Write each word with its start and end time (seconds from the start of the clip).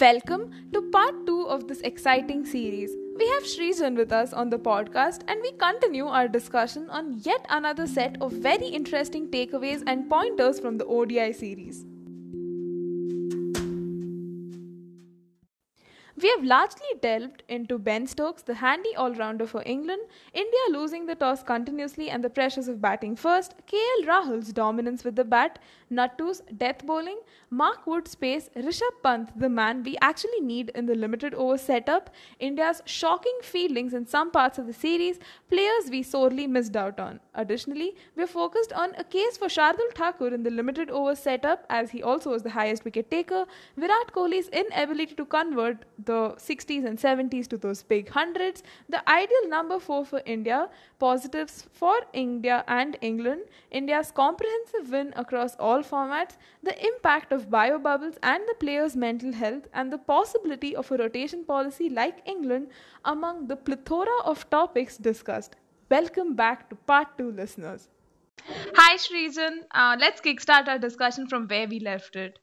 Welcome 0.00 0.50
to 0.74 0.82
part 0.90 1.26
2 1.26 1.46
of 1.48 1.68
this 1.68 1.80
exciting 1.80 2.44
series. 2.44 2.90
We 3.16 3.26
have 3.28 3.44
Srijan 3.44 3.96
with 3.96 4.12
us 4.12 4.32
on 4.32 4.50
the 4.50 4.58
podcast 4.58 5.20
and 5.26 5.40
we 5.40 5.52
continue 5.52 6.06
our 6.06 6.28
discussion 6.28 6.90
on 6.90 7.20
yet 7.22 7.46
another 7.48 7.86
set 7.86 8.16
of 8.20 8.32
very 8.32 8.66
interesting 8.66 9.28
takeaways 9.28 9.84
and 9.86 10.10
pointers 10.10 10.58
from 10.60 10.76
the 10.76 10.84
ODI 10.86 11.32
series. 11.32 11.86
Have 16.36 16.44
largely 16.44 16.92
delved 17.00 17.42
into 17.48 17.78
Ben 17.78 18.06
Stokes, 18.06 18.42
the 18.42 18.54
handy 18.54 18.94
all 18.94 19.14
rounder 19.14 19.46
for 19.46 19.62
England, 19.64 20.02
India 20.34 20.64
losing 20.70 21.06
the 21.06 21.14
toss 21.14 21.42
continuously 21.42 22.10
and 22.10 22.22
the 22.22 22.28
pressures 22.28 22.68
of 22.68 22.80
batting 22.80 23.16
first, 23.16 23.54
KL 23.66 24.06
Rahul's 24.06 24.52
dominance 24.52 25.02
with 25.02 25.16
the 25.16 25.24
bat, 25.24 25.58
Nattu's 25.90 26.42
death 26.58 26.84
bowling, 26.84 27.20
Mark 27.48 27.86
Wood's 27.86 28.14
pace, 28.14 28.50
Rishabh 28.56 29.02
Pant, 29.02 29.38
the 29.38 29.48
man 29.48 29.82
we 29.82 29.96
actually 30.02 30.40
need 30.40 30.70
in 30.74 30.84
the 30.84 30.94
limited 30.94 31.32
over 31.32 31.56
setup, 31.56 32.10
India's 32.38 32.82
shocking 32.84 33.38
fieldings 33.42 33.94
in 33.94 34.04
some 34.04 34.30
parts 34.30 34.58
of 34.58 34.66
the 34.66 34.72
series, 34.74 35.18
players 35.48 35.90
we 35.90 36.02
sorely 36.02 36.46
missed 36.46 36.76
out 36.76 37.00
on. 37.00 37.20
Additionally, 37.34 37.94
we 38.14 38.24
are 38.24 38.26
focused 38.26 38.72
on 38.72 38.94
a 38.98 39.04
case 39.04 39.36
for 39.38 39.46
Shardul 39.46 39.92
Thakur 39.94 40.34
in 40.34 40.42
the 40.42 40.50
limited 40.50 40.90
over 40.90 41.14
setup 41.14 41.64
as 41.70 41.90
he 41.90 42.02
also 42.02 42.30
was 42.30 42.42
the 42.42 42.50
highest 42.50 42.84
wicket 42.84 43.10
taker, 43.10 43.46
Virat 43.76 44.12
Kohli's 44.12 44.48
inability 44.48 45.14
to 45.14 45.24
convert 45.24 45.84
the 46.04 46.25
60s 46.34 46.84
and 46.84 46.98
70s 46.98 47.46
to 47.48 47.56
those 47.56 47.82
big 47.82 48.08
hundreds, 48.08 48.62
the 48.88 49.08
ideal 49.08 49.48
number 49.48 49.78
4 49.78 50.04
for 50.04 50.22
India, 50.26 50.68
positives 50.98 51.62
for 51.72 51.94
India 52.12 52.64
and 52.66 52.96
England, 53.00 53.42
India's 53.70 54.10
comprehensive 54.10 54.90
win 54.90 55.12
across 55.16 55.54
all 55.56 55.82
formats, 55.82 56.36
the 56.62 56.76
impact 56.86 57.32
of 57.32 57.50
bio 57.50 57.78
bubbles 57.78 58.16
and 58.22 58.42
the 58.48 58.54
players' 58.54 58.96
mental 58.96 59.32
health, 59.32 59.68
and 59.72 59.92
the 59.92 59.98
possibility 59.98 60.74
of 60.74 60.90
a 60.90 60.96
rotation 60.96 61.44
policy 61.44 61.88
like 61.88 62.22
England 62.26 62.68
among 63.04 63.46
the 63.46 63.56
plethora 63.56 64.20
of 64.24 64.48
topics 64.50 64.96
discussed. 64.96 65.56
Welcome 65.90 66.34
back 66.34 66.68
to 66.70 66.76
part 66.76 67.16
2, 67.18 67.30
listeners. 67.32 67.88
Hi, 68.74 68.96
Srijan. 68.96 69.64
Uh, 69.70 69.96
let's 69.98 70.20
kickstart 70.20 70.68
our 70.68 70.78
discussion 70.78 71.26
from 71.28 71.46
where 71.48 71.66
we 71.68 71.80
left 71.80 72.16
it. 72.16 72.38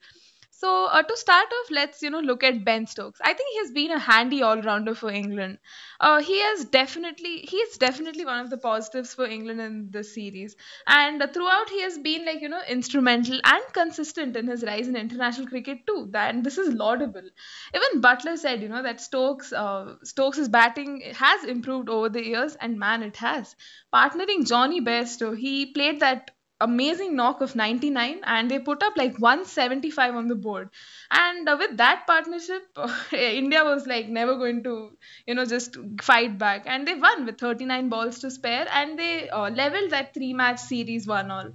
So 0.63 0.85
uh, 0.85 1.03
to 1.03 1.17
start 1.17 1.47
off, 1.51 1.71
let's 1.71 2.01
you 2.01 2.09
know 2.09 2.21
look 2.21 2.41
at 2.41 2.63
Ben 2.63 2.87
Stokes. 2.87 3.19
I 3.21 3.33
think 3.33 3.49
he's 3.59 3.71
been 3.71 3.91
a 3.91 3.99
handy 3.99 4.41
all-rounder 4.41 4.95
for 4.95 5.09
England. 5.11 5.57
Uh, 5.99 6.21
he 6.21 6.39
has 6.39 6.63
definitely 6.63 7.39
he 7.39 7.57
is 7.57 7.77
definitely 7.77 8.23
one 8.23 8.39
of 8.39 8.49
the 8.49 8.57
positives 8.57 9.13
for 9.13 9.25
England 9.25 9.59
in 9.59 9.89
this 9.91 10.13
series, 10.15 10.55
and 10.87 11.21
uh, 11.21 11.27
throughout 11.27 11.69
he 11.69 11.81
has 11.81 11.97
been 11.97 12.25
like 12.25 12.39
you 12.41 12.47
know 12.47 12.61
instrumental 12.69 13.41
and 13.43 13.63
consistent 13.73 14.37
in 14.37 14.47
his 14.47 14.63
rise 14.63 14.87
in 14.87 14.95
international 14.95 15.47
cricket 15.47 15.85
too. 15.85 16.09
And 16.13 16.45
this 16.45 16.57
is 16.57 16.73
laudable. 16.73 17.27
Even 17.75 18.01
Buttler 18.01 18.37
said 18.37 18.61
you 18.61 18.69
know 18.69 18.83
that 18.83 19.01
Stokes 19.01 19.51
uh, 19.51 19.95
Stokes' 20.03 20.47
batting 20.47 21.01
has 21.13 21.43
improved 21.43 21.89
over 21.89 22.07
the 22.07 22.25
years, 22.25 22.55
and 22.55 22.79
man, 22.79 23.03
it 23.03 23.17
has. 23.17 23.57
Partnering 23.93 24.47
Jonny 24.47 24.79
Bairstow, 24.79 25.37
he 25.37 25.73
played 25.73 25.99
that 25.99 26.31
amazing 26.63 27.15
knock 27.15 27.41
of 27.41 27.55
99 27.55 28.19
and 28.23 28.51
they 28.51 28.59
put 28.59 28.83
up 28.83 28.97
like 28.97 29.17
175 29.19 30.15
on 30.15 30.27
the 30.27 30.35
board. 30.35 30.69
And 31.11 31.47
uh, 31.47 31.55
with 31.59 31.77
that 31.77 32.05
partnership 32.07 32.63
uh, 32.75 32.93
india 33.13 33.63
was 33.63 33.85
like 33.87 34.09
never 34.09 34.35
going 34.35 34.63
to 34.63 34.91
you 35.27 35.35
know 35.35 35.45
just 35.45 35.77
fight 36.01 36.37
back. 36.37 36.63
And 36.65 36.87
they 36.87 36.95
won 36.95 37.25
with 37.25 37.39
39 37.39 37.89
balls 37.89 38.19
to 38.19 38.31
spare 38.31 38.67
and 38.71 38.97
they 38.97 39.29
uh, 39.29 39.49
leveled 39.49 39.91
that 39.91 40.13
three 40.13 40.33
match 40.33 40.59
series 40.59 41.07
one 41.07 41.31
all. 41.31 41.51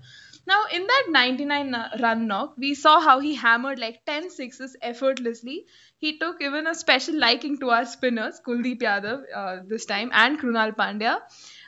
Now 0.46 0.64
in 0.72 0.86
that 0.86 1.06
99 1.10 1.74
uh, 1.74 1.96
run 2.00 2.26
knock 2.26 2.54
we 2.56 2.74
saw 2.74 3.00
how 3.00 3.18
he 3.20 3.34
hammered 3.34 3.78
like 3.78 4.04
10 4.06 4.30
sixes 4.30 4.76
effortlessly. 4.82 5.66
He 5.98 6.18
took 6.18 6.40
even 6.40 6.66
a 6.66 6.74
special 6.74 7.18
liking 7.18 7.58
to 7.58 7.70
our 7.70 7.84
spinners 7.84 8.40
kuldeep 8.46 8.82
yadav 8.88 9.22
uh, 9.34 9.56
this 9.66 9.86
time 9.86 10.10
and 10.12 10.40
krunal 10.40 10.74
pandya 10.76 11.20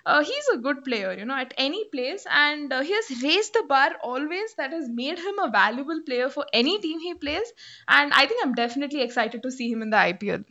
uh, 0.06 0.24
he's 0.24 0.48
a 0.52 0.58
good 0.58 0.84
player, 0.84 1.12
you 1.12 1.24
know, 1.24 1.36
at 1.36 1.54
any 1.56 1.84
place, 1.92 2.26
and 2.30 2.72
uh, 2.72 2.80
he 2.82 2.92
has 2.92 3.22
raised 3.22 3.54
the 3.54 3.64
bar 3.68 3.92
always. 4.02 4.54
That 4.56 4.72
has 4.72 4.88
made 4.88 5.18
him 5.18 5.38
a 5.38 5.50
valuable 5.50 6.00
player 6.06 6.28
for 6.28 6.46
any 6.52 6.78
team 6.80 7.00
he 7.00 7.14
plays, 7.14 7.52
and 7.88 8.12
I 8.12 8.26
think 8.26 8.44
I'm 8.44 8.54
definitely 8.54 9.02
excited 9.02 9.42
to 9.42 9.50
see 9.50 9.70
him 9.70 9.82
in 9.82 9.90
the 9.90 9.96
IPL. 9.96 10.44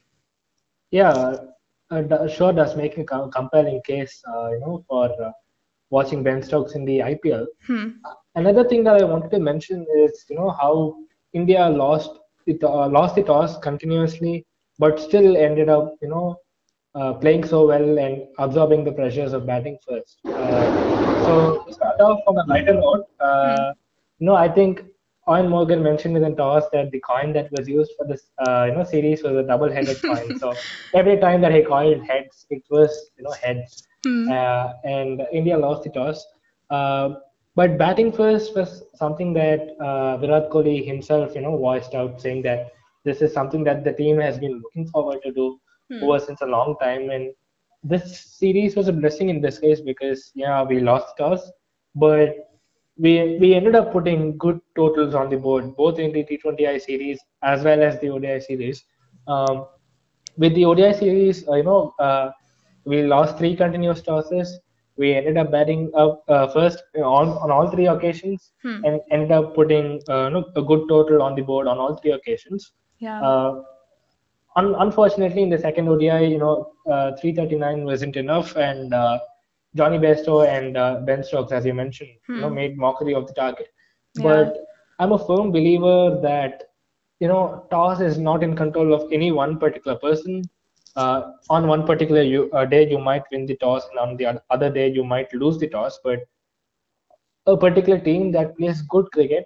Yeah, 0.91 1.35
uh, 1.91 2.27
sure 2.27 2.53
does 2.53 2.75
make 2.75 2.97
a 2.97 3.03
compelling 3.03 3.81
case, 3.85 4.21
uh, 4.27 4.51
you 4.51 4.59
know, 4.59 4.83
for 4.88 5.09
uh, 5.23 5.31
watching 5.89 6.23
Ben 6.23 6.41
Stokes 6.41 6.75
in 6.75 6.85
the 6.85 6.99
IPL. 6.99 7.45
Hmm. 7.65 7.89
Another 8.35 8.67
thing 8.67 8.83
that 8.83 9.01
I 9.01 9.03
wanted 9.03 9.31
to 9.31 9.39
mention 9.39 9.85
is, 9.97 10.25
you 10.29 10.35
know, 10.35 10.49
how 10.49 10.95
India 11.33 11.67
lost 11.69 12.19
it, 12.45 12.63
uh, 12.63 12.88
lost 12.88 13.15
the 13.15 13.23
toss 13.23 13.57
continuously, 13.57 14.45
but 14.77 14.99
still 14.99 15.38
ended 15.38 15.69
up, 15.69 15.95
you 16.01 16.09
know, 16.09 16.38
uh, 16.95 17.13
playing 17.13 17.44
so 17.44 17.67
well 17.67 18.00
and 18.00 18.23
absorbing 18.38 18.83
the 18.83 18.91
pressures 18.91 19.33
of 19.33 19.45
batting 19.45 19.77
first. 19.88 20.19
Uh, 20.25 21.23
so 21.25 21.63
to 21.67 21.73
start 21.73 22.00
off 22.01 22.19
on 22.27 22.38
a 22.38 22.45
lighter 22.47 22.73
note, 22.73 23.05
uh, 23.19 23.73
you 24.19 24.25
know, 24.25 24.35
I 24.35 24.50
think 24.50 24.83
Eoin 25.27 25.50
Morgan 25.50 25.83
mentioned 25.83 26.17
in 26.17 26.23
the 26.23 26.31
toss 26.31 26.63
that 26.73 26.91
the 26.91 27.00
coin 27.01 27.33
that 27.33 27.51
was 27.51 27.67
used 27.67 27.91
for 27.97 28.07
this, 28.07 28.31
uh, 28.47 28.66
you 28.67 28.73
know, 28.75 28.83
series 28.83 29.22
was 29.22 29.35
a 29.35 29.44
double-headed 29.44 30.01
coin. 30.05 30.39
So 30.39 30.53
every 30.94 31.17
time 31.17 31.41
that 31.41 31.53
he 31.53 31.61
coiled 31.61 32.03
heads, 32.05 32.45
it 32.50 32.63
was, 32.69 33.11
you 33.17 33.23
know, 33.23 33.31
heads. 33.31 33.88
Hmm. 34.06 34.31
Uh, 34.31 34.73
and 34.83 35.21
India 35.31 35.57
lost 35.57 35.83
the 35.83 35.89
toss. 35.91 36.25
Uh, 36.69 37.16
but 37.56 37.77
batting 37.77 38.11
first 38.11 38.56
was 38.56 38.83
something 38.95 39.33
that 39.33 39.75
Virat 40.21 40.50
Kohli 40.50 40.85
himself, 40.85 41.35
you 41.35 41.41
know, 41.41 41.57
voiced 41.57 41.94
out, 41.94 42.21
saying 42.21 42.41
that 42.44 42.71
this 43.03 43.21
is 43.21 43.33
something 43.33 43.63
that 43.66 43.83
the 43.83 43.94
team 43.94 44.19
has 44.19 44.39
been 44.39 44.61
looking 44.61 44.88
forward 44.88 45.19
to 45.23 45.31
do 45.31 45.59
hmm. 45.89 46.03
over 46.03 46.19
since 46.19 46.41
a 46.41 46.45
long 46.45 46.75
time. 46.81 47.09
And 47.09 47.31
this 47.83 48.19
series 48.22 48.75
was 48.75 48.88
a 48.88 48.94
blessing 48.94 49.29
in 49.29 49.41
disguise 49.41 49.81
because 49.81 50.31
yeah, 50.35 50.63
we 50.63 50.79
lost 50.79 51.17
toss, 51.17 51.51
but 51.95 52.35
we 52.97 53.38
we 53.39 53.53
ended 53.53 53.75
up 53.75 53.91
putting 53.91 54.38
good 54.38 54.59
totals 54.75 55.16
on 55.16 55.29
the 55.29 55.38
board, 55.38 55.75
both 55.75 56.00
in 56.00 56.11
the 56.11 56.23
T20I 56.23 56.81
series 56.81 57.19
as 57.44 57.63
well 57.63 57.81
as 57.81 58.00
the 58.00 58.09
ODI 58.09 58.39
series. 58.39 58.83
Um, 59.27 59.66
with 60.38 60.55
the 60.55 60.66
ODI 60.66 60.94
series, 60.94 61.47
uh, 61.47 61.55
you 61.55 61.63
know, 61.63 61.94
uh, 62.00 62.31
we 62.85 63.03
lost 63.03 63.38
three 63.38 63.56
continuous 63.56 64.01
tosses. 64.01 64.59
We 64.97 65.13
ended 65.13 65.38
up 65.38 65.51
batting 65.51 65.91
up 65.95 66.23
uh, 66.27 66.47
first 66.47 66.83
on, 66.95 67.29
on 67.29 67.51
all 67.51 67.69
three 67.71 67.88
occasions 67.88 68.51
hmm. 68.61 68.83
and 68.83 69.00
ended 69.11 69.31
up 69.31 69.56
putting 69.56 70.01
uh, 70.09 70.25
you 70.25 70.31
know, 70.31 70.45
a 70.57 70.61
good 70.61 70.89
total 70.89 71.21
on 71.21 71.35
the 71.35 71.41
board 71.41 71.67
on 71.67 71.77
all 71.77 71.95
three 71.95 72.11
occasions. 72.11 72.73
Yeah. 72.97 73.21
Un- 74.55 74.75
unfortunately, 74.79 75.43
in 75.43 75.49
the 75.49 75.57
second 75.57 75.87
ODI, 75.87 76.25
you 76.25 76.37
know, 76.37 76.71
uh, 76.89 77.15
339 77.17 77.85
wasn't 77.85 78.15
enough, 78.15 78.55
and 78.55 78.93
uh, 78.93 79.19
Jonny 79.75 79.97
Bairstow 79.97 80.47
and 80.47 80.75
uh, 80.75 81.01
Ben 81.05 81.23
Stokes, 81.23 81.51
as 81.51 81.65
you 81.65 81.73
mentioned, 81.73 82.11
hmm. 82.25 82.35
you 82.35 82.41
know, 82.41 82.49
hmm. 82.49 82.55
made 82.55 82.77
mockery 82.77 83.13
of 83.13 83.27
the 83.27 83.33
target. 83.33 83.67
Yeah. 84.15 84.23
But 84.23 84.57
I'm 84.97 85.11
a 85.11 85.19
firm 85.19 85.51
believer 85.51 86.19
that 86.21 86.69
you 87.19 87.27
know, 87.27 87.65
toss 87.69 87.99
is 87.99 88.17
not 88.17 88.43
in 88.43 88.55
control 88.55 88.93
of 88.93 89.11
any 89.11 89.31
one 89.31 89.57
particular 89.59 89.97
person. 89.97 90.41
Uh, 90.95 91.31
on 91.49 91.67
one 91.67 91.85
particular 91.85 92.21
you, 92.21 92.49
uh, 92.51 92.65
day, 92.65 92.89
you 92.89 92.97
might 92.97 93.23
win 93.31 93.45
the 93.45 93.55
toss, 93.57 93.88
and 93.89 93.99
on 93.99 94.17
the 94.17 94.41
other 94.49 94.69
day, 94.69 94.89
you 94.89 95.03
might 95.03 95.31
lose 95.33 95.57
the 95.57 95.67
toss. 95.67 95.99
But 96.03 96.19
a 97.45 97.55
particular 97.55 97.99
team 97.99 98.31
that 98.31 98.57
plays 98.57 98.81
good 98.83 99.05
cricket 99.11 99.45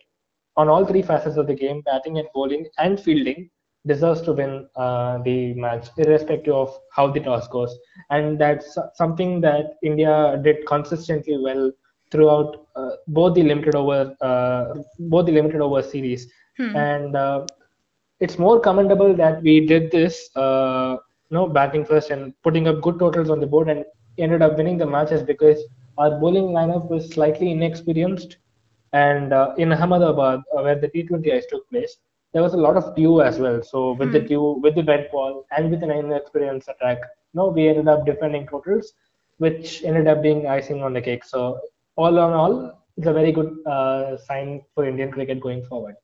on 0.55 0.69
all 0.69 0.85
three 0.85 1.01
facets 1.01 1.37
of 1.37 1.47
the 1.47 1.53
game, 1.53 1.81
batting 1.81 2.17
and 2.17 2.27
bowling 2.33 2.67
and 2.77 2.99
fielding, 2.99 3.49
deserves 3.85 4.21
to 4.21 4.33
win 4.33 4.67
uh, 4.75 5.17
the 5.19 5.53
match, 5.55 5.87
irrespective 5.97 6.53
of 6.53 6.77
how 6.95 7.07
the 7.11 7.19
toss 7.19 7.47
goes. 7.47 7.77
And 8.09 8.39
that's 8.39 8.77
something 8.95 9.41
that 9.41 9.75
India 9.83 10.39
did 10.43 10.65
consistently 10.67 11.37
well 11.37 11.71
throughout 12.11 12.67
uh, 12.75 12.91
both 13.07 13.35
the 13.35 13.43
limited 13.43 13.75
over 13.75 14.15
uh, 14.21 14.75
both 14.99 15.25
the 15.25 15.31
limited 15.31 15.61
over 15.61 15.81
series. 15.81 16.31
Hmm. 16.57 16.75
And 16.75 17.15
uh, 17.15 17.45
it's 18.19 18.37
more 18.39 18.59
commendable 18.59 19.13
that 19.15 19.41
we 19.41 19.65
did 19.65 19.91
this, 19.91 20.29
uh, 20.35 20.97
you 21.29 21.35
know, 21.35 21.47
batting 21.47 21.85
first 21.85 22.09
and 22.11 22.33
putting 22.43 22.67
up 22.67 22.81
good 22.81 22.99
totals 22.99 23.29
on 23.29 23.39
the 23.39 23.47
board 23.47 23.69
and 23.69 23.83
ended 24.17 24.41
up 24.41 24.57
winning 24.57 24.77
the 24.77 24.85
matches 24.85 25.23
because 25.23 25.59
our 25.97 26.11
bowling 26.19 26.47
lineup 26.47 26.89
was 26.89 27.09
slightly 27.09 27.51
inexperienced. 27.51 28.37
And 28.93 29.33
uh, 29.33 29.53
in 29.57 29.71
Ahmedabad, 29.73 30.41
where 30.51 30.79
the 30.79 30.87
T20Is 30.87 31.45
took 31.49 31.67
place, 31.69 31.97
there 32.33 32.41
was 32.41 32.53
a 32.53 32.57
lot 32.57 32.75
of 32.75 32.95
dew 32.95 33.21
as 33.21 33.39
well. 33.39 33.61
So 33.63 33.93
with 33.93 34.09
mm. 34.09 34.13
the 34.13 34.19
hmm. 34.21 34.27
dew, 34.27 34.59
with 34.63 34.75
the 34.75 34.81
wet 34.81 35.11
ball, 35.11 35.45
and 35.55 35.69
with 35.69 35.83
an 35.83 35.91
inexperienced 35.91 36.67
attack, 36.67 36.99
no, 37.33 37.47
we 37.47 37.67
ended 37.69 37.87
up 37.87 38.05
defending 38.05 38.47
totals, 38.47 38.93
which 39.37 39.83
ended 39.83 40.07
up 40.07 40.21
being 40.21 40.47
icing 40.47 40.83
on 40.83 40.93
the 40.93 41.01
cake. 41.01 41.23
So 41.23 41.59
all 41.95 42.09
in 42.09 42.33
all, 42.33 42.83
it's 42.97 43.07
a 43.07 43.13
very 43.13 43.31
good 43.31 43.55
uh, 43.65 44.17
sign 44.17 44.61
for 44.73 44.85
Indian 44.85 45.11
cricket 45.11 45.39
going 45.39 45.63
forward. 45.65 45.95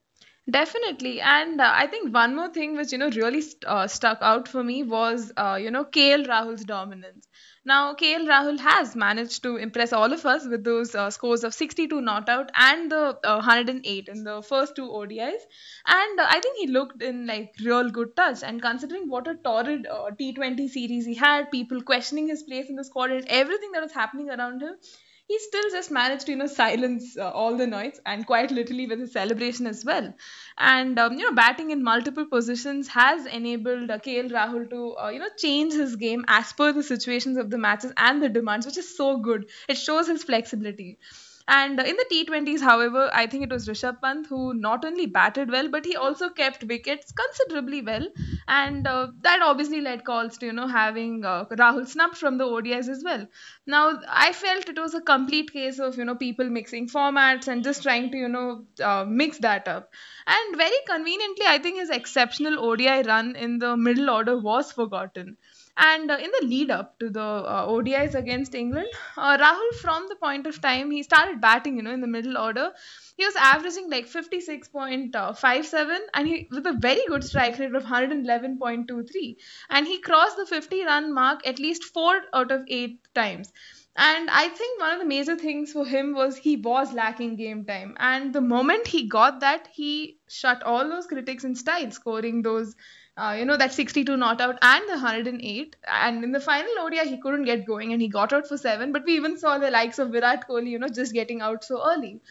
Definitely, 0.50 1.20
and 1.22 1.60
uh, 1.62 1.72
I 1.76 1.86
think 1.88 2.14
one 2.14 2.36
more 2.36 2.50
thing 2.50 2.76
which 2.76 2.92
you 2.92 2.98
know 2.98 3.10
really 3.10 3.42
st- 3.42 3.64
uh, 3.66 3.88
stuck 3.88 4.18
out 4.22 4.48
for 4.48 4.64
me 4.64 4.84
was 4.84 5.32
uh, 5.38 5.58
you 5.62 5.70
know 5.72 5.84
KL 5.86 6.24
Rahul's 6.24 6.64
dominance. 6.66 7.28
Now 7.66 7.94
KL 7.94 8.26
Rahul 8.26 8.60
has 8.60 8.96
managed 8.96 9.44
to 9.44 9.58
impress 9.58 9.94
all 9.94 10.12
of 10.12 10.26
us 10.26 10.46
with 10.48 10.64
those 10.64 10.96
uh, 10.96 11.10
scores 11.10 11.44
of 11.44 11.54
62 11.54 12.02
not 12.02 12.28
out 12.30 12.50
and 12.56 12.92
the 12.92 13.18
uh, 13.24 13.36
108 13.36 14.08
in 14.10 14.24
the 14.24 14.42
first 14.42 14.76
two 14.76 14.90
ODIs, 14.92 15.46
and 15.86 16.20
uh, 16.20 16.26
I 16.30 16.40
think 16.40 16.58
he 16.58 16.68
looked 16.68 17.02
in 17.04 17.28
like 17.28 17.54
real 17.64 17.90
good 17.90 18.16
touch. 18.16 18.42
And 18.44 18.62
considering 18.62 19.08
what 19.10 19.28
a 19.28 19.36
torrid 19.36 19.88
uh, 19.88 20.10
T20 20.18 20.68
series 20.68 21.06
he 21.06 21.16
had, 21.16 21.52
people 21.52 21.82
questioning 21.82 22.28
his 22.28 22.44
place 22.44 22.70
in 22.70 22.76
the 22.76 22.84
squad 22.84 23.12
and 23.12 23.26
everything 23.28 23.72
that 23.74 23.84
was 23.84 23.94
happening 23.94 24.30
around 24.30 24.62
him 24.62 24.76
he 25.30 25.38
still 25.40 25.70
just 25.72 25.92
managed 25.92 26.26
to 26.26 26.32
you 26.34 26.38
know 26.38 26.48
silence 26.48 27.16
uh, 27.18 27.30
all 27.32 27.56
the 27.58 27.68
noise 27.68 28.00
and 28.06 28.26
quite 28.28 28.52
literally 28.52 28.88
with 28.88 29.00
his 29.00 29.14
celebration 29.14 29.68
as 29.68 29.86
well. 29.86 30.14
And 30.58 31.00
um, 31.00 31.14
you 31.18 31.24
know 31.24 31.34
batting 31.36 31.72
in 31.72 31.84
multiple 31.84 32.26
positions 32.26 32.90
has 32.90 33.26
enabled 33.28 33.92
uh, 33.92 34.00
KL 34.00 34.30
Rahul 34.30 34.70
to 34.72 34.96
uh, 34.98 35.10
you 35.10 35.20
know 35.20 35.30
change 35.38 35.74
his 35.74 35.96
game 35.96 36.26
as 36.28 36.52
per 36.54 36.74
the 36.74 36.84
situations 36.84 37.38
of 37.38 37.50
the 37.52 37.58
matches 37.58 37.94
and 37.98 38.22
the 38.24 38.30
demands 38.30 38.66
which 38.66 38.78
is 38.78 38.96
so 38.98 39.18
good. 39.20 39.50
It 39.70 39.78
shows 39.78 40.08
his 40.08 40.24
flexibility 40.24 40.98
and 41.50 41.80
in 41.80 41.96
the 41.98 42.06
T20s, 42.10 42.62
however, 42.62 43.10
I 43.14 43.26
think 43.28 43.44
it 43.44 43.52
was 43.52 43.68
Rishabh 43.68 44.02
Pant 44.02 44.28
who 44.28 44.54
not 44.54 44.86
only 44.86 45.06
batted 45.08 45.50
well, 45.52 45.68
but 45.70 45.86
he 45.86 45.96
also 45.96 46.30
kept 46.30 46.64
wickets 46.64 47.12
considerably 47.12 47.82
well. 47.82 48.08
And 48.48 48.88
uh, 48.88 49.08
that 49.22 49.42
obviously 49.42 49.82
led 49.82 50.06
calls 50.06 50.38
to, 50.38 50.46
you 50.46 50.54
know, 50.54 50.68
having 50.68 51.26
uh, 51.26 51.46
Rahul 51.46 51.88
snubbed 51.88 52.18
from 52.18 52.38
the 52.38 52.46
ODIs 52.46 52.88
as 52.90 53.04
well. 53.04 53.28
Now, 53.66 54.00
I 54.08 54.32
felt 54.34 54.70
it 54.70 54.78
was 54.80 54.94
a 54.94 55.02
complete 55.02 55.52
case 55.52 55.80
of, 55.80 55.98
you 55.98 56.06
know, 56.06 56.16
people 56.16 56.50
mixing 56.50 56.88
formats 56.88 57.48
and 57.48 57.64
just 57.64 57.84
trying 57.84 58.12
to, 58.12 58.18
you 58.18 58.30
know, 58.30 58.66
uh, 58.84 59.06
mix 59.08 59.40
that 59.40 59.68
up. 59.68 59.92
And 60.28 60.56
very 60.58 60.80
conveniently, 60.88 61.46
I 61.48 61.58
think 61.60 61.80
his 61.80 61.90
exceptional 61.90 62.60
ODI 62.60 63.02
run 63.02 63.36
in 63.36 63.60
the 63.60 63.76
middle 63.76 64.10
order 64.10 64.38
was 64.38 64.72
forgotten. 64.72 65.38
And 65.80 66.12
uh, 66.12 66.18
in 66.18 66.30
the 66.40 66.46
lead 66.48 66.72
up 66.72 67.00
to 67.00 67.10
the 67.10 67.22
uh, 67.22 67.66
ODIs 67.68 68.14
against 68.14 68.54
England, 68.54 68.88
uh, 69.18 69.38
Rahul, 69.38 69.74
from 69.82 70.08
the 70.10 70.16
point 70.16 70.46
of 70.46 70.62
time 70.62 70.92
he 70.92 71.04
started 71.04 71.40
batting, 71.42 71.78
you 71.78 71.82
know, 71.84 71.92
in 71.92 72.02
the 72.02 72.08
middle 72.08 72.38
order, 72.38 72.72
he 73.18 73.26
was 73.26 73.36
averaging 73.36 73.90
like 73.90 74.08
56.57 74.08 75.98
and 76.14 76.28
he 76.28 76.48
with 76.52 76.68
a 76.68 76.74
very 76.74 77.02
good 77.08 77.24
strike 77.24 77.58
rate 77.60 77.74
of 77.76 77.84
111.23 77.84 79.36
and 79.70 79.88
he 79.88 80.00
crossed 80.02 80.38
the 80.38 80.46
50 80.46 80.84
run 80.86 81.14
mark 81.14 81.48
at 81.48 81.60
least 81.60 81.86
4 81.86 82.22
out 82.34 82.52
of 82.52 82.64
8 82.68 83.00
times 83.16 83.52
and 83.96 84.30
I 84.30 84.48
think 84.48 84.80
one 84.80 84.94
of 84.94 85.00
the 85.00 85.06
major 85.06 85.36
things 85.36 85.74
for 85.74 85.86
him 85.86 86.14
was 86.14 86.38
he 86.38 86.56
was 86.56 86.94
lacking 86.94 87.36
game 87.36 87.66
time. 87.66 87.96
And 88.00 88.32
the 88.34 88.40
moment 88.42 88.88
he 88.88 89.08
got 89.10 89.42
that, 89.42 89.68
he 89.74 90.20
shut 90.30 90.64
all 90.64 90.88
those 90.88 91.06
critics 91.08 91.44
in 91.44 91.56
style, 91.56 91.92
scoring 91.92 92.42
those 92.42 92.76
uh, 93.20 93.34
you 93.38 93.46
know, 93.46 93.58
that 93.58 93.74
62 93.74 94.16
not 94.18 94.40
out 94.42 94.58
and 94.62 94.88
the 94.88 94.94
108. 94.94 95.76
And 95.92 96.24
in 96.24 96.32
the 96.32 96.40
final 96.40 96.72
ODI, 96.80 97.10
he 97.10 97.18
couldn't 97.18 97.44
get 97.46 97.66
going 97.66 97.92
and 97.92 98.02
he 98.02 98.08
got 98.08 98.32
out 98.32 98.48
for 98.48 98.58
seven. 98.58 98.92
But 98.94 99.04
we 99.06 99.16
even 99.16 99.38
saw 99.38 99.58
the 99.58 99.72
likes 99.72 100.00
of 100.00 100.12
Virat 100.12 100.48
Kohli, 100.48 100.70
you 100.70 100.80
know, 100.80 100.88
just 100.88 101.14
getting 101.14 101.42
out 101.42 101.64
so 101.64 101.82
early. 101.86 102.22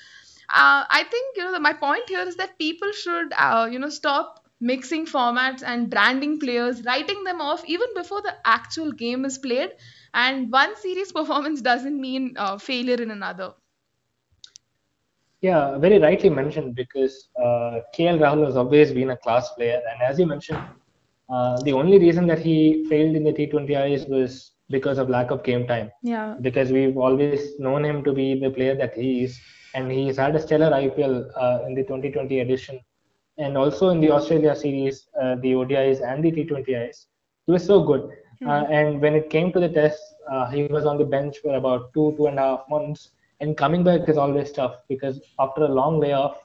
Uh, 0.49 0.85
I 0.91 1.05
think, 1.11 1.37
you 1.37 1.45
know, 1.45 1.59
my 1.61 1.75
point 1.75 2.09
here 2.09 2.21
is 2.27 2.37
that 2.37 2.59
people 2.59 2.93
should, 2.93 3.33
uh, 3.37 3.69
you 3.71 3.79
know, 3.79 3.91
stop 3.91 4.45
mixing 4.61 5.07
formats 5.07 5.63
and 5.63 5.91
branding 5.91 6.41
players, 6.41 6.83
writing 6.85 7.23
them 7.25 7.41
off 7.41 7.65
even 7.67 7.89
before 7.95 8.23
the 8.23 8.35
actual 8.47 8.91
game 8.93 9.25
is 9.27 9.39
played. 9.39 9.73
And 10.15 10.51
one 10.51 10.75
series 10.77 11.13
performance 11.21 11.61
doesn't 11.61 12.01
mean 12.01 12.35
uh, 12.37 12.57
failure 12.59 13.01
in 13.03 13.11
another. 13.11 13.53
Yeah, 15.41 15.79
very 15.79 15.99
rightly 15.99 16.31
mentioned 16.31 16.75
because 16.75 17.29
uh, 17.39 17.81
KL 17.95 18.19
Rahul 18.19 18.45
has 18.47 18.57
always 18.57 18.93
been 18.93 19.11
a 19.11 19.17
class 19.17 19.51
player, 19.51 19.81
and 19.91 20.03
as 20.03 20.19
you 20.19 20.27
mentioned, 20.27 20.63
uh, 21.31 21.61
the 21.63 21.73
only 21.73 21.99
reason 21.99 22.27
that 22.27 22.41
he 22.41 22.85
failed 22.89 23.15
in 23.15 23.23
the 23.23 23.33
T20Is 23.33 24.09
was 24.09 24.53
because 24.69 24.99
of 24.99 25.09
lack 25.09 25.31
of 25.31 25.45
game 25.45 25.67
time. 25.67 25.91
Yeah. 26.03 26.35
Because 26.41 26.73
we've 26.73 26.97
always 26.97 27.59
known 27.61 27.85
him 27.85 28.03
to 28.05 28.13
be 28.13 28.39
the 28.39 28.51
player 28.51 28.75
that 28.75 28.95
he 28.95 29.25
is, 29.25 29.39
and 29.75 29.91
he's 29.91 30.17
had 30.17 30.35
a 30.35 30.41
stellar 30.41 30.71
IPL 30.71 31.31
uh, 31.37 31.65
in 31.67 31.75
the 31.75 31.83
2020 31.85 32.41
edition, 32.41 32.81
and 33.39 33.57
also 33.57 33.91
in 33.91 34.01
the 34.01 34.11
Australia 34.11 34.57
series, 34.57 35.09
uh, 35.23 35.37
the 35.37 35.53
ODIs 35.53 36.01
and 36.01 36.25
the 36.25 36.33
T20Is. 36.33 37.07
He 37.47 37.53
was 37.53 37.65
so 37.65 37.83
good. 37.83 38.11
Mm. 38.41 38.71
and 38.71 39.01
when 39.01 39.15
it 39.15 39.31
came 39.31 39.53
to 39.53 39.59
the 39.59 39.69
test, 39.69 40.01
uh, 40.31 40.49
he 40.49 40.63
was 40.67 40.87
on 40.87 40.97
the 40.97 41.05
bench 41.05 41.39
for 41.43 41.57
about 41.57 41.93
two, 41.93 42.15
two 42.17 42.27
and 42.27 42.39
a 42.39 42.43
half 42.43 42.61
months 42.71 43.11
and 43.41 43.57
coming 43.57 43.85
back 43.85 44.09
is 44.09 44.17
always 44.17 44.53
tough 44.53 44.77
because 44.89 45.21
after 45.39 45.65
a 45.65 45.69
long 45.69 46.01
layoff 46.01 46.39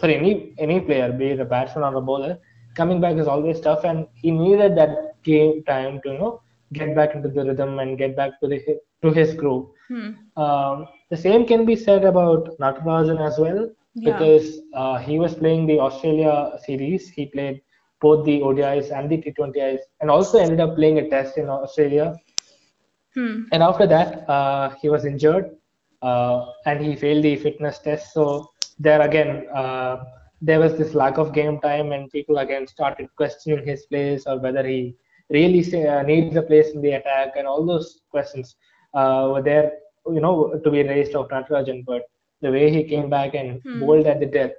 for 0.00 0.06
any 0.06 0.54
any 0.58 0.80
player, 0.80 1.12
be 1.12 1.26
it 1.26 1.40
a 1.40 1.44
batsman 1.44 1.84
or 1.84 1.96
a 1.96 2.00
bowler, 2.00 2.38
coming 2.74 3.00
back 3.00 3.16
is 3.16 3.26
always 3.26 3.60
tough, 3.60 3.84
and 3.84 4.06
he 4.14 4.30
needed 4.30 4.76
that 4.76 5.22
game 5.22 5.62
time 5.64 6.00
to 6.02 6.12
you 6.12 6.18
know 6.18 6.40
get 6.72 6.94
back 6.94 7.14
into 7.14 7.28
the 7.28 7.44
rhythm 7.44 7.78
and 7.78 7.98
get 7.98 8.16
back 8.16 8.40
to 8.40 8.48
the 8.48 8.60
to 9.02 9.12
his 9.12 9.34
groove. 9.34 9.66
Hmm. 9.88 10.10
Um, 10.36 10.88
the 11.10 11.16
same 11.16 11.46
can 11.46 11.64
be 11.64 11.76
said 11.76 12.04
about 12.04 12.58
Natarajan 12.58 13.24
as 13.24 13.38
well 13.38 13.70
yeah. 13.94 14.12
because 14.12 14.60
uh, 14.74 14.98
he 14.98 15.18
was 15.18 15.34
playing 15.34 15.66
the 15.66 15.78
Australia 15.78 16.58
series. 16.64 17.08
He 17.08 17.26
played 17.26 17.62
both 18.00 18.24
the 18.26 18.40
ODIs 18.40 18.90
and 18.96 19.08
the 19.08 19.18
T20Is, 19.18 19.80
and 20.00 20.10
also 20.10 20.38
ended 20.38 20.60
up 20.60 20.74
playing 20.76 20.98
a 20.98 21.08
test 21.08 21.38
in 21.38 21.48
Australia. 21.48 22.14
Hmm. 23.14 23.44
And 23.52 23.62
after 23.62 23.86
that, 23.86 24.28
uh, 24.28 24.70
he 24.80 24.88
was 24.88 25.04
injured 25.04 25.56
and 26.66 26.84
he 26.84 26.94
failed 26.96 27.24
the 27.24 27.36
fitness 27.36 27.78
test. 27.78 28.12
So 28.12 28.50
there 28.78 29.00
again, 29.00 29.46
uh, 29.54 30.04
there 30.40 30.60
was 30.60 30.76
this 30.76 30.94
lack 30.94 31.18
of 31.18 31.32
game 31.32 31.60
time, 31.60 31.92
and 31.92 32.10
people 32.10 32.38
again 32.38 32.66
started 32.66 33.08
questioning 33.16 33.66
his 33.66 33.86
place 33.86 34.26
or 34.26 34.38
whether 34.38 34.66
he 34.66 34.94
really 35.30 35.62
uh, 35.86 36.02
needs 36.02 36.36
a 36.36 36.42
place 36.42 36.70
in 36.74 36.82
the 36.82 36.92
attack, 36.92 37.32
and 37.36 37.46
all 37.46 37.64
those 37.64 38.02
questions 38.10 38.56
uh, 38.94 39.30
were 39.32 39.42
there, 39.42 39.72
you 40.06 40.20
know, 40.20 40.60
to 40.62 40.70
be 40.70 40.82
raised 40.82 41.14
of 41.14 41.28
Natarajan. 41.28 41.84
But 41.84 42.02
the 42.42 42.50
way 42.50 42.70
he 42.70 42.84
came 42.84 43.08
back 43.10 43.34
and 43.34 43.60
hmm. 43.62 43.80
bowled 43.80 44.06
at 44.06 44.20
the 44.20 44.26
death, 44.26 44.52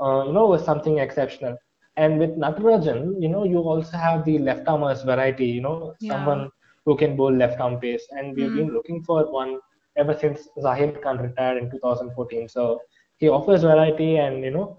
uh, 0.00 0.24
you 0.26 0.32
know, 0.32 0.46
was 0.46 0.64
something 0.64 0.98
exceptional. 0.98 1.56
And 1.96 2.18
with 2.18 2.38
Natarajan, 2.38 3.20
you 3.20 3.28
know, 3.28 3.44
you 3.44 3.58
also 3.58 3.96
have 3.96 4.24
the 4.24 4.38
left 4.38 4.68
armers 4.68 5.02
variety, 5.02 5.46
you 5.46 5.62
know, 5.62 5.94
yeah. 6.00 6.12
someone 6.12 6.50
who 6.84 6.96
can 6.96 7.16
bowl 7.16 7.32
left 7.32 7.60
arm 7.60 7.80
pace, 7.80 8.06
and 8.10 8.36
we've 8.36 8.50
hmm. 8.50 8.56
been 8.56 8.72
looking 8.72 9.02
for 9.02 9.30
one 9.30 9.58
ever 9.96 10.16
since 10.18 10.48
Zaheer 10.58 11.00
Khan 11.02 11.18
retired 11.18 11.62
in 11.62 11.70
2014. 11.70 12.48
So 12.48 12.80
he 13.18 13.28
offers 13.28 13.62
variety, 13.62 14.16
and 14.16 14.44
you 14.44 14.50
know, 14.50 14.78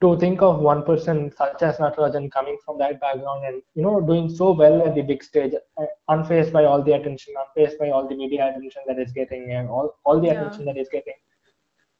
to 0.00 0.18
think 0.18 0.42
of 0.42 0.60
one 0.60 0.82
person 0.82 1.30
such 1.36 1.62
as 1.62 1.76
Natarajan 1.76 2.30
coming 2.32 2.56
from 2.64 2.78
that 2.78 3.00
background 3.00 3.44
and 3.44 3.62
you 3.74 3.82
know 3.82 4.00
doing 4.00 4.28
so 4.28 4.52
well 4.52 4.86
at 4.86 4.94
the 4.94 5.02
big 5.02 5.22
stage, 5.22 5.52
uh, 5.78 5.84
unfazed 6.08 6.52
by 6.52 6.64
all 6.64 6.82
the 6.82 6.92
attention, 6.92 7.34
unfazed 7.42 7.78
by 7.78 7.90
all 7.90 8.08
the 8.08 8.16
media 8.16 8.48
attention 8.48 8.82
that 8.86 8.98
he's 8.98 9.12
getting, 9.12 9.52
and 9.52 9.68
all 9.68 9.94
all 10.04 10.20
the 10.20 10.26
yeah. 10.26 10.40
attention 10.40 10.64
that 10.64 10.76
he's 10.76 10.88
getting, 10.88 11.18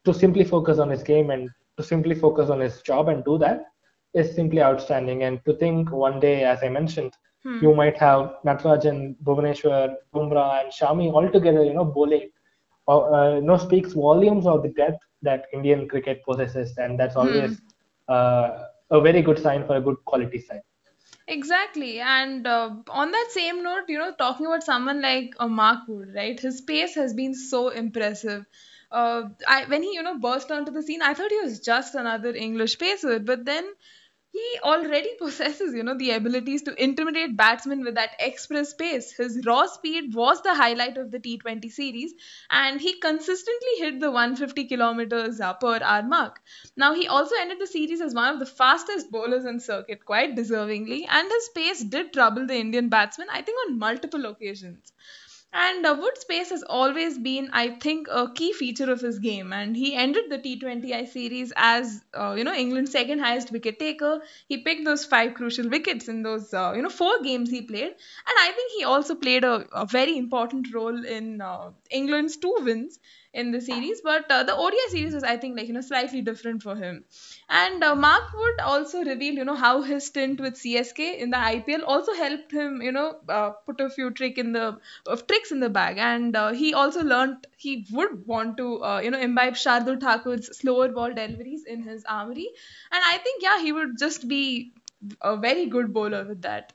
to 0.04 0.14
simply 0.14 0.44
focus 0.44 0.78
on 0.78 0.90
his 0.90 1.02
game 1.02 1.30
and 1.30 1.50
to 1.76 1.82
simply 1.82 2.14
focus 2.14 2.50
on 2.50 2.60
his 2.60 2.80
job 2.82 3.08
and 3.08 3.24
do 3.24 3.38
that 3.38 3.66
is 4.14 4.34
simply 4.34 4.62
outstanding. 4.62 5.22
And 5.22 5.44
to 5.44 5.54
think 5.54 5.90
one 5.90 6.20
day, 6.20 6.44
as 6.44 6.62
I 6.62 6.68
mentioned, 6.68 7.12
Hmm. 7.44 7.58
You 7.62 7.74
might 7.74 7.96
have 7.96 8.34
Natarajan, 8.44 9.16
Bhuvaneshwar, 9.24 9.94
Bumrah, 10.14 10.64
and 10.64 10.72
Shami 10.72 11.12
all 11.12 11.28
together, 11.30 11.64
you 11.64 11.72
know, 11.72 11.84
bowling. 11.84 12.30
Uh, 12.86 12.98
uh, 12.98 13.34
you 13.36 13.42
know, 13.42 13.56
speaks 13.56 13.92
volumes 13.92 14.46
of 14.46 14.62
the 14.62 14.68
depth 14.70 15.02
that 15.22 15.46
Indian 15.52 15.88
cricket 15.88 16.22
possesses, 16.24 16.76
and 16.76 16.98
that's 16.98 17.14
hmm. 17.14 17.20
always 17.20 17.58
hmm. 17.58 17.64
uh, 18.08 18.64
a 18.90 19.00
very 19.00 19.22
good 19.22 19.38
sign 19.38 19.66
for 19.66 19.76
a 19.76 19.80
good 19.80 19.96
quality 20.04 20.40
side. 20.40 20.62
Exactly, 21.28 22.00
and 22.00 22.46
uh, 22.46 22.70
on 22.88 23.12
that 23.12 23.28
same 23.30 23.62
note, 23.62 23.84
you 23.88 23.98
know, 23.98 24.12
talking 24.18 24.46
about 24.46 24.64
someone 24.64 25.00
like 25.00 25.34
uh, 25.38 25.46
Mark 25.46 25.86
Wood, 25.86 26.12
right? 26.14 26.38
His 26.38 26.60
pace 26.60 26.96
has 26.96 27.14
been 27.14 27.34
so 27.34 27.68
impressive. 27.68 28.44
Uh, 28.90 29.28
I, 29.46 29.66
when 29.66 29.84
he, 29.84 29.94
you 29.94 30.02
know, 30.02 30.18
burst 30.18 30.50
onto 30.50 30.72
the 30.72 30.82
scene, 30.82 31.00
I 31.00 31.14
thought 31.14 31.30
he 31.30 31.40
was 31.40 31.60
just 31.60 31.94
another 31.94 32.34
English 32.34 32.78
pacer, 32.78 33.20
but 33.20 33.44
then 33.44 33.64
he 34.32 34.58
already 34.62 35.14
possesses, 35.18 35.74
you 35.74 35.82
know, 35.82 35.96
the 35.96 36.10
abilities 36.12 36.62
to 36.62 36.82
intimidate 36.82 37.36
batsmen 37.36 37.84
with 37.84 37.94
that 37.94 38.16
express 38.18 38.74
pace. 38.74 39.12
His 39.12 39.44
raw 39.44 39.66
speed 39.66 40.14
was 40.14 40.42
the 40.42 40.54
highlight 40.54 40.96
of 40.96 41.10
the 41.10 41.18
T20 41.18 41.70
series, 41.70 42.14
and 42.50 42.80
he 42.80 42.98
consistently 43.00 43.74
hit 43.78 44.00
the 44.00 44.10
150 44.10 44.64
kilometers 44.66 45.40
uh, 45.40 45.54
per 45.54 45.80
hour 45.82 46.02
mark. 46.02 46.40
Now, 46.76 46.94
he 46.94 47.08
also 47.08 47.34
ended 47.40 47.58
the 47.60 47.66
series 47.66 48.00
as 48.00 48.14
one 48.14 48.32
of 48.32 48.38
the 48.40 48.46
fastest 48.46 49.10
bowlers 49.10 49.44
in 49.44 49.60
circuit, 49.60 50.04
quite 50.04 50.36
deservingly, 50.36 51.06
and 51.08 51.28
his 51.28 51.48
pace 51.54 51.84
did 51.84 52.12
trouble 52.12 52.46
the 52.46 52.56
Indian 52.56 52.88
batsmen, 52.88 53.28
I 53.30 53.42
think, 53.42 53.58
on 53.68 53.78
multiple 53.78 54.26
occasions. 54.26 54.92
And 55.52 55.84
uh, 55.86 55.96
Wood's 55.98 56.24
pace 56.24 56.50
has 56.50 56.62
always 56.62 57.18
been, 57.18 57.50
I 57.52 57.70
think, 57.70 58.06
a 58.10 58.32
key 58.32 58.52
feature 58.52 58.90
of 58.90 59.00
his 59.00 59.18
game. 59.18 59.52
And 59.52 59.76
he 59.76 59.94
ended 59.96 60.24
the 60.30 60.38
T20I 60.38 61.04
series 61.04 61.52
as, 61.56 62.04
uh, 62.14 62.34
you 62.38 62.44
know, 62.44 62.54
England's 62.54 62.92
second 62.92 63.18
highest 63.20 63.50
wicket 63.52 63.78
taker. 63.80 64.22
He 64.48 64.58
picked 64.58 64.84
those 64.84 65.04
five 65.04 65.34
crucial 65.34 65.68
wickets 65.68 66.08
in 66.08 66.22
those, 66.22 66.52
uh, 66.54 66.72
you 66.76 66.82
know, 66.82 66.88
four 66.88 67.20
games 67.22 67.50
he 67.50 67.62
played. 67.62 67.90
And 67.90 68.36
I 68.38 68.52
think 68.54 68.72
he 68.78 68.84
also 68.84 69.14
played 69.16 69.42
a, 69.44 69.66
a 69.72 69.86
very 69.86 70.16
important 70.18 70.72
role 70.72 71.04
in 71.04 71.40
uh, 71.40 71.70
England's 71.90 72.36
two 72.36 72.56
wins 72.60 72.98
in 73.32 73.52
the 73.52 73.60
series, 73.60 74.00
but 74.02 74.30
uh, 74.30 74.42
the 74.42 74.54
ODI 74.56 74.90
series 74.90 75.14
is, 75.14 75.22
I 75.22 75.36
think, 75.36 75.56
like 75.56 75.68
you 75.68 75.74
know, 75.74 75.80
slightly 75.80 76.20
different 76.20 76.62
for 76.62 76.74
him. 76.76 77.04
And 77.48 77.82
uh, 77.84 77.94
Mark 77.94 78.32
Wood 78.34 78.60
also 78.60 79.04
revealed, 79.04 79.36
you 79.36 79.44
know, 79.44 79.54
how 79.54 79.82
his 79.82 80.06
stint 80.06 80.40
with 80.40 80.56
CSK 80.56 81.18
in 81.20 81.30
the 81.30 81.38
IPL 81.38 81.84
also 81.84 82.12
helped 82.14 82.50
him, 82.52 82.82
you 82.82 82.92
know, 82.92 83.20
uh, 83.28 83.50
put 83.66 83.80
a 83.80 83.88
few 83.90 84.10
trick 84.10 84.38
in 84.38 84.52
the 84.52 84.78
of 85.06 85.26
tricks 85.26 85.52
in 85.52 85.60
the 85.60 85.68
bag, 85.70 85.98
and 85.98 86.34
uh, 86.36 86.52
he 86.52 86.74
also 86.74 87.02
learned 87.04 87.46
he 87.56 87.86
would 87.92 88.26
want 88.26 88.56
to, 88.56 88.82
uh, 88.84 89.00
you 89.00 89.10
know, 89.10 89.20
imbibe 89.20 89.54
Shardul 89.54 90.00
Thakur's 90.00 90.56
slower 90.58 90.88
ball 90.88 91.12
deliveries 91.14 91.64
in 91.64 91.82
his 91.82 92.04
armory, 92.04 92.48
and 92.92 93.02
I 93.04 93.18
think, 93.18 93.42
yeah, 93.42 93.60
he 93.60 93.72
would 93.72 93.98
just 93.98 94.28
be 94.28 94.72
a 95.22 95.36
very 95.36 95.66
good 95.66 95.92
bowler 95.92 96.24
with 96.26 96.42
that 96.42 96.72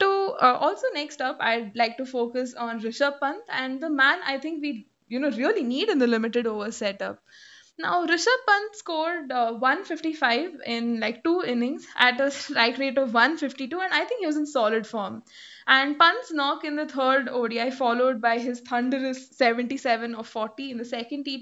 to 0.00 0.10
uh, 0.40 0.56
also 0.68 0.86
next 0.94 1.20
up 1.20 1.36
i'd 1.40 1.76
like 1.76 1.96
to 1.96 2.06
focus 2.06 2.54
on 2.54 2.80
rishabh 2.80 3.20
pant 3.20 3.54
and 3.62 3.80
the 3.82 3.90
man 3.90 4.18
i 4.34 4.38
think 4.38 4.62
we 4.62 4.86
you 5.08 5.20
know 5.20 5.30
really 5.42 5.62
need 5.62 5.88
in 5.88 5.98
the 5.98 6.06
limited 6.16 6.46
over 6.46 6.70
setup 6.70 7.22
now, 7.80 8.04
Rishabh 8.06 8.44
Pant 8.46 8.76
scored 8.76 9.32
uh, 9.32 9.52
155 9.54 10.60
in 10.66 11.00
like 11.00 11.24
two 11.24 11.42
innings 11.42 11.86
at 11.96 12.20
a 12.20 12.30
strike 12.38 12.76
rate 12.76 12.98
of 12.98 13.14
152, 13.14 13.80
and 13.80 13.94
I 13.94 14.04
think 14.04 14.20
he 14.20 14.26
was 14.26 14.36
in 14.36 14.44
solid 14.46 14.86
form. 14.86 15.22
And 15.72 15.96
Pant's 16.00 16.32
knock 16.32 16.64
in 16.64 16.74
the 16.74 16.84
third 16.84 17.28
ODI, 17.28 17.70
followed 17.70 18.20
by 18.20 18.38
his 18.38 18.58
thunderous 18.58 19.28
77 19.36 20.16
of 20.16 20.26
40 20.26 20.72
in 20.72 20.78
the 20.78 20.84
second 20.84 21.22
T 21.22 21.40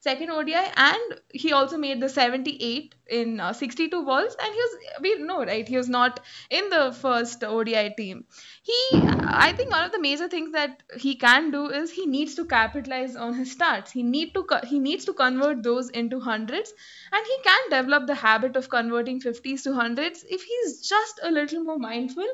second 0.00 0.30
ODI, 0.30 0.54
and 0.76 1.20
he 1.30 1.52
also 1.52 1.76
made 1.76 2.00
the 2.00 2.08
78 2.08 2.94
in 3.08 3.38
uh, 3.38 3.52
62 3.52 4.02
balls. 4.02 4.34
And 4.42 4.54
he 4.54 4.58
was, 4.58 4.78
we 5.02 5.18
know, 5.18 5.44
right? 5.44 5.68
He 5.68 5.76
was 5.76 5.90
not 5.90 6.20
in 6.48 6.70
the 6.70 6.90
first 6.90 7.44
ODI 7.44 7.90
team. 7.98 8.24
He, 8.62 8.74
I 8.94 9.52
think, 9.54 9.70
one 9.70 9.84
of 9.84 9.92
the 9.92 10.00
major 10.00 10.26
things 10.26 10.52
that 10.52 10.82
he 10.98 11.14
can 11.16 11.50
do 11.50 11.68
is 11.68 11.90
he 11.90 12.06
needs 12.06 12.34
to 12.36 12.46
capitalize 12.46 13.14
on 13.14 13.34
his 13.34 13.52
starts. 13.52 13.92
He 13.92 14.02
need 14.02 14.32
to 14.32 14.46
he 14.64 14.78
needs 14.78 15.04
to 15.04 15.12
convert 15.12 15.62
those 15.62 15.90
into 15.90 16.18
hundreds, 16.18 16.72
and 17.12 17.26
he 17.26 17.36
can 17.44 17.68
develop 17.68 18.06
the 18.06 18.14
habit 18.14 18.56
of 18.56 18.70
converting 18.70 19.20
50s 19.20 19.64
to 19.64 19.74
hundreds 19.74 20.24
if 20.30 20.42
he's 20.42 20.80
just 20.88 21.20
a 21.22 21.30
little 21.30 21.62
more 21.62 21.78
mindful 21.78 22.26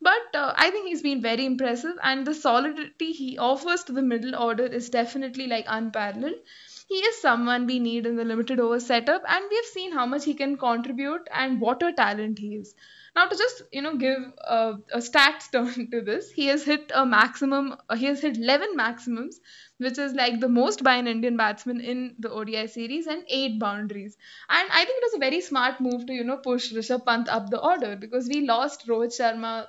but 0.00 0.34
uh, 0.34 0.54
I 0.56 0.70
think 0.70 0.88
he's 0.88 1.02
been 1.02 1.20
very 1.20 1.44
impressive, 1.44 1.96
and 2.02 2.26
the 2.26 2.34
solidity 2.34 3.12
he 3.12 3.38
offers 3.38 3.84
to 3.84 3.92
the 3.92 4.02
middle 4.02 4.36
order 4.36 4.64
is 4.66 4.90
definitely 4.90 5.46
like 5.46 5.64
unparalleled. 5.68 6.36
He 6.88 6.94
is 6.96 7.20
someone 7.20 7.66
we 7.66 7.78
need 7.80 8.06
in 8.06 8.16
the 8.16 8.24
limited 8.24 8.60
over 8.60 8.80
setup, 8.80 9.22
and 9.28 9.44
we 9.50 9.56
have 9.56 9.64
seen 9.66 9.92
how 9.92 10.06
much 10.06 10.24
he 10.24 10.34
can 10.34 10.56
contribute 10.56 11.28
and 11.32 11.60
what 11.60 11.82
a 11.82 11.92
talent 11.92 12.38
he 12.38 12.56
is. 12.56 12.74
Now, 13.16 13.26
to 13.26 13.36
just 13.36 13.62
you 13.72 13.82
know 13.82 13.96
give 13.96 14.18
a, 14.46 14.74
a 14.92 14.98
stats 14.98 15.50
turn 15.52 15.90
to 15.90 16.00
this, 16.00 16.30
he 16.30 16.46
has 16.46 16.64
hit 16.64 16.92
a 16.94 17.04
maximum. 17.04 17.76
Uh, 17.88 17.96
he 17.96 18.06
has 18.06 18.20
hit 18.20 18.36
11 18.38 18.76
maximums, 18.76 19.40
which 19.78 19.98
is 19.98 20.14
like 20.14 20.40
the 20.40 20.48
most 20.48 20.82
by 20.84 20.94
an 20.94 21.06
Indian 21.08 21.36
batsman 21.36 21.80
in 21.80 22.14
the 22.18 22.30
ODI 22.30 22.66
series, 22.68 23.06
and 23.06 23.24
eight 23.28 23.58
boundaries. 23.58 24.16
And 24.48 24.68
I 24.70 24.84
think 24.84 24.98
it 24.98 25.06
was 25.06 25.14
a 25.14 25.18
very 25.26 25.40
smart 25.40 25.80
move 25.80 26.06
to 26.06 26.12
you 26.12 26.24
know 26.24 26.36
push 26.36 26.72
Rishabh 26.72 27.04
Pant 27.04 27.28
up 27.28 27.50
the 27.50 27.60
order 27.60 27.96
because 27.96 28.28
we 28.28 28.42
lost 28.46 28.86
Rohit 28.86 29.18
Sharma 29.18 29.66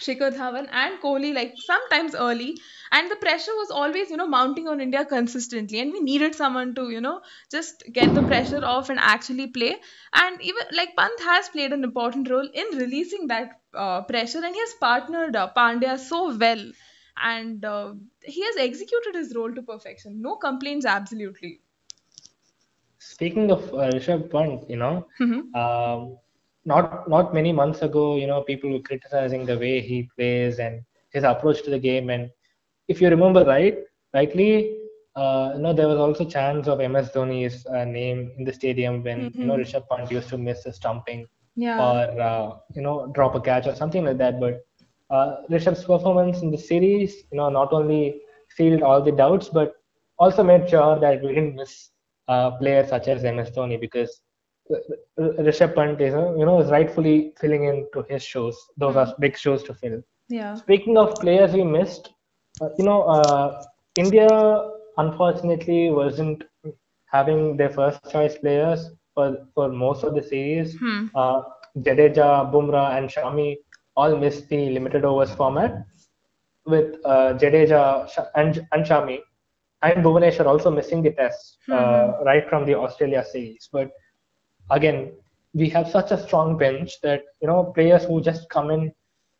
Shikhar 0.00 0.32
Dhawan 0.36 0.68
and 0.70 1.00
Kohli 1.00 1.34
like 1.34 1.54
sometimes 1.56 2.14
early. 2.14 2.58
And 2.90 3.10
the 3.10 3.16
pressure 3.16 3.52
was 3.52 3.70
always 3.70 4.10
you 4.10 4.16
know 4.16 4.26
mounting 4.26 4.68
on 4.68 4.80
India 4.80 5.04
consistently. 5.04 5.80
And 5.80 5.92
we 5.92 6.00
needed 6.00 6.34
someone 6.34 6.74
to 6.76 6.88
you 6.90 7.00
know 7.00 7.20
just 7.50 7.84
get 7.92 8.14
the 8.14 8.22
pressure 8.22 8.64
off 8.64 8.90
and 8.90 8.98
actually 8.98 9.48
play. 9.48 9.76
And 10.12 10.40
even 10.40 10.62
like 10.74 10.96
Pant 10.96 11.20
has 11.20 11.48
played 11.48 11.72
an 11.72 11.84
important 11.84 12.30
role 12.30 12.48
in 12.52 12.78
releasing 12.78 13.26
that 13.28 13.60
uh, 13.74 14.02
pressure. 14.02 14.38
And 14.44 14.54
he 14.54 14.60
has 14.60 14.74
partnered 14.80 15.36
uh, 15.36 15.50
Pandya 15.56 15.98
so 15.98 16.36
well. 16.36 16.70
And 17.20 17.64
uh, 17.64 17.94
he 18.22 18.44
has 18.44 18.56
executed 18.58 19.16
his 19.16 19.34
role 19.34 19.52
to 19.52 19.62
perfection. 19.62 20.22
No 20.22 20.36
complaints 20.36 20.86
absolutely. 20.86 21.60
Speaking 23.00 23.50
of 23.50 23.62
uh, 23.74 23.90
Rishabh 23.90 24.30
Pant 24.30 24.68
you 24.68 24.76
know 24.76 25.06
mm-hmm. 25.20 25.54
um, 25.54 26.18
not 26.64 27.08
not 27.08 27.34
many 27.34 27.52
months 27.52 27.82
ago, 27.82 28.16
you 28.16 28.26
know, 28.26 28.42
people 28.42 28.70
were 28.70 28.80
criticizing 28.80 29.46
the 29.46 29.58
way 29.58 29.80
he 29.80 30.08
plays 30.16 30.58
and 30.58 30.82
his 31.10 31.24
approach 31.24 31.62
to 31.64 31.70
the 31.70 31.78
game. 31.78 32.10
And 32.10 32.30
if 32.88 33.00
you 33.00 33.08
remember 33.08 33.44
right, 33.44 33.78
rightly, 34.14 34.76
uh, 35.16 35.52
you 35.54 35.62
know, 35.62 35.72
there 35.72 35.88
was 35.88 35.98
also 35.98 36.24
chance 36.24 36.68
of 36.68 36.78
MS 36.78 37.10
Dhoni's 37.10 37.66
uh, 37.66 37.84
name 37.84 38.32
in 38.38 38.44
the 38.44 38.52
stadium 38.52 39.02
when 39.02 39.30
mm-hmm. 39.30 39.40
you 39.40 39.46
know 39.46 39.54
mm-hmm. 39.54 39.76
Rishabh 39.76 39.88
Pant 39.88 40.10
used 40.10 40.28
to 40.28 40.38
miss 40.38 40.66
a 40.66 40.72
stumping 40.72 41.26
yeah. 41.56 41.78
or 41.84 42.20
uh, 42.20 42.56
you 42.74 42.82
know 42.82 43.10
drop 43.14 43.34
a 43.34 43.40
catch 43.40 43.66
or 43.66 43.74
something 43.74 44.04
like 44.04 44.18
that. 44.18 44.38
But 44.40 44.60
uh, 45.10 45.36
Rishabh's 45.50 45.84
performance 45.84 46.42
in 46.42 46.50
the 46.50 46.58
series, 46.58 47.24
you 47.32 47.38
know, 47.38 47.48
not 47.48 47.72
only 47.72 48.20
sealed 48.56 48.82
all 48.82 49.02
the 49.02 49.12
doubts, 49.12 49.48
but 49.48 49.74
also 50.18 50.42
made 50.42 50.68
sure 50.68 50.98
that 51.00 51.22
we 51.22 51.28
didn't 51.28 51.56
miss 51.56 51.90
uh, 52.28 52.50
players 52.52 52.88
such 52.88 53.08
as 53.08 53.22
MS 53.22 53.50
Dhoni 53.50 53.80
because 53.80 54.20
Rishabh 55.18 55.74
Pant 55.74 56.00
is, 56.00 56.14
you 56.14 56.44
know, 56.44 56.60
is 56.60 56.70
rightfully 56.70 57.32
filling 57.40 57.64
into 57.64 58.04
his 58.08 58.22
shoes. 58.22 58.56
Those 58.76 58.94
mm. 58.94 59.06
are 59.06 59.14
big 59.18 59.36
shoes 59.36 59.62
to 59.64 59.74
fill. 59.74 60.02
Yeah. 60.28 60.54
Speaking 60.54 60.98
of 60.98 61.14
players 61.16 61.52
we 61.52 61.64
missed, 61.64 62.10
uh, 62.60 62.68
you 62.78 62.84
know, 62.84 63.02
uh, 63.02 63.62
India 63.96 64.28
unfortunately 64.98 65.90
wasn't 65.90 66.44
having 67.10 67.56
their 67.56 67.70
first 67.70 68.00
choice 68.10 68.36
players 68.36 68.90
for, 69.14 69.46
for 69.54 69.68
most 69.70 70.04
of 70.04 70.14
the 70.14 70.22
series. 70.22 70.76
Hmm. 70.78 71.06
Uh, 71.14 71.42
Jadeja, 71.78 72.52
Bumrah, 72.52 72.98
and 72.98 73.08
Shami 73.08 73.56
all 73.96 74.16
missed 74.16 74.48
the 74.48 74.70
limited 74.70 75.04
overs 75.04 75.32
format. 75.32 75.84
With 76.66 76.96
uh, 77.04 77.32
Jadeja 77.34 78.10
and, 78.34 78.66
and 78.72 78.84
Shami 78.84 79.20
and 79.82 80.04
Bhuvneshwar 80.04 80.46
also 80.46 80.70
missing 80.70 81.02
the 81.02 81.12
test 81.12 81.58
mm-hmm. 81.68 82.24
right 82.24 82.46
from 82.48 82.66
the 82.66 82.74
Australia 82.74 83.24
series. 83.24 83.68
But 83.72 83.90
again, 84.70 85.12
we 85.54 85.68
have 85.70 85.88
such 85.88 86.10
a 86.10 86.22
strong 86.26 86.56
bench 86.56 87.00
that 87.02 87.22
you 87.40 87.48
know 87.48 87.72
players 87.74 88.04
who 88.04 88.20
just 88.20 88.48
come 88.50 88.70
in 88.70 88.92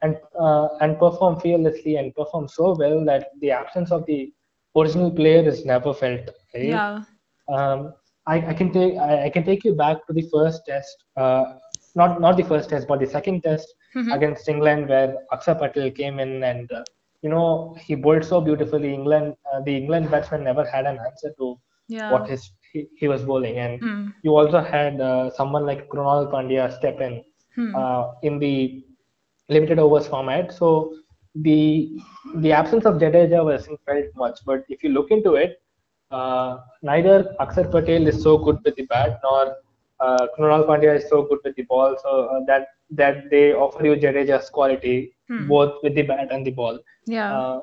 and 0.02 0.16
uh, 0.38 0.68
and 0.80 0.98
perform 0.98 1.40
fearlessly 1.40 1.96
and 1.96 2.14
perform 2.14 2.48
so 2.48 2.74
well 2.78 3.04
that 3.04 3.30
the 3.40 3.50
absence 3.50 3.90
of 3.90 4.06
the 4.06 4.32
original 4.76 5.10
player 5.10 5.46
is 5.48 5.64
never 5.64 5.92
felt. 5.92 6.30
Right? 6.54 6.64
Yeah. 6.64 7.02
Um, 7.48 7.94
I, 8.26 8.48
I 8.48 8.54
can 8.54 8.72
take 8.72 8.96
I, 8.96 9.24
I, 9.26 9.30
can 9.30 9.44
take 9.44 9.64
you 9.64 9.74
back 9.74 10.06
to 10.06 10.12
the 10.12 10.28
first 10.32 10.66
test, 10.66 11.04
uh, 11.16 11.54
not 11.94 12.20
not 12.20 12.36
the 12.36 12.44
first 12.44 12.68
test, 12.68 12.86
but 12.86 13.00
the 13.00 13.06
second 13.06 13.42
test 13.42 13.66
mm-hmm. 13.96 14.12
against 14.12 14.48
England, 14.48 14.88
where 14.88 15.16
Akshar 15.32 15.58
Patel 15.58 15.90
came 15.90 16.18
in 16.20 16.42
and 16.42 16.70
uh, 16.70 16.84
you 17.22 17.30
know 17.30 17.76
he 17.80 17.94
bowled 17.94 18.24
so 18.24 18.40
beautifully. 18.40 18.92
England, 18.92 19.34
uh, 19.52 19.60
the 19.62 19.74
England 19.74 20.10
batsman 20.10 20.44
never 20.44 20.64
had 20.64 20.84
an 20.86 20.98
answer 21.06 21.32
to 21.38 21.58
yeah. 21.88 22.12
what 22.12 22.28
his 22.28 22.50
he, 22.72 22.86
he 22.96 23.08
was 23.08 23.22
bowling, 23.22 23.58
and 23.58 23.80
hmm. 23.80 24.06
you 24.22 24.36
also 24.36 24.60
had 24.60 25.00
uh, 25.00 25.30
someone 25.30 25.66
like 25.66 25.88
Krunal 25.88 26.30
Pandya 26.32 26.76
step 26.76 27.00
in 27.00 27.22
hmm. 27.54 27.74
uh, 27.74 28.12
in 28.22 28.38
the 28.38 28.84
limited 29.48 29.78
overs 29.78 30.06
format. 30.06 30.52
So 30.52 30.94
the 31.34 31.98
the 32.36 32.52
absence 32.52 32.84
of 32.84 32.94
Jadeja 32.94 33.44
wasn't 33.44 33.80
felt 33.84 34.06
much, 34.16 34.40
but 34.44 34.64
if 34.68 34.82
you 34.82 34.90
look 34.90 35.10
into 35.10 35.34
it, 35.34 35.62
uh, 36.10 36.58
neither 36.82 37.34
Akshar 37.40 37.70
Patel 37.70 38.06
is 38.06 38.22
so 38.22 38.38
good 38.38 38.58
with 38.64 38.76
the 38.76 38.86
bat, 38.86 39.20
nor 39.22 39.56
uh, 40.00 40.26
Krunal 40.36 40.66
Pandya 40.66 40.96
is 40.96 41.08
so 41.08 41.22
good 41.22 41.38
with 41.44 41.56
the 41.56 41.62
ball. 41.62 41.96
So 42.02 42.26
uh, 42.26 42.40
that 42.46 42.68
that 42.90 43.30
they 43.30 43.52
offer 43.52 43.84
you 43.84 43.96
Jadeja's 43.96 44.50
quality 44.50 45.14
hmm. 45.28 45.48
both 45.48 45.74
with 45.82 45.94
the 45.94 46.02
bat 46.02 46.28
and 46.30 46.46
the 46.46 46.50
ball. 46.50 46.78
Yeah. 47.06 47.38
Uh, 47.38 47.60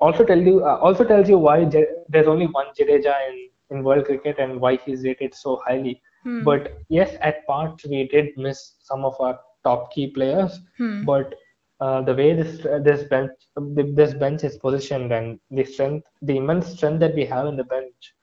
also 0.00 0.24
tell 0.24 0.40
you 0.40 0.64
uh, 0.64 0.76
also 0.76 1.04
tells 1.04 1.28
you 1.28 1.38
why 1.38 1.64
there's 2.08 2.26
only 2.26 2.46
one 2.46 2.66
Jadeja 2.78 3.14
in 3.28 3.48
in 3.72 3.82
world 3.82 4.04
cricket 4.06 4.38
and 4.38 4.60
why 4.60 4.76
he's 4.76 5.04
rated 5.04 5.34
so 5.34 5.60
highly. 5.66 6.00
Hmm. 6.24 6.42
But 6.44 6.78
yes, 6.88 7.16
at 7.20 7.46
parts 7.46 7.84
we 7.84 8.08
did 8.08 8.36
miss 8.36 8.74
some 8.82 9.04
of 9.04 9.20
our 9.20 9.38
top 9.64 9.92
key 9.92 10.08
players. 10.08 10.60
Hmm. 10.78 11.04
But 11.04 11.34
uh, 11.80 12.00
the 12.02 12.14
way 12.14 12.32
this 12.32 12.64
uh, 12.64 12.78
this 12.78 13.02
bench 13.08 13.32
this 14.00 14.14
bench 14.14 14.44
is 14.44 14.56
positioned 14.56 15.12
and 15.12 15.40
the 15.50 15.64
strength, 15.64 16.06
the 16.22 16.36
immense 16.36 16.68
strength 16.74 17.00
that 17.00 17.14
we 17.14 17.24
have 17.24 17.46
in 17.46 17.56
the 17.56 17.64
bench. 17.64 18.14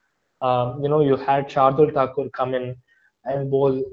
Um, 0.41 0.81
you 0.81 0.87
know, 0.87 1.01
you 1.01 1.17
had 1.17 1.49
Shardul 1.49 1.93
Thakur 1.93 2.29
come 2.29 2.53
in 2.53 2.75
and 3.25 3.51
bowl 3.51 3.83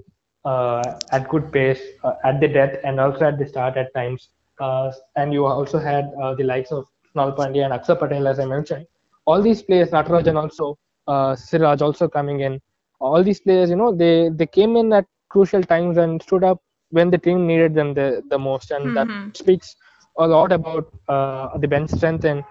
uh, 0.44 0.82
at 1.10 1.28
good 1.28 1.52
pace 1.52 1.80
uh, 2.04 2.14
at 2.24 2.40
the 2.40 2.48
death 2.48 2.78
and 2.84 3.00
also 3.00 3.26
at 3.26 3.38
the 3.38 3.46
start 3.46 3.76
at 3.76 3.92
times. 3.94 4.28
Uh, 4.60 4.92
and 5.16 5.32
you 5.32 5.44
also 5.44 5.78
had 5.78 6.10
uh, 6.22 6.34
the 6.34 6.44
likes 6.44 6.70
of 6.70 6.86
Krunal 7.14 7.36
Pandya 7.36 7.64
and 7.64 7.74
Akshar 7.74 7.98
Patel, 7.98 8.28
as 8.28 8.38
I 8.38 8.46
mentioned. 8.46 8.86
All 9.26 9.42
these 9.42 9.62
players, 9.62 9.90
Natarajan 9.90 10.40
also, 10.40 10.78
uh, 11.06 11.34
Siraj 11.34 11.82
also 11.82 12.08
coming 12.08 12.40
in. 12.40 12.60
All 13.00 13.22
these 13.22 13.40
players, 13.40 13.70
you 13.70 13.76
know, 13.76 13.94
they 13.94 14.30
they 14.30 14.46
came 14.46 14.76
in 14.76 14.92
at 14.92 15.06
crucial 15.28 15.62
times 15.62 15.96
and 15.98 16.22
stood 16.22 16.44
up 16.44 16.60
when 16.90 17.10
the 17.10 17.18
team 17.18 17.46
needed 17.46 17.74
them 17.74 17.94
the, 17.94 18.22
the 18.30 18.38
most, 18.38 18.70
and 18.70 18.86
mm-hmm. 18.86 19.26
that 19.26 19.36
speaks 19.36 19.76
a 20.18 20.26
lot 20.26 20.52
about 20.52 20.86
uh, 21.08 21.56
the 21.58 21.68
bench 21.68 21.90
strength. 21.90 22.24
And 22.24 22.44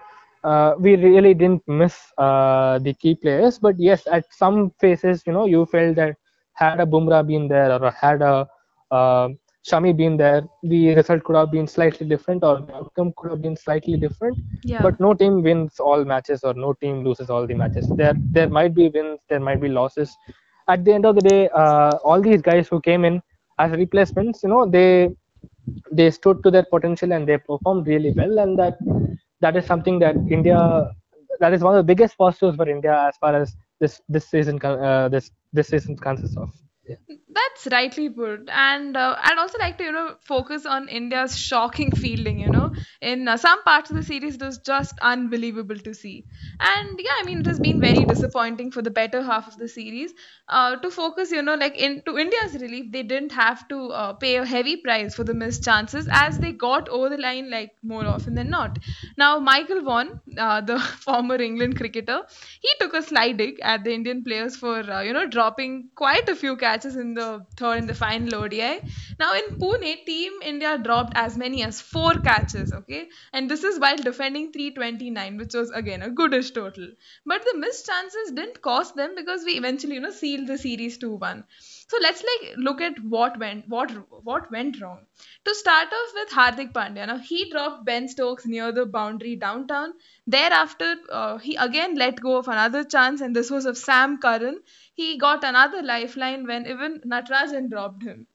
uh, 0.44 0.74
we 0.78 0.96
really 0.96 1.34
didn't 1.34 1.62
miss 1.66 1.96
uh, 2.18 2.78
the 2.78 2.94
key 2.94 3.14
players, 3.14 3.58
but 3.58 3.78
yes, 3.78 4.06
at 4.10 4.24
some 4.32 4.70
phases, 4.80 5.22
you 5.26 5.32
know, 5.32 5.46
you 5.46 5.66
felt 5.66 5.96
that 5.96 6.16
had 6.52 6.80
a 6.80 6.86
Bumrah 6.86 7.26
been 7.26 7.48
there 7.48 7.72
or 7.72 7.90
had 7.90 8.22
a 8.22 8.46
uh, 8.90 9.28
Shami 9.68 9.96
being 9.96 10.16
there, 10.16 10.42
the 10.62 10.94
result 10.94 11.24
could 11.24 11.36
have 11.36 11.50
been 11.50 11.66
slightly 11.66 12.06
different 12.06 12.44
or 12.44 12.60
the 12.60 12.74
outcome 12.74 13.12
could 13.16 13.30
have 13.30 13.42
been 13.42 13.56
slightly 13.56 13.96
different. 13.96 14.38
Yeah. 14.64 14.82
But 14.82 14.98
no 15.00 15.14
team 15.14 15.42
wins 15.42 15.78
all 15.80 16.04
matches 16.04 16.44
or 16.44 16.54
no 16.54 16.72
team 16.74 17.04
loses 17.04 17.30
all 17.30 17.46
the 17.46 17.54
matches. 17.54 17.88
There 17.96 18.14
there 18.32 18.48
might 18.48 18.74
be 18.74 18.88
wins, 18.88 19.20
there 19.28 19.40
might 19.40 19.60
be 19.60 19.68
losses. 19.68 20.16
At 20.68 20.84
the 20.84 20.92
end 20.92 21.06
of 21.06 21.14
the 21.16 21.22
day, 21.22 21.48
uh, 21.50 21.92
all 22.04 22.20
these 22.20 22.42
guys 22.42 22.68
who 22.68 22.80
came 22.80 23.04
in 23.04 23.22
as 23.58 23.72
replacements, 23.72 24.42
you 24.42 24.48
know, 24.50 24.66
they 24.66 25.08
they 25.92 26.10
stood 26.10 26.42
to 26.44 26.50
their 26.50 26.64
potential 26.70 27.12
and 27.12 27.26
they 27.28 27.38
performed 27.38 27.86
really 27.86 28.12
well, 28.12 28.38
and 28.38 28.58
that 28.58 28.76
that 29.40 29.56
is 29.56 29.64
something 29.66 29.98
that 30.00 30.16
India 30.30 30.58
that 31.40 31.52
is 31.52 31.62
one 31.62 31.74
of 31.76 31.78
the 31.84 31.88
biggest 31.92 32.16
positives 32.16 32.56
for 32.56 32.68
India 32.68 32.94
as 33.08 33.16
far 33.18 33.34
as 33.34 33.56
this 33.80 34.00
this 34.08 34.28
season 34.28 34.58
uh, 34.64 35.08
this 35.08 35.30
this 35.52 35.68
season 35.68 35.96
consists 35.96 36.36
of. 36.36 36.50
Yeah. 36.88 36.96
That's 37.36 37.68
rightly 37.70 38.08
put. 38.08 38.48
And 38.50 38.96
uh, 38.96 39.14
I'd 39.22 39.36
also 39.36 39.58
like 39.58 39.76
to, 39.78 39.84
you 39.84 39.92
know, 39.92 40.16
focus 40.22 40.64
on 40.64 40.88
India's 40.88 41.36
shocking 41.38 41.90
fielding, 41.90 42.38
you 42.40 42.48
know. 42.48 42.72
In 43.02 43.28
uh, 43.28 43.36
some 43.36 43.62
parts 43.62 43.90
of 43.90 43.96
the 43.96 44.02
series, 44.02 44.36
it 44.36 44.42
was 44.42 44.56
just 44.58 44.98
unbelievable 45.02 45.76
to 45.76 45.92
see. 45.92 46.24
And 46.60 46.98
yeah, 46.98 47.12
I 47.20 47.24
mean, 47.24 47.40
it 47.40 47.46
has 47.46 47.60
been 47.60 47.78
very 47.78 48.06
disappointing 48.06 48.70
for 48.70 48.80
the 48.80 48.90
better 48.90 49.22
half 49.22 49.48
of 49.48 49.58
the 49.58 49.68
series. 49.68 50.14
Uh, 50.48 50.76
to 50.76 50.90
focus, 50.90 51.30
you 51.30 51.42
know, 51.42 51.56
like 51.56 51.76
in 51.76 52.00
to 52.06 52.16
India's 52.16 52.54
relief, 52.54 52.90
they 52.90 53.02
didn't 53.02 53.32
have 53.32 53.68
to 53.68 53.88
uh, 53.90 54.12
pay 54.14 54.36
a 54.36 54.44
heavy 54.46 54.76
price 54.78 55.14
for 55.14 55.24
the 55.24 55.34
missed 55.34 55.62
chances 55.64 56.08
as 56.10 56.38
they 56.38 56.52
got 56.52 56.88
over 56.88 57.10
the 57.10 57.18
line 57.18 57.50
like 57.50 57.72
more 57.82 58.06
often 58.06 58.34
than 58.34 58.48
not. 58.48 58.78
Now, 59.18 59.38
Michael 59.38 59.82
Vaughan, 59.82 60.20
uh, 60.38 60.60
the 60.62 60.78
former 61.06 61.36
England 61.40 61.76
cricketer, 61.76 62.22
he 62.60 62.68
took 62.80 62.94
a 62.94 63.02
sly 63.02 63.32
dig 63.32 63.58
at 63.60 63.84
the 63.84 63.92
Indian 63.92 64.22
players 64.24 64.56
for, 64.56 64.78
uh, 64.78 65.02
you 65.02 65.12
know, 65.12 65.26
dropping 65.26 65.90
quite 65.94 66.28
a 66.28 66.34
few 66.36 66.56
catches 66.56 66.96
in 66.96 67.14
the 67.14 67.25
third 67.56 67.78
in 67.78 67.86
the 67.86 67.94
final 67.94 68.34
ODI. 68.36 68.80
Now 69.18 69.32
in 69.34 69.44
Pune, 69.60 70.04
Team 70.06 70.32
India 70.42 70.78
dropped 70.78 71.12
as 71.16 71.36
many 71.36 71.62
as 71.62 71.80
four 71.80 72.18
catches, 72.18 72.72
okay, 72.72 73.08
and 73.32 73.50
this 73.50 73.64
is 73.64 73.78
while 73.78 73.96
defending 73.96 74.52
329, 74.52 75.36
which 75.36 75.54
was 75.54 75.70
again 75.70 76.02
a 76.02 76.10
goodish 76.10 76.50
total. 76.52 76.88
But 77.24 77.44
the 77.44 77.58
missed 77.58 77.86
chances 77.86 78.32
didn't 78.32 78.62
cost 78.62 78.96
them 78.96 79.14
because 79.16 79.44
we 79.44 79.52
eventually, 79.52 79.94
you 79.94 80.00
know, 80.00 80.10
sealed 80.10 80.46
the 80.46 80.58
series 80.58 80.98
2-1. 80.98 81.44
So 81.88 81.98
let's 82.02 82.22
like 82.30 82.54
look 82.56 82.80
at 82.80 82.98
what 83.16 83.38
went 83.38 83.68
what 83.68 83.90
what 84.24 84.50
went 84.50 84.80
wrong. 84.80 85.06
To 85.44 85.54
start 85.54 85.88
off 85.92 86.14
with 86.14 86.30
Hardik 86.30 86.72
Pandya. 86.72 87.06
Now 87.06 87.18
he 87.18 87.50
dropped 87.50 87.84
Ben 87.84 88.08
Stokes 88.08 88.46
near 88.46 88.72
the 88.72 88.86
boundary 88.86 89.36
downtown. 89.36 89.94
Thereafter, 90.26 90.96
uh, 91.10 91.38
he 91.38 91.56
again 91.56 91.94
let 91.94 92.20
go 92.20 92.36
of 92.36 92.48
another 92.48 92.84
chance, 92.84 93.20
and 93.20 93.34
this 93.34 93.50
was 93.50 93.66
of 93.66 93.78
Sam 93.78 94.18
Curran. 94.18 94.60
He 94.96 95.16
got 95.18 95.44
another 95.44 95.82
lifeline 95.82 96.46
when 96.46 96.66
even 96.66 97.00
Natarajan 97.06 97.70
dropped 97.70 98.02
him. 98.02 98.26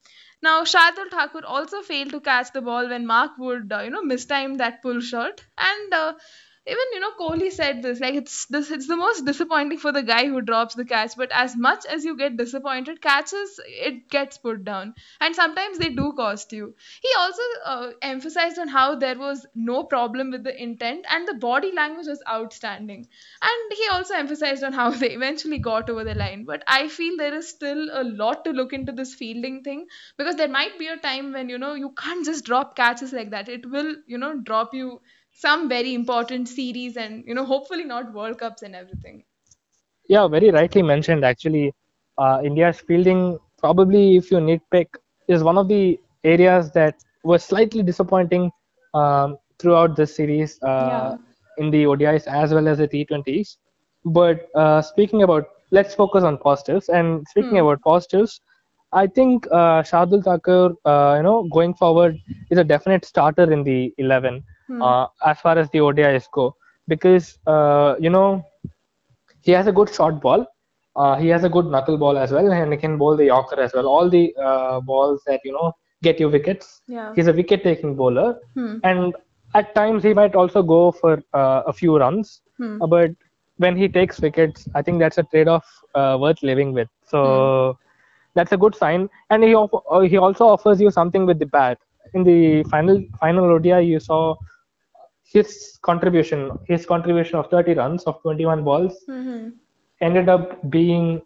Now 0.42 0.64
Shardul 0.64 1.12
Thakur 1.12 1.46
also 1.46 1.82
failed 1.82 2.12
to 2.12 2.22
catch 2.22 2.54
the 2.54 2.62
ball 2.62 2.88
when 2.88 3.06
Mark 3.06 3.38
Wood, 3.38 3.72
uh, 3.74 3.82
you 3.82 3.90
know, 3.90 4.04
mistimed 4.04 4.60
that 4.62 4.82
pull 4.82 5.02
shot, 5.02 5.44
and 5.58 5.94
uh, 5.94 6.14
even 6.68 6.86
you 6.94 7.00
know 7.00 7.12
Kohli 7.20 7.52
said 7.52 7.82
this 7.82 8.00
like 8.00 8.14
it's 8.14 8.46
this 8.46 8.70
it's 8.72 8.88
the 8.88 8.96
most 8.96 9.26
disappointing 9.26 9.80
for 9.80 9.92
the 9.92 10.04
guy 10.04 10.28
who 10.28 10.42
drops 10.42 10.76
the 10.76 10.86
catch 10.86 11.16
but 11.18 11.32
as 11.32 11.56
much 11.58 11.86
as 11.86 12.06
you 12.06 12.16
get 12.16 12.38
disappointed 12.38 13.02
catches 13.02 13.60
it 13.66 14.10
gets 14.10 14.38
put 14.38 14.64
down. 14.64 14.94
And 15.20 15.36
sometimes 15.36 15.78
they 15.78 15.90
do 15.90 16.14
cost 16.14 16.52
you. 16.54 16.76
He 17.02 17.10
also 17.18 17.42
uh, 17.66 17.92
emphasized 18.02 18.60
on 18.60 18.68
how 18.68 18.96
there 18.96 19.18
was 19.18 19.46
no 19.56 19.84
problem 19.84 20.32
with 20.32 20.44
the 20.44 20.62
intent 20.62 21.06
and 21.10 21.28
the 21.28 21.34
body 21.34 21.72
language 21.74 22.08
was 22.08 22.22
outstanding. 22.30 23.08
And 23.42 23.74
he 23.74 23.88
also 23.92 24.16
emphasized 24.16 24.64
on 24.64 24.74
how 24.74 24.90
they 25.02 25.12
eventually 25.12 25.60
got 25.60 25.90
over 25.90 26.04
the 26.04 26.16
line. 26.16 26.46
But 26.46 26.64
I 26.68 26.88
feel 26.88 27.18
there 27.18 27.34
is 27.36 27.50
still 27.50 27.90
a 27.92 28.04
lot 28.04 28.46
to 28.46 28.52
look 28.52 28.74
into 28.74 28.92
this 28.92 29.14
fielding 29.16 29.64
thing 29.64 29.88
because 30.18 30.36
there 30.36 30.48
might 30.48 30.78
be 30.78 30.88
a 30.88 30.98
time 30.98 31.34
when 31.34 31.50
you 31.50 31.58
know 31.58 31.74
you 31.74 31.92
can't 31.92 32.26
just 32.26 32.46
drop 32.46 32.76
catches 32.76 33.14
like 33.14 33.32
that. 33.32 33.50
It 33.50 33.70
will 33.70 33.96
you 34.08 34.18
know 34.18 34.38
drop 34.40 34.74
you 34.74 35.02
some 35.34 35.68
very 35.70 35.94
important 35.94 36.48
series 36.48 36.98
and 36.98 37.24
you 37.26 37.34
know 37.34 37.46
hopefully 37.46 37.84
not 37.84 38.14
world 38.14 38.38
cups 38.38 38.62
and 38.62 38.76
everything. 38.76 39.24
Yeah 40.08 40.28
very 40.28 40.52
rightly 40.52 40.82
mentioned 40.82 41.26
actually. 41.26 41.74
Uh, 42.18 42.40
india's 42.44 42.80
fielding 42.80 43.40
probably 43.58 44.18
if 44.18 44.30
you 44.30 44.38
nitpick 44.38 44.88
is 45.30 45.44
one 45.44 45.58
of 45.58 45.68
the 45.70 45.98
areas 46.26 46.70
that 46.72 46.96
was 47.24 47.44
slightly 47.44 47.82
disappointing 47.82 48.52
um, 48.94 49.38
throughout 49.58 49.96
this 49.96 50.14
series 50.16 50.60
uh, 50.62 50.68
yeah. 50.68 51.18
in 51.58 51.72
the 51.72 51.84
odis 51.86 52.28
as 52.28 52.54
well 52.54 52.68
as 52.68 52.78
the 52.80 52.88
t20s 52.88 53.58
but 54.06 54.50
uh, 54.56 54.82
speaking 54.82 55.24
about 55.24 55.46
let's 55.72 55.96
focus 55.96 56.24
on 56.24 56.38
positives. 56.38 56.90
And 56.90 57.26
speaking 57.30 57.52
hmm. 57.52 57.66
about 57.66 57.82
positives 57.82 58.42
I 58.94 59.08
think 59.08 59.48
uh, 59.52 59.82
Shardul 59.84 60.22
Thakur, 60.24 60.74
uh, 60.86 61.16
you 61.16 61.24
know, 61.24 61.48
going 61.54 61.74
forward 61.74 62.18
is 62.50 62.58
a 62.58 62.64
definite 62.64 63.06
starter 63.06 63.50
in 63.52 63.64
the 63.64 63.94
11 63.98 64.44
hmm. 64.72 64.82
uh, 64.82 65.08
as 65.26 65.40
far 65.40 65.58
as 65.58 65.70
the 65.72 65.80
ODIs 65.80 66.28
go 66.32 66.56
because 66.88 67.38
uh, 67.48 67.96
you 68.00 68.10
know 68.10 68.44
he 69.42 69.52
has 69.52 69.68
a 69.68 69.72
good 69.72 69.94
short 69.94 70.22
ball. 70.22 70.46
Uh, 70.96 71.16
he 71.16 71.28
has 71.30 71.44
a 71.46 71.50
good 71.50 71.68
knuckle 71.74 71.98
ball 71.98 72.18
as 72.18 72.32
well, 72.32 72.52
and 72.52 72.74
he 72.74 72.78
can 72.78 72.98
bowl 72.98 73.16
the 73.16 73.26
Yorker 73.26 73.60
as 73.66 73.74
well. 73.74 73.88
All 73.88 74.10
the 74.10 74.24
uh, 74.38 74.80
balls 74.82 75.22
that 75.26 75.40
you 75.46 75.54
know 75.58 75.72
get 76.04 76.20
you 76.20 76.30
wickets. 76.30 76.82
Yeah. 76.88 77.14
He's 77.16 77.28
a 77.28 77.34
wicket-taking 77.34 77.96
bowler, 77.96 78.40
hmm. 78.56 78.78
and 78.84 79.16
at 79.56 79.74
times 79.76 80.04
he 80.04 80.14
might 80.14 80.36
also 80.36 80.64
go 80.64 80.92
for 80.92 81.22
uh, 81.34 81.62
a 81.74 81.74
few 81.74 81.98
runs. 81.98 82.42
Hmm. 82.58 82.78
but 82.90 83.12
when 83.64 83.76
he 83.76 83.88
takes 83.94 84.20
wickets, 84.24 84.68
I 84.76 84.82
think 84.84 85.00
that's 85.00 85.18
a 85.18 85.24
trade-off 85.24 85.66
worth 85.96 86.44
living 86.50 86.74
with. 86.74 86.90
So 87.14 87.22
hmm. 87.24 87.84
that's 88.36 88.52
a 88.52 88.58
good 88.58 88.76
sign, 88.84 89.10
and 89.30 89.44
he 89.44 89.56
he 90.14 90.18
also 90.28 90.52
offers 90.56 90.82
you 90.82 90.92
something 91.00 91.26
with 91.26 91.40
the 91.40 91.50
bat. 91.58 91.80
In 92.14 92.24
the 92.24 92.64
final 92.76 93.02
final 93.20 93.52
ODI, 93.56 93.82
you 93.94 94.00
saw 94.00 94.36
his 95.34 95.80
contribution, 95.82 96.52
his 96.68 96.86
contribution 96.86 97.36
of 97.38 97.50
30 97.50 97.74
runs 97.76 98.04
of 98.04 98.22
21 98.22 98.64
balls, 98.64 99.04
mm-hmm. 99.10 99.50
ended 100.02 100.30
up 100.30 100.70
being 100.70 101.22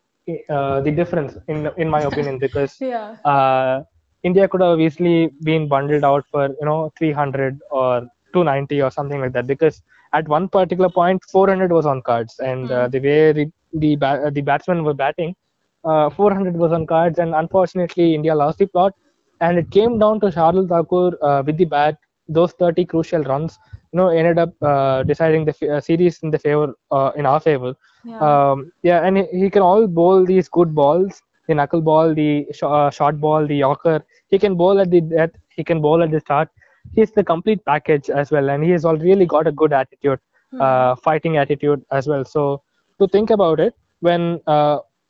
uh, 0.50 0.82
the 0.82 0.92
difference 0.92 1.38
in 1.48 1.70
in 1.78 1.90
my 1.90 2.02
opinion 2.02 2.40
because 2.46 2.78
yeah. 2.80 3.16
uh, 3.34 3.84
India 4.24 4.48
could 4.48 4.62
have 4.62 4.80
easily 4.80 5.30
been 5.44 5.68
bundled 5.68 6.04
out 6.04 6.26
for 6.32 6.48
you 6.48 6.66
know 6.66 6.92
300 6.98 7.60
or 7.72 8.02
290 8.34 8.82
or 8.82 8.92
something 8.92 9.22
like 9.22 9.34
that 9.34 9.48
because 9.48 9.82
at 10.14 10.28
one 10.28 10.48
particular 10.50 10.90
point 10.90 11.24
400 11.32 11.72
was 11.72 11.86
on 11.86 12.02
cards 12.02 12.40
and 12.40 12.70
mm. 12.70 12.72
uh, 12.72 12.88
the 12.88 13.00
way 13.00 13.32
the 13.34 13.52
the, 13.74 13.96
ba- 13.98 14.32
the 14.34 14.42
batsmen 14.42 14.84
were 14.84 14.94
batting, 14.94 15.36
uh, 15.84 16.10
400 16.10 16.56
was 16.56 16.72
on 16.72 16.86
cards 16.88 17.20
and 17.20 17.36
unfortunately 17.36 18.16
India 18.16 18.34
lost 18.34 18.58
the 18.58 18.66
plot 18.66 18.94
and 19.42 19.58
it 19.58 19.70
came 19.70 20.00
down 20.00 20.20
to 20.22 20.28
Shardul 20.28 20.68
Thakur 20.68 21.18
uh, 21.24 21.44
with 21.46 21.58
the 21.58 21.66
bat 21.66 21.98
those 22.28 22.54
30 22.54 22.86
crucial 22.86 23.22
runs 23.24 23.60
know 23.96 24.10
ended 24.10 24.38
up 24.38 24.52
uh, 24.62 25.04
deciding 25.04 25.46
the 25.46 25.56
f- 25.60 25.70
uh, 25.70 25.82
series 25.82 26.20
in 26.24 26.32
the 26.32 26.40
favor 26.40 26.74
uh, 26.92 27.12
in 27.16 27.26
our 27.26 27.40
favor. 27.40 27.74
Yeah, 28.04 28.20
um, 28.20 28.72
yeah 28.84 29.06
and 29.06 29.18
he, 29.18 29.26
he, 29.32 29.50
can 29.50 29.62
all 29.62 29.88
bowl 29.88 30.26
these 30.26 30.48
good 30.48 30.76
balls 30.76 31.22
the 31.48 31.56
knuckle 31.56 31.82
ball 31.82 32.14
the 32.14 32.46
sh- 32.52 32.64
uh, 32.64 32.90
short 32.92 33.20
ball 33.20 33.48
the 33.48 33.56
yorker 33.56 34.04
he 34.28 34.38
can 34.38 34.56
bowl 34.56 34.80
at 34.80 34.92
the 34.92 35.02
death 35.02 35.32
he 35.50 35.64
can 35.64 35.82
bowl 35.82 36.04
at 36.04 36.12
the 36.12 36.20
start. 36.20 36.50
He's 36.94 37.12
the 37.12 37.24
complete 37.24 37.66
package 37.66 38.10
as 38.12 38.30
well 38.30 38.50
and 38.50 38.64
he 38.64 38.70
has 38.72 38.86
all 38.86 38.98
really 38.98 39.26
got 39.26 39.48
a 39.48 39.52
good 39.52 39.74
attitude 39.74 40.20
hmm. 40.52 40.94
fighting 41.04 41.38
attitude 41.38 41.84
as 41.92 42.08
well. 42.08 42.24
So 42.24 42.62
to 43.00 43.08
think 43.08 43.32
about 43.32 43.60
it 43.60 43.74
when 44.02 44.40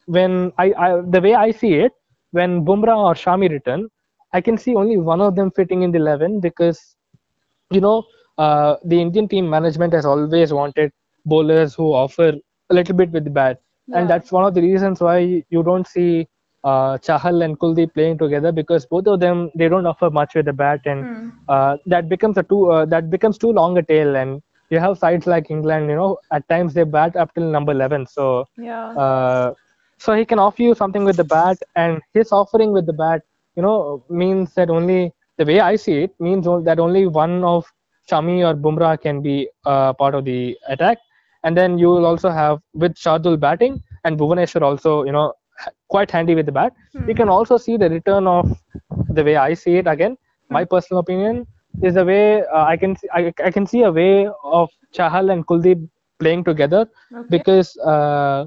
when 0.06 0.54
I, 0.58 0.72
I 0.78 1.02
the 1.02 1.20
way 1.20 1.34
i 1.34 1.52
see 1.52 1.74
it 1.74 1.92
when 2.36 2.66
Bumrah 2.66 2.98
or 3.08 3.14
Shami 3.14 3.50
return, 3.50 3.88
I 4.34 4.42
can 4.42 4.58
see 4.58 4.76
only 4.76 4.98
one 4.98 5.22
of 5.22 5.36
them 5.36 5.52
fitting 5.52 5.84
in 5.84 5.92
the 5.92 6.00
11 6.00 6.42
because, 6.42 6.96
you 7.72 7.80
know, 7.80 8.04
uh, 8.38 8.76
the 8.84 9.02
Indian 9.02 9.28
team 9.28 9.50
management 9.50 9.94
has 9.94 10.06
always 10.06 10.54
wanted 10.54 10.92
bowlers 11.26 11.74
who 11.74 11.94
offer 11.94 12.34
a 12.70 12.74
little 12.74 12.96
bit 12.96 13.12
with 13.12 13.24
the 13.24 13.30
bat. 13.30 13.62
Yeah. 13.88 14.00
And 14.00 14.10
that's 14.10 14.32
one 14.32 14.46
of 14.46 14.54
the 14.54 14.62
reasons 14.62 15.00
why 15.00 15.44
you 15.50 15.64
don't 15.64 15.88
see 15.88 16.28
uh, 16.64 16.98
Chahal 16.98 17.46
and 17.46 17.60
Kuldeep 17.60 17.94
playing 17.94 18.18
together 18.18 18.52
because 18.52 18.86
both 18.86 19.06
of 19.08 19.20
them 19.20 19.52
they 19.56 19.70
don't 19.70 19.86
offer 19.86 20.10
much 20.10 20.34
with 20.34 20.46
the 20.46 20.54
bat, 20.54 20.82
and 20.86 21.06
hmm. 21.06 21.30
uh, 21.48 21.78
that 21.86 22.10
becomes 22.10 22.38
a 22.38 22.44
too 22.44 22.72
uh, 22.72 22.86
that 22.86 23.10
becomes 23.12 23.38
too 23.38 23.52
long 23.52 23.78
a 23.78 23.84
tail. 23.84 24.16
And 24.16 24.42
you 24.72 24.80
have 24.80 24.98
sides 24.98 25.28
like 25.28 25.52
England, 25.52 25.90
you 25.90 25.96
know, 25.96 26.18
at 26.32 26.48
times 26.50 26.74
they 26.74 26.84
bat 26.84 27.16
up 27.16 27.34
till 27.36 27.50
number 27.52 27.72
11. 27.72 28.08
So 28.08 28.48
yeah, 28.58 28.88
uh, 28.98 29.54
so 30.00 30.16
he 30.16 30.26
can 30.26 30.40
offer 30.40 30.64
you 30.64 30.74
something 30.74 31.06
with 31.06 31.18
the 31.18 31.24
bat, 31.24 31.58
and 31.76 32.02
his 32.14 32.32
offering 32.32 32.72
with 32.72 32.88
the 32.88 32.94
bat, 32.94 33.22
you 33.56 33.62
know, 33.62 34.04
means 34.10 34.56
that 34.56 34.72
only 34.72 35.14
the 35.38 35.46
way 35.46 35.60
I 35.60 35.76
see 35.76 36.00
it 36.04 36.20
means 36.20 36.46
that 36.46 36.80
only 36.80 37.06
one 37.06 37.44
of 37.44 37.72
Shami 38.10 38.46
or 38.48 38.56
Bumrah 38.56 39.02
can 39.02 39.22
be 39.22 39.50
uh, 39.66 39.94
part 39.94 40.16
of 40.16 40.26
the 40.26 40.58
attack. 40.68 40.98
And 41.44 41.56
then 41.58 41.78
you 41.78 41.88
will 41.88 42.06
also 42.06 42.30
have 42.30 42.60
with 42.74 42.96
Shardul 42.96 43.40
batting 43.40 43.82
and 44.04 44.18
Bhuvaneshwar 44.18 44.62
also, 44.62 45.04
you 45.04 45.12
know, 45.12 45.34
quite 45.90 46.12
handy 46.12 46.36
with 46.36 46.46
the 46.46 46.52
bat. 46.52 46.74
Hmm. 46.94 47.08
You 47.08 47.16
can 47.16 47.30
also 47.30 47.58
see 47.58 47.78
the 47.78 47.90
return 47.90 48.28
of 48.28 48.52
the 49.10 49.24
way 49.24 49.36
I 49.36 49.54
see 49.54 49.76
it 49.78 49.88
again. 49.88 50.18
My 50.50 50.64
Hmm. 50.64 50.66
personal 50.66 51.00
opinion 51.00 51.48
is 51.82 51.96
the 51.96 52.06
way 52.06 52.42
uh, 52.44 52.64
I 52.66 52.78
can 52.78 52.96
see, 52.96 53.08
I, 53.14 53.34
I 53.44 53.52
can 53.52 53.66
see 53.66 53.84
a 53.84 53.92
way 53.92 54.28
of 54.44 54.70
Chahal 54.94 55.32
and 55.32 55.46
Kuldeep 55.46 55.88
playing 56.20 56.44
together 56.44 56.88
okay. 57.14 57.28
because 57.30 57.76
uh, 57.78 58.46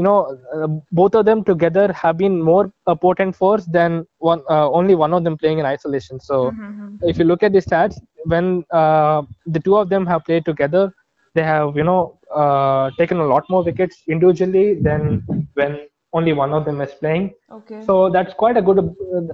you 0.00 0.04
know, 0.04 0.18
uh, 0.54 0.68
both 1.00 1.14
of 1.14 1.26
them 1.26 1.44
together 1.44 1.92
have 1.92 2.16
been 2.16 2.40
more 2.50 2.72
a 2.86 2.96
potent 2.96 3.36
force 3.40 3.64
than 3.76 4.06
one 4.30 4.42
uh, 4.48 4.68
only 4.78 4.94
one 4.94 5.12
of 5.16 5.24
them 5.24 5.36
playing 5.36 5.58
in 5.62 5.66
isolation. 5.66 6.18
So 6.28 6.36
mm-hmm. 6.52 7.08
if 7.10 7.18
you 7.18 7.26
look 7.30 7.42
at 7.42 7.52
the 7.52 7.62
stats, 7.66 7.96
when 8.24 8.64
uh, 8.70 9.22
the 9.46 9.60
two 9.66 9.76
of 9.76 9.90
them 9.90 10.06
have 10.12 10.24
played 10.24 10.46
together, 10.46 10.84
they 11.34 11.42
have 11.42 11.76
you 11.80 11.84
know 11.84 12.18
uh, 12.34 12.90
taken 13.00 13.18
a 13.18 13.26
lot 13.32 13.44
more 13.50 13.62
wickets 13.62 13.98
individually 14.08 14.68
than 14.86 15.02
when 15.52 15.80
only 16.14 16.32
one 16.32 16.54
of 16.54 16.64
them 16.64 16.80
is 16.80 16.94
playing. 17.02 17.26
Okay. 17.58 17.82
So 17.88 18.08
that's 18.08 18.32
quite 18.44 18.56
a 18.56 18.62
good 18.62 18.80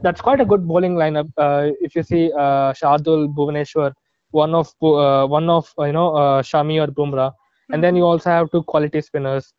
that's 0.03 0.21
quite 0.21 0.41
a 0.41 0.49
good 0.55 0.67
bowling 0.73 0.97
lineup. 1.03 1.31
Uh, 1.37 1.71
if 1.81 1.95
you 1.95 2.03
see 2.03 2.33
uh, 2.33 2.73
Shardul, 2.81 3.29
Bhuvaneshwar, 3.37 3.93
one 4.33 4.59
of 4.63 4.75
one 4.81 5.49
of 5.59 5.73
you 5.91 5.93
know 5.93 6.11
Shami 6.51 6.83
or 6.83 6.91
Bumrah, 6.99 7.31
mm-hmm. 7.31 7.75
and 7.75 7.85
then 7.85 7.95
you 7.95 8.05
also 8.15 8.31
have 8.31 8.51
two 8.51 8.65
quality 8.75 9.01
spinners. 9.11 9.53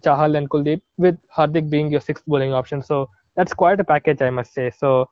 Chahal 0.00 0.36
and 0.36 0.48
Kuldeep, 0.48 0.80
with 0.96 1.16
Hardik 1.36 1.70
being 1.70 1.90
your 1.90 2.00
sixth 2.00 2.24
bowling 2.26 2.52
option. 2.52 2.82
So 2.82 3.08
that's 3.36 3.54
quite 3.54 3.80
a 3.80 3.84
package, 3.84 4.22
I 4.22 4.30
must 4.30 4.52
say. 4.52 4.70
So 4.70 5.08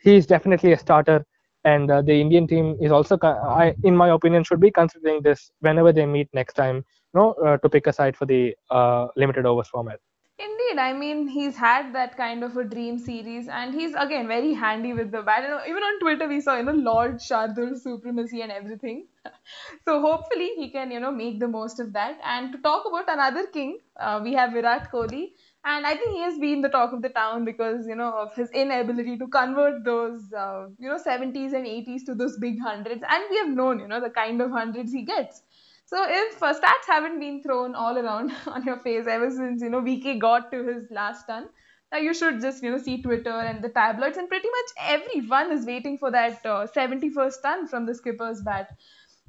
he's 0.00 0.26
definitely 0.26 0.72
a 0.72 0.78
starter, 0.78 1.24
and 1.64 1.90
uh, 1.90 2.02
the 2.02 2.20
Indian 2.20 2.46
team 2.46 2.76
is 2.80 2.92
also, 2.92 3.18
I, 3.22 3.74
in 3.84 3.96
my 3.96 4.10
opinion, 4.10 4.44
should 4.44 4.60
be 4.60 4.70
considering 4.70 5.22
this 5.22 5.50
whenever 5.60 5.92
they 5.92 6.06
meet 6.06 6.28
next 6.32 6.54
time, 6.54 6.76
you 6.76 7.20
know, 7.20 7.32
uh, 7.44 7.56
to 7.58 7.68
pick 7.68 7.86
a 7.86 7.92
side 7.92 8.16
for 8.16 8.26
the 8.26 8.54
uh, 8.70 9.08
limited 9.16 9.46
overs 9.46 9.68
format. 9.68 9.98
Indeed, 10.40 10.78
I 10.78 10.92
mean 10.92 11.26
he's 11.28 11.56
had 11.56 11.92
that 11.94 12.16
kind 12.16 12.44
of 12.44 12.56
a 12.56 12.62
dream 12.64 12.98
series, 12.98 13.48
and 13.48 13.74
he's 13.74 13.94
again 13.94 14.28
very 14.28 14.52
handy 14.54 14.92
with 14.92 15.10
the 15.10 15.22
bat. 15.22 15.44
Even 15.68 15.82
on 15.82 15.98
Twitter, 16.00 16.28
we 16.28 16.40
saw 16.40 16.56
you 16.56 16.62
know 16.62 16.72
Lord 16.72 17.16
Shardul 17.16 17.76
supremacy 17.76 18.40
and 18.42 18.52
everything. 18.52 19.06
so 19.84 20.00
hopefully 20.00 20.50
he 20.56 20.70
can 20.70 20.92
you 20.92 21.00
know 21.00 21.10
make 21.10 21.40
the 21.40 21.48
most 21.48 21.80
of 21.80 21.92
that. 21.94 22.18
And 22.24 22.52
to 22.52 22.58
talk 22.58 22.84
about 22.86 23.10
another 23.16 23.46
king, 23.48 23.78
uh, 23.98 24.20
we 24.22 24.34
have 24.34 24.52
Virat 24.52 24.90
Kohli, 24.92 25.24
and 25.64 25.84
I 25.86 25.96
think 25.96 26.10
he 26.12 26.20
has 26.22 26.38
been 26.38 26.60
the 26.62 26.68
talk 26.68 26.92
of 26.92 27.02
the 27.02 27.08
town 27.08 27.44
because 27.44 27.86
you 27.88 27.96
know 27.96 28.12
of 28.24 28.34
his 28.36 28.50
inability 28.50 29.18
to 29.18 29.26
convert 29.26 29.84
those 29.84 30.32
uh, 30.32 30.66
you 30.78 30.88
know 30.88 30.98
70s 30.98 31.52
and 31.52 31.66
80s 31.66 32.04
to 32.04 32.14
those 32.14 32.38
big 32.38 32.60
hundreds, 32.60 33.02
and 33.08 33.24
we 33.30 33.38
have 33.38 33.48
known 33.62 33.80
you 33.80 33.88
know 33.88 34.00
the 34.00 34.10
kind 34.22 34.40
of 34.40 34.52
hundreds 34.52 34.92
he 34.92 35.02
gets. 35.02 35.42
So 35.90 35.96
if 36.06 36.42
uh, 36.42 36.52
stats 36.52 36.86
haven't 36.86 37.18
been 37.18 37.42
thrown 37.42 37.74
all 37.74 37.96
around 37.96 38.30
on 38.46 38.62
your 38.64 38.78
face 38.78 39.06
ever 39.06 39.30
since 39.30 39.62
you 39.62 39.70
know 39.70 39.80
VK 39.80 40.18
got 40.20 40.50
to 40.52 40.62
his 40.62 40.90
last 40.90 41.24
ton, 41.26 41.46
now 41.90 41.96
you 41.96 42.12
should 42.12 42.42
just 42.42 42.62
you 42.62 42.70
know 42.70 42.76
see 42.76 43.00
Twitter 43.00 43.30
and 43.30 43.64
the 43.64 43.70
tabloids 43.70 44.18
and 44.18 44.28
pretty 44.28 44.48
much 44.56 44.74
everyone 44.96 45.50
is 45.50 45.64
waiting 45.64 45.96
for 45.96 46.10
that 46.10 46.44
uh, 46.44 46.66
71st 46.76 47.40
ton 47.42 47.66
from 47.66 47.86
the 47.86 47.94
skipper's 47.94 48.42
bat. 48.42 48.76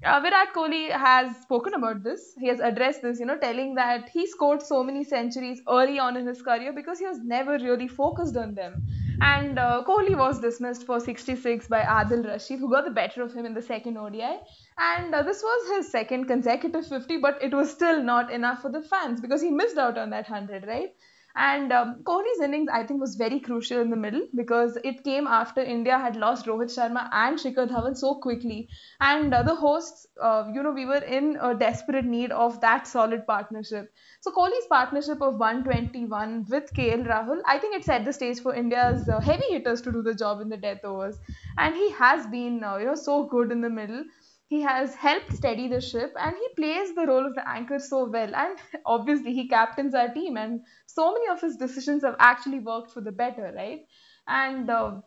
Uh, 0.04 0.20
Virat 0.20 0.54
Kohli 0.54 0.92
has 0.92 1.34
spoken 1.38 1.76
about 1.76 2.04
this. 2.04 2.34
He 2.38 2.48
has 2.48 2.60
addressed 2.60 3.02
this, 3.02 3.20
you 3.22 3.26
know, 3.26 3.38
telling 3.38 3.76
that 3.76 4.10
he 4.10 4.28
scored 4.28 4.62
so 4.62 4.84
many 4.84 5.06
centuries 5.06 5.62
early 5.70 5.98
on 5.98 6.18
in 6.18 6.28
his 6.28 6.42
career 6.42 6.74
because 6.74 7.00
he 7.00 7.06
was 7.06 7.20
never 7.20 7.54
really 7.54 7.88
focused 7.88 8.36
on 8.36 8.54
them. 8.54 8.86
And 9.22 9.60
uh, 9.60 9.84
Kohli 9.88 10.18
was 10.18 10.40
dismissed 10.40 10.86
for 10.86 11.00
66 11.00 11.68
by 11.68 11.82
Adil 11.82 12.26
Rashid, 12.26 12.60
who 12.60 12.70
got 12.72 12.86
the 12.86 12.92
better 12.92 13.22
of 13.22 13.34
him 13.34 13.46
in 13.46 13.54
the 13.54 13.62
second 13.62 13.98
ODI. 13.98 14.40
And 14.78 15.14
uh, 15.14 15.24
this 15.24 15.42
was 15.44 15.78
his 15.78 15.92
second 15.92 16.26
consecutive 16.26 16.88
50, 16.88 17.18
but 17.18 17.42
it 17.44 17.54
was 17.54 17.70
still 17.70 18.02
not 18.02 18.32
enough 18.32 18.62
for 18.62 18.70
the 18.70 18.82
fans 18.82 19.20
because 19.20 19.42
he 19.42 19.52
missed 19.52 19.78
out 19.78 19.98
on 19.98 20.10
that 20.12 20.30
100, 20.30 20.66
right? 20.66 20.94
And 21.36 21.72
um, 21.72 22.04
Kohli's 22.04 22.42
innings, 22.42 22.70
I 22.72 22.84
think, 22.86 23.00
was 23.00 23.16
very 23.16 23.40
crucial 23.40 23.80
in 23.80 23.90
the 23.90 23.96
middle 23.96 24.28
because 24.36 24.78
it 24.84 25.04
came 25.04 25.28
after 25.28 25.62
India 25.62 25.98
had 25.98 26.16
lost 26.16 26.46
Rohit 26.46 26.72
Sharma 26.76 27.10
and 27.14 27.38
Shikhar 27.40 27.68
Dhawan 27.70 27.96
so 27.96 28.16
quickly. 28.16 28.70
And 29.00 29.34
uh, 29.34 29.44
the 29.44 29.56
hosts, 29.56 30.08
uh, 30.22 30.50
you 30.54 30.62
know, 30.64 30.72
we 30.72 30.86
were 30.86 31.04
in 31.04 31.38
a 31.42 31.56
desperate 31.56 32.06
need 32.06 32.32
of 32.32 32.60
that 32.62 32.88
solid 32.88 33.26
partnership. 33.28 33.94
So 34.22 34.32
Kohli's 34.32 34.68
partnership 34.68 35.22
of 35.22 35.38
121 35.38 36.46
with 36.50 36.74
KL 36.74 37.04
Rahul, 37.06 37.42
I 37.46 37.58
think 37.60 37.76
it 37.76 37.86
set 37.86 38.06
the 38.06 38.14
stage 38.14 38.40
for 38.42 38.54
India's 38.54 39.08
uh, 39.08 39.20
heavy 39.22 39.46
hitters 39.50 39.82
to 39.84 39.92
do 39.92 40.02
the 40.02 40.16
job 40.16 40.42
in 40.42 40.50
the 40.50 40.58
death 40.58 40.84
overs. 40.84 41.18
And 41.58 41.76
he 41.76 41.92
has 41.92 42.28
been, 42.28 42.64
uh, 42.64 42.78
you 42.78 42.86
know, 42.86 42.96
so 42.96 43.26
good 43.28 43.52
in 43.52 43.62
the 43.62 43.70
middle 43.70 44.04
he 44.50 44.62
has 44.62 44.96
helped 44.96 45.32
steady 45.34 45.68
the 45.70 45.80
ship 45.82 46.14
and 46.20 46.36
he 46.36 46.48
plays 46.56 46.96
the 46.96 47.06
role 47.08 47.26
of 47.26 47.36
the 47.36 47.48
anchor 47.48 47.80
so 47.80 48.06
well. 48.10 48.36
And 48.36 48.58
obviously 48.86 49.34
he 49.34 49.48
captains 49.48 49.96
our 49.96 50.10
team 50.14 50.38
and 50.38 50.62
so 50.88 51.14
many 51.14 51.30
of 51.30 51.42
his 51.42 51.58
decisions 51.58 52.04
have 52.04 52.16
actually 52.20 52.60
worked 52.60 52.92
for 52.92 53.02
the 53.02 53.12
better 53.12 53.54
right? 53.56 53.82
And 54.28 54.70
uh, 54.70 55.02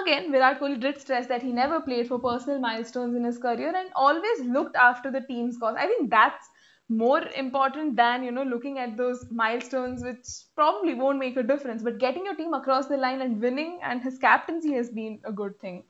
again 0.00 0.30
virat 0.32 0.60
kohli 0.60 0.80
did 0.84 1.00
stress 1.00 1.28
that 1.28 1.42
he 1.42 1.52
never 1.52 1.80
played 1.88 2.08
for 2.08 2.18
personal 2.24 2.60
milestones 2.64 3.16
in 3.20 3.24
his 3.24 3.38
career 3.46 3.72
and 3.82 3.90
always 3.94 4.40
looked 4.56 4.76
after 4.76 5.10
the 5.10 5.22
team's 5.22 5.58
cause. 5.58 5.76
I 5.78 5.86
think 5.86 6.10
that's 6.10 6.48
more 6.88 7.22
important 7.42 7.94
than 7.96 8.24
you 8.24 8.32
know 8.32 8.42
looking 8.42 8.78
at 8.80 8.96
those 8.96 9.24
milestones 9.30 10.02
which 10.02 10.26
probably 10.56 10.94
won't 10.94 11.20
make 11.20 11.36
a 11.36 11.42
difference. 11.44 11.82
But 11.84 11.98
getting 11.98 12.24
your 12.24 12.34
team 12.34 12.54
across 12.54 12.88
the 12.88 12.96
line 12.96 13.20
and 13.22 13.40
winning 13.40 13.78
and 13.82 14.02
his 14.02 14.18
captaincy 14.18 14.72
has 14.74 14.90
been 14.90 15.20
a 15.24 15.32
good 15.32 15.60
thing 15.60 15.84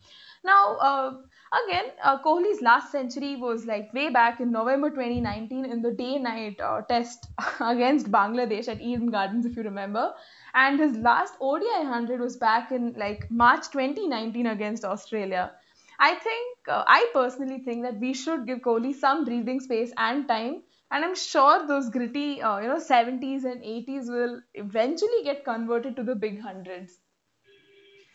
now 0.45 0.77
uh, 0.77 1.13
Again, 1.53 1.87
uh, 2.05 2.17
Kohli's 2.23 2.63
last 2.63 2.93
century 2.93 3.35
was 3.35 3.67
like 3.67 3.93
way 3.93 4.09
back 4.09 4.39
in 4.39 4.53
November 4.53 4.89
2019 4.91 5.65
in 5.65 5.83
the 5.83 5.91
day 5.91 6.17
night 6.17 6.61
uh, 6.61 6.83
test 6.83 7.27
against 7.61 8.09
Bangladesh 8.13 8.69
at 8.69 8.81
Eden 8.81 9.11
Gardens, 9.11 9.47
if 9.47 9.57
you 9.57 9.65
remember. 9.65 10.15
And 10.55 10.79
his 10.79 10.97
last 10.97 11.35
ODI 11.41 11.81
100 11.83 12.21
was 12.21 12.37
back 12.37 12.71
in 12.71 12.93
like 12.93 13.29
March 13.33 13.69
2019 13.71 14.47
against 14.47 14.85
Australia. 14.85 15.51
I 15.99 16.15
think, 16.15 16.69
uh, 16.69 16.85
I 16.87 17.11
personally 17.13 17.59
think 17.65 17.83
that 17.83 17.99
we 17.99 18.15
should 18.15 18.47
give 18.47 18.61
Kohli 18.61 18.95
some 18.95 19.25
breathing 19.25 19.59
space 19.59 19.93
and 19.97 20.29
time. 20.29 20.63
And 20.93 21.05
I'm 21.05 21.17
sure 21.17 21.67
those 21.67 21.91
gritty, 21.91 22.41
uh, 22.41 22.61
you 22.61 22.69
know, 22.69 22.79
70s 22.79 23.43
and 23.45 23.65
80s 23.65 24.09
will 24.09 24.41
eventually 24.55 25.25
get 25.25 25.45
converted 25.45 25.97
to 25.97 26.05
the 26.05 26.15
big 26.15 26.41
hundreds 26.41 27.00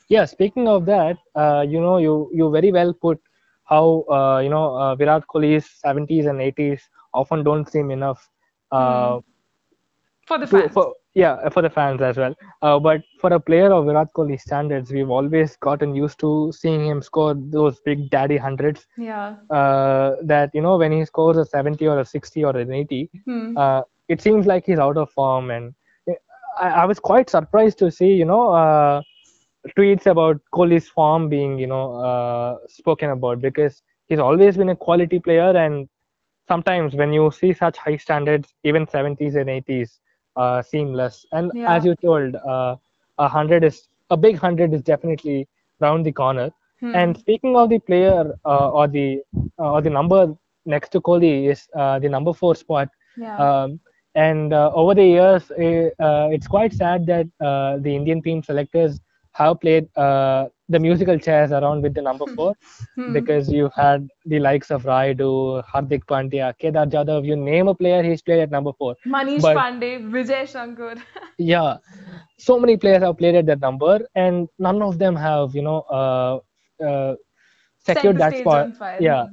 yeah 0.09 0.25
speaking 0.25 0.67
of 0.67 0.85
that 0.85 1.17
uh, 1.35 1.65
you 1.67 1.79
know 1.79 1.97
you 1.97 2.29
you 2.33 2.51
very 2.51 2.71
well 2.71 2.93
put 2.93 3.19
how 3.63 4.05
uh, 4.09 4.39
you 4.39 4.49
know 4.49 4.75
uh, 4.75 4.95
virat 4.95 5.23
kohli's 5.27 5.67
70s 5.85 6.29
and 6.29 6.39
80s 6.39 6.81
often 7.13 7.43
don't 7.43 7.69
seem 7.69 7.91
enough 7.91 8.29
uh, 8.71 9.15
mm. 9.15 9.23
for 10.27 10.37
the 10.37 10.47
fans. 10.47 10.71
For, 10.73 10.93
yeah 11.13 11.49
for 11.49 11.61
the 11.61 11.69
fans 11.69 12.01
as 12.01 12.17
well 12.17 12.35
uh, 12.61 12.77
but 12.77 13.01
for 13.19 13.33
a 13.33 13.39
player 13.39 13.71
of 13.71 13.85
virat 13.85 14.11
kohli 14.13 14.39
standards 14.39 14.91
we've 14.91 15.09
always 15.09 15.55
gotten 15.67 15.95
used 15.95 16.19
to 16.19 16.51
seeing 16.51 16.85
him 16.85 17.01
score 17.01 17.33
those 17.57 17.79
big 17.79 18.09
daddy 18.09 18.37
hundreds 18.37 18.85
yeah 18.97 19.35
uh, 19.49 20.15
that 20.21 20.51
you 20.53 20.61
know 20.61 20.77
when 20.77 20.91
he 20.91 21.03
scores 21.05 21.37
a 21.37 21.45
70 21.45 21.87
or 21.87 21.99
a 21.99 22.05
60 22.05 22.43
or 22.43 22.55
an 22.57 22.71
80 22.71 23.09
hmm. 23.25 23.57
it 24.09 24.21
seems 24.21 24.45
like 24.45 24.65
he's 24.65 24.77
out 24.87 24.97
of 24.97 25.09
form 25.09 25.49
and 25.49 25.73
I, 26.59 26.69
I 26.81 26.85
was 26.85 26.99
quite 26.99 27.29
surprised 27.29 27.79
to 27.79 27.89
see 27.89 28.13
you 28.13 28.25
know 28.25 29.01
tweets 29.77 30.05
about 30.05 30.39
Kohli's 30.53 30.87
form 30.87 31.29
being, 31.29 31.57
you 31.57 31.67
know, 31.67 31.95
uh, 31.95 32.57
spoken 32.67 33.09
about 33.11 33.41
because 33.41 33.81
he's 34.07 34.19
always 34.19 34.57
been 34.57 34.69
a 34.69 34.75
quality 34.75 35.19
player, 35.19 35.55
and 35.55 35.87
sometimes 36.47 36.95
when 36.95 37.11
you 37.11 37.31
see 37.31 37.53
such 37.53 37.77
high 37.77 37.97
standards, 37.97 38.53
even 38.63 38.85
70s 38.85 39.35
and 39.35 39.49
80s 39.49 39.99
uh, 40.35 40.61
seem 40.61 40.93
less. 40.93 41.25
And 41.31 41.51
yeah. 41.53 41.73
as 41.73 41.85
you 41.85 41.95
told, 41.95 42.35
uh, 42.35 42.75
a 43.17 43.27
hundred 43.27 43.63
is 43.63 43.87
a 44.09 44.17
big 44.17 44.37
hundred 44.37 44.73
is 44.73 44.81
definitely 44.81 45.47
round 45.79 46.05
the 46.05 46.11
corner. 46.11 46.51
Hmm. 46.79 46.95
And 46.95 47.17
speaking 47.17 47.55
of 47.55 47.69
the 47.69 47.79
player 47.79 48.37
uh, 48.45 48.69
or 48.69 48.87
the 48.87 49.21
uh, 49.57 49.71
or 49.71 49.81
the 49.81 49.89
number 49.89 50.35
next 50.65 50.89
to 50.89 51.01
Kohli 51.01 51.49
is 51.49 51.67
uh, 51.75 51.99
the 51.99 52.09
number 52.09 52.33
four 52.33 52.55
spot. 52.55 52.89
Yeah. 53.17 53.37
Um, 53.37 53.79
and 54.15 54.53
over 54.53 54.95
the 54.95 55.05
years, 55.05 55.51
it's 55.57 56.47
quite 56.47 56.73
sad 56.73 57.05
that 57.07 57.27
the 57.39 57.95
Indian 57.95 58.21
team 58.21 58.41
selectors 58.43 59.01
have 59.35 59.59
played 59.59 59.87
uh, 59.97 60.47
the 60.69 60.79
musical 60.79 61.19
chairs 61.19 61.51
around 61.51 61.81
with 61.81 61.93
the 61.93 62.01
number 62.01 62.25
four 62.35 62.55
hmm. 62.95 63.11
because 63.13 63.51
you 63.51 63.69
had 63.75 64.07
the 64.25 64.39
likes 64.39 64.71
of 64.71 64.83
Rayudu, 64.83 65.63
Hardik 65.71 66.05
Pandya, 66.05 66.57
Kedar 66.57 66.85
Jadhav. 66.85 67.25
You 67.25 67.35
name 67.35 67.67
a 67.67 67.75
player, 67.75 68.01
he's 68.01 68.21
played 68.21 68.39
at 68.39 68.49
number 68.49 68.71
four. 68.77 68.95
Manish 69.05 69.41
but, 69.41 69.57
Pandey, 69.57 69.93
Vijay 70.15 70.47
Shankar. 70.47 70.95
yeah, 71.37 71.77
so 72.37 72.57
many 72.57 72.77
players 72.77 73.03
have 73.03 73.17
played 73.17 73.35
at 73.35 73.45
that 73.47 73.59
number, 73.59 73.99
and 74.15 74.47
none 74.57 74.81
of 74.81 74.99
them 74.99 75.15
have, 75.15 75.53
you 75.53 75.61
know, 75.61 75.81
uh, 75.99 76.39
uh, 76.83 77.15
secured 77.77 78.17
that 78.17 78.37
spot. 78.37 78.69
Yeah, 79.01 79.25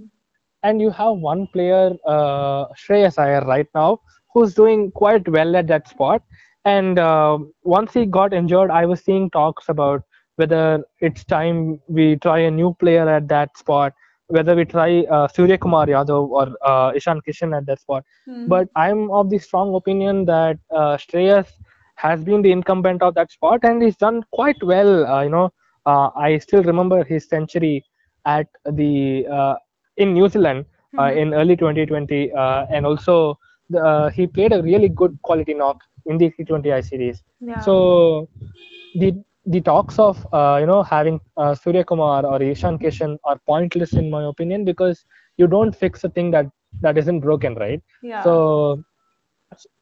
and 0.64 0.80
you 0.80 0.90
have 0.90 1.16
one 1.16 1.46
player, 1.52 1.92
uh, 2.06 2.66
Shreyas 2.74 3.18
Iyer, 3.18 3.44
right 3.46 3.68
now, 3.74 4.00
who's 4.34 4.54
doing 4.54 4.90
quite 4.90 5.28
well 5.28 5.54
at 5.54 5.68
that 5.68 5.88
spot 5.88 6.22
and 6.64 6.98
uh, 6.98 7.38
once 7.62 7.92
he 7.92 8.07
got 8.07 8.33
injured, 8.33 8.70
I 8.70 8.87
was 8.87 9.03
seeing 9.03 9.31
talks 9.31 9.68
about 9.68 10.03
whether 10.37 10.85
it's 11.01 11.25
time 11.25 11.81
we 11.88 12.16
try 12.16 12.40
a 12.40 12.51
new 12.51 12.75
player 12.79 13.09
at 13.09 13.29
that 13.29 13.57
spot, 13.57 13.92
whether 14.29 14.55
we 14.55 14.64
try 14.64 15.03
uh, 15.11 15.29
Surya 15.29 15.59
Kumar 15.59 15.87
Yadav 15.87 16.29
or 16.29 16.57
uh, 16.64 16.92
Ishan 16.94 17.20
Kishan 17.27 17.57
at 17.57 17.66
that 17.66 17.81
spot. 17.81 18.05
Mm-hmm. 18.29 18.46
But 18.48 18.68
I'm 18.77 19.11
of 19.11 19.29
the 19.31 19.38
strong 19.38 19.75
opinion 19.75 20.25
that 20.27 20.59
uh, 20.70 20.96
Shreyas 20.96 21.48
has 21.96 22.25
been 22.25 22.42
the 22.42 22.53
incumbent 22.53 23.03
of 23.03 23.14
that 23.14 23.31
spot 23.31 23.61
and 23.62 23.83
he's 23.83 23.96
done 23.96 24.22
quite 24.33 24.62
well. 24.62 25.07
Uh, 25.07 25.22
you 25.22 25.31
know, 25.31 25.53
uh, 25.87 26.11
I 26.16 26.38
still 26.38 26.62
remember 26.62 27.05
his 27.05 27.29
century 27.29 27.85
at 28.25 28.46
the 28.64 29.27
uh, 29.27 29.57
in 29.96 30.14
New 30.14 30.29
Zealand 30.29 30.64
mm-hmm. 30.94 31.18
in 31.18 31.35
early 31.35 31.57
2020, 31.57 32.31
and 32.33 32.87
also 32.87 33.38
uh, 33.77 34.11
he 34.11 34.27
played 34.27 34.53
a 34.53 34.62
really 34.62 34.88
good 34.88 35.18
quality 35.22 35.55
knock 35.55 35.81
in 36.06 36.18
the 36.18 36.30
T20I 36.30 36.80
series. 36.80 37.22
Yeah. 37.40 37.60
So 37.60 38.28
the 38.94 39.14
the 39.46 39.60
talks 39.60 39.98
of 39.98 40.26
uh, 40.32 40.58
you 40.60 40.66
know 40.66 40.82
having 40.82 41.20
uh, 41.36 41.54
Surya 41.54 41.84
Kumar 41.84 42.24
or 42.24 42.42
Ishan 42.42 42.78
Kishan 42.78 43.16
are 43.24 43.38
pointless 43.46 43.92
in 43.94 44.10
my 44.10 44.24
opinion 44.24 44.64
because 44.64 45.04
you 45.36 45.46
don't 45.46 45.74
fix 45.74 46.04
a 46.04 46.08
thing 46.10 46.30
that 46.32 46.46
that 46.82 46.98
isn't 46.98 47.20
broken, 47.20 47.54
right? 47.54 47.82
Yeah. 48.02 48.22
So 48.22 48.82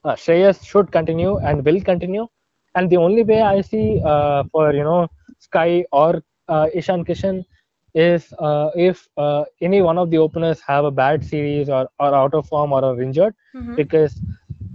uh, 0.04 0.14
Shreyas 0.14 0.64
should 0.64 0.90
continue 0.92 1.38
and 1.38 1.64
will 1.64 1.80
continue, 1.80 2.26
and 2.74 2.90
the 2.90 2.96
only 2.96 3.22
way 3.22 3.42
I 3.42 3.60
see 3.60 4.00
uh, 4.04 4.44
for 4.52 4.72
you 4.72 4.84
know 4.84 5.08
Sky 5.38 5.84
or 5.92 6.22
uh, 6.48 6.66
Ishan 6.74 7.04
Kishan 7.04 7.44
is 7.94 8.32
uh, 8.38 8.70
if 8.74 9.06
uh, 9.16 9.44
any 9.60 9.82
one 9.82 9.98
of 9.98 10.10
the 10.10 10.18
openers 10.18 10.60
have 10.66 10.84
a 10.84 10.90
bad 10.90 11.24
series 11.24 11.68
or, 11.68 11.88
or 11.98 12.14
out 12.14 12.34
of 12.34 12.46
form 12.46 12.72
or 12.72 12.84
are 12.84 13.00
injured 13.02 13.34
Mhm. 13.54 13.74
because 13.76 14.20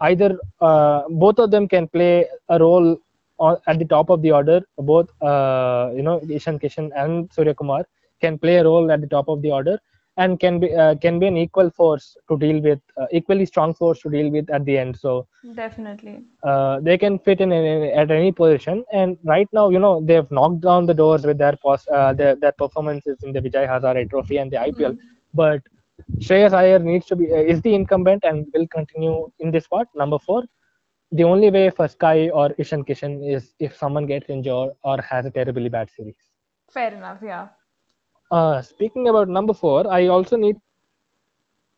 either 0.02 0.38
uh, 0.62 1.04
both 1.10 1.40
of 1.40 1.52
them 1.52 1.68
can 1.68 1.88
play 1.88 2.26
a 2.50 2.60
role 2.60 2.98
on, 3.40 3.58
at 3.68 3.80
the 3.80 3.86
top 3.86 4.10
of 4.10 4.22
the 4.22 4.32
order 4.32 4.62
both 4.78 5.10
uh, 5.22 5.90
you 5.96 6.02
know 6.04 6.22
Ishan 6.30 6.60
Kishan 6.60 6.90
and 6.96 7.32
Surya 7.34 7.54
Kumar 7.54 7.86
can 8.22 8.38
play 8.38 8.58
a 8.58 8.64
role 8.64 8.92
at 8.92 9.02
the 9.02 9.08
top 9.08 9.28
of 9.28 9.42
the 9.42 9.52
order 9.52 9.78
and 10.18 10.40
can 10.40 10.60
be 10.60 10.74
uh, 10.74 10.96
can 10.96 11.20
be 11.20 11.28
an 11.28 11.38
equal 11.38 11.70
force 11.70 12.16
to 12.30 12.38
deal 12.38 12.62
with 12.62 12.80
uh, 13.00 13.06
equally 13.12 13.46
strong 13.46 13.74
force 13.74 14.00
to 14.02 14.10
deal 14.10 14.30
with 14.32 14.50
at 14.50 14.66
the 14.66 14.78
end 14.78 14.98
so 14.98 15.28
Definitely. 15.54 16.24
uh, 16.44 16.80
they 16.82 16.98
can 16.98 17.18
fit 17.20 17.42
in, 17.42 17.52
in, 17.52 17.84
at 17.98 18.12
any 18.12 18.32
position. 18.32 18.84
And 18.92 19.18
right 19.24 19.48
now, 19.54 19.70
you 19.70 19.80
know, 19.80 20.02
they've 20.02 20.30
knocked 20.32 20.62
down 20.62 20.86
the 20.86 20.94
doors 20.94 21.26
with 21.26 21.38
their 21.38 21.56
pos- 21.62 21.88
uh, 21.88 22.14
their, 22.14 22.36
their 22.36 22.52
performances 22.54 23.24
in 23.24 23.32
the 23.34 23.40
Vijay 23.40 23.68
Hazare 23.68 24.10
Trophy 24.10 24.38
and 24.38 24.52
the 24.52 24.58
IPL. 24.58 24.96
But 25.34 25.62
Shreyas 26.20 26.54
Iyer 26.54 26.80
needs 26.80 27.06
to 27.08 27.16
be 27.16 27.32
uh, 27.32 27.36
is 27.36 27.62
the 27.62 27.74
incumbent 27.74 28.24
and 28.24 28.46
will 28.54 28.68
continue 28.68 29.32
in 29.40 29.52
this 29.52 29.66
spot. 29.66 29.88
Number 29.96 30.18
four, 30.20 30.44
the 31.12 31.24
only 31.24 31.50
way 31.52 31.70
for 31.70 31.88
Sky 31.88 32.30
or 32.30 32.52
Ishan 32.58 32.84
Kishan 32.86 33.28
is 33.34 33.54
if 33.60 33.76
someone 33.76 34.06
gets 34.06 34.30
injured 34.30 34.72
or 34.84 35.02
has 35.02 35.26
a 35.26 35.32
terribly 35.32 35.70
bad 35.70 35.90
series. 35.90 36.18
Fair 36.72 36.94
enough. 36.94 37.20
Yeah. 37.24 37.48
Uh, 38.32 38.62
speaking 38.62 39.08
about 39.08 39.30
number 39.30 39.54
four, 39.54 39.88
I 39.92 40.08
also 40.08 40.36
need, 40.36 40.58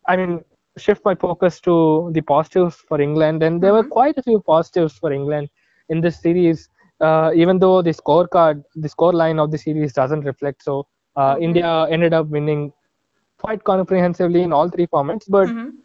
I 0.08 0.15
mean, 0.15 0.43
shift 0.77 1.03
my 1.06 1.15
focus 1.15 1.60
to 1.62 2.10
the 2.13 2.21
positives 2.21 2.75
for 2.75 3.01
England, 3.01 3.43
and 3.43 3.62
there 3.62 3.73
were 3.73 3.84
quite 3.84 4.17
a 4.17 4.23
few 4.23 4.39
positives 4.41 4.97
for 4.97 5.12
England 5.12 5.49
in 5.89 6.01
this 6.01 6.19
series. 6.21 6.69
Uh, 6.99 7.32
even 7.36 7.60
though 7.60 7.82
the 7.82 7.91
scorecard, 7.91 8.63
the 8.75 8.89
score 8.89 9.13
line 9.13 9.39
of 9.39 9.51
the 9.51 9.58
series 9.58 9.93
doesn't 9.93 10.21
reflect 10.21 10.63
so, 10.63 10.88
uh, 11.15 11.36
India 11.39 11.88
ended 11.89 12.13
up 12.13 12.27
winning 12.27 12.71
quite 13.39 13.63
comprehensively 13.63 14.43
in 14.43 14.54
all 14.54 14.69
three 14.69 14.88
formats. 14.88 15.26
But 15.30 15.52
Mhm. 15.52 15.82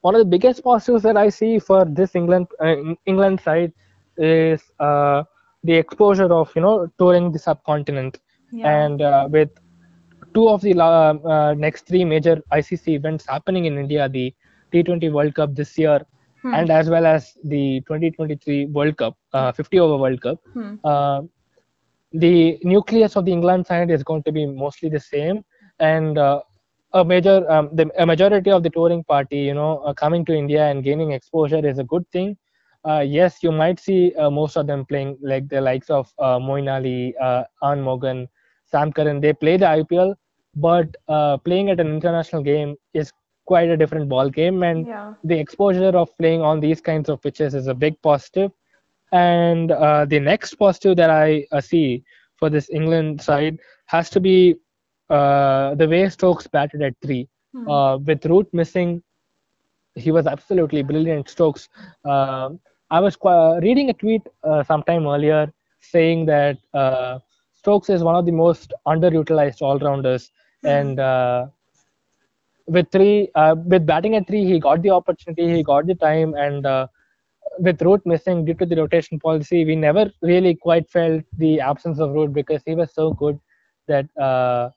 one 0.00 0.14
of 0.14 0.20
the 0.20 0.24
biggest 0.24 0.62
positives 0.62 1.02
that 1.02 1.16
I 1.16 1.28
see 1.28 1.58
for 1.58 1.84
this 1.84 2.14
England 2.14 2.46
uh, 2.60 2.76
England 3.06 3.40
side 3.40 3.72
is 4.16 4.62
uh, 4.78 5.22
the 5.64 5.74
exposure 5.74 6.32
of 6.32 6.50
you 6.54 6.62
know 6.62 6.88
touring 6.98 7.32
the 7.32 7.38
subcontinent 7.38 8.18
Yeah. 8.50 8.86
and 8.86 9.00
uh, 9.02 9.28
with 9.30 9.50
two 10.34 10.48
of 10.48 10.60
the 10.62 10.74
uh, 10.80 11.54
next 11.54 11.86
three 11.86 12.04
major 12.04 12.40
ICC 12.52 12.94
events 12.94 13.26
happening 13.26 13.66
in 13.66 13.78
India, 13.78 14.08
the 14.08 14.34
T20 14.72 15.10
World 15.10 15.34
Cup 15.34 15.54
this 15.54 15.76
year, 15.78 16.00
Hmm. 16.42 16.54
and 16.54 16.70
as 16.70 16.88
well 16.90 17.06
as 17.06 17.36
the 17.44 17.80
2023 17.86 18.66
World 18.66 18.96
Cup, 18.96 19.16
uh, 19.32 19.52
50 19.52 19.78
over 19.78 19.96
World 19.96 20.20
Cup. 20.20 20.38
Hmm. 20.54 20.74
Uh, 20.84 21.22
the 22.12 22.58
nucleus 22.62 23.16
of 23.16 23.24
the 23.24 23.32
England 23.32 23.66
side 23.66 23.90
is 23.90 24.02
going 24.02 24.22
to 24.24 24.32
be 24.32 24.46
mostly 24.46 24.88
the 24.88 25.00
same, 25.00 25.44
and 25.78 26.18
uh, 26.18 26.40
a 26.92 27.04
major, 27.04 27.48
um, 27.50 27.68
the 27.72 27.90
a 27.98 28.06
majority 28.06 28.50
of 28.50 28.62
the 28.62 28.70
touring 28.70 29.04
party, 29.04 29.38
you 29.38 29.54
know, 29.54 29.78
uh, 29.78 29.92
coming 29.92 30.24
to 30.26 30.34
India 30.34 30.66
and 30.66 30.82
gaining 30.84 31.12
exposure 31.12 31.64
is 31.66 31.78
a 31.78 31.84
good 31.84 32.04
thing. 32.10 32.36
Uh, 32.88 33.00
yes, 33.06 33.42
you 33.42 33.52
might 33.52 33.78
see 33.78 34.14
uh, 34.14 34.30
most 34.30 34.56
of 34.56 34.66
them 34.66 34.84
playing 34.86 35.16
like 35.22 35.48
the 35.48 35.60
likes 35.60 35.90
of 35.90 36.12
uh, 36.18 36.38
Moeen 36.38 36.70
Ali, 36.72 37.14
uh, 37.20 37.44
Eoin 37.62 37.82
Morgan, 37.82 38.28
Sam 38.66 38.92
Curran. 38.92 39.20
They 39.20 39.32
play 39.32 39.56
the 39.56 39.66
IPL, 39.68 40.14
but 40.54 40.94
uh, 41.08 41.36
playing 41.38 41.70
at 41.70 41.80
an 41.80 41.88
international 41.88 42.42
game 42.42 42.76
is 42.94 43.12
quite 43.46 43.68
a 43.68 43.76
different 43.76 44.08
ball 44.08 44.28
game, 44.30 44.62
and 44.62 44.86
Yeah. 44.86 45.14
the 45.24 45.38
exposure 45.38 45.96
of 46.02 46.16
playing 46.18 46.42
on 46.42 46.60
these 46.60 46.80
kinds 46.80 47.08
of 47.08 47.20
pitches 47.22 47.54
is 47.54 47.66
a 47.66 47.74
big 47.74 48.00
positive. 48.02 48.50
And 49.12 49.70
uh, 49.72 50.04
the 50.06 50.20
next 50.20 50.54
positive 50.54 50.96
that 50.96 51.10
I 51.10 51.46
uh, 51.52 51.60
see 51.60 52.04
for 52.36 52.48
this 52.50 52.70
England 52.70 53.20
side 53.22 53.58
has 53.86 54.10
to 54.10 54.20
be 54.20 54.56
uh, 55.10 55.74
the 55.74 55.88
way 55.88 56.08
Stokes 56.08 56.46
batted 56.46 56.82
at 56.82 56.94
three. 57.02 57.28
Hmm. 57.52 57.68
Uh, 57.68 57.96
with 57.98 58.24
Root 58.26 58.48
missing, 58.52 59.02
he 59.94 60.10
was 60.12 60.26
absolutely 60.26 60.82
brilliant. 60.82 61.28
Stokes. 61.28 61.68
Uh, 62.04 62.50
I 62.90 63.00
was 63.00 63.16
qu- 63.16 63.60
reading 63.60 63.90
a 63.90 63.94
tweet 63.94 64.22
uh, 64.44 64.62
sometime 64.62 65.06
earlier 65.06 65.52
saying 65.80 66.26
that 66.26 66.58
uh, 66.74 67.18
Stokes 67.52 67.90
is 67.90 68.02
one 68.02 68.16
of 68.16 68.26
the 68.26 68.32
most 68.32 68.72
underutilized 68.86 69.62
all-rounders, 69.62 70.30
and 70.64 70.98
uh, 71.00 71.46
with 72.66 72.90
three, 72.90 73.30
uh, 73.34 73.54
with 73.66 73.86
batting 73.86 74.16
at 74.16 74.26
three, 74.26 74.44
he 74.44 74.58
got 74.58 74.82
the 74.82 74.90
opportunity, 74.90 75.48
he 75.52 75.62
got 75.62 75.86
the 75.86 75.94
time, 75.94 76.34
and 76.34 76.66
uh, 76.66 76.86
with 77.58 77.80
Root 77.82 78.04
missing 78.06 78.44
due 78.44 78.54
to 78.54 78.66
the 78.66 78.76
rotation 78.76 79.18
policy, 79.18 79.64
we 79.64 79.76
never 79.76 80.10
really 80.22 80.54
quite 80.54 80.88
felt 80.88 81.22
the 81.38 81.60
absence 81.60 81.98
of 82.00 82.10
Root 82.12 82.32
because 82.32 82.62
he 82.64 82.74
was 82.74 82.92
so 82.94 83.12
good 83.12 83.38
that 83.88 84.06
uh, 84.20 84.70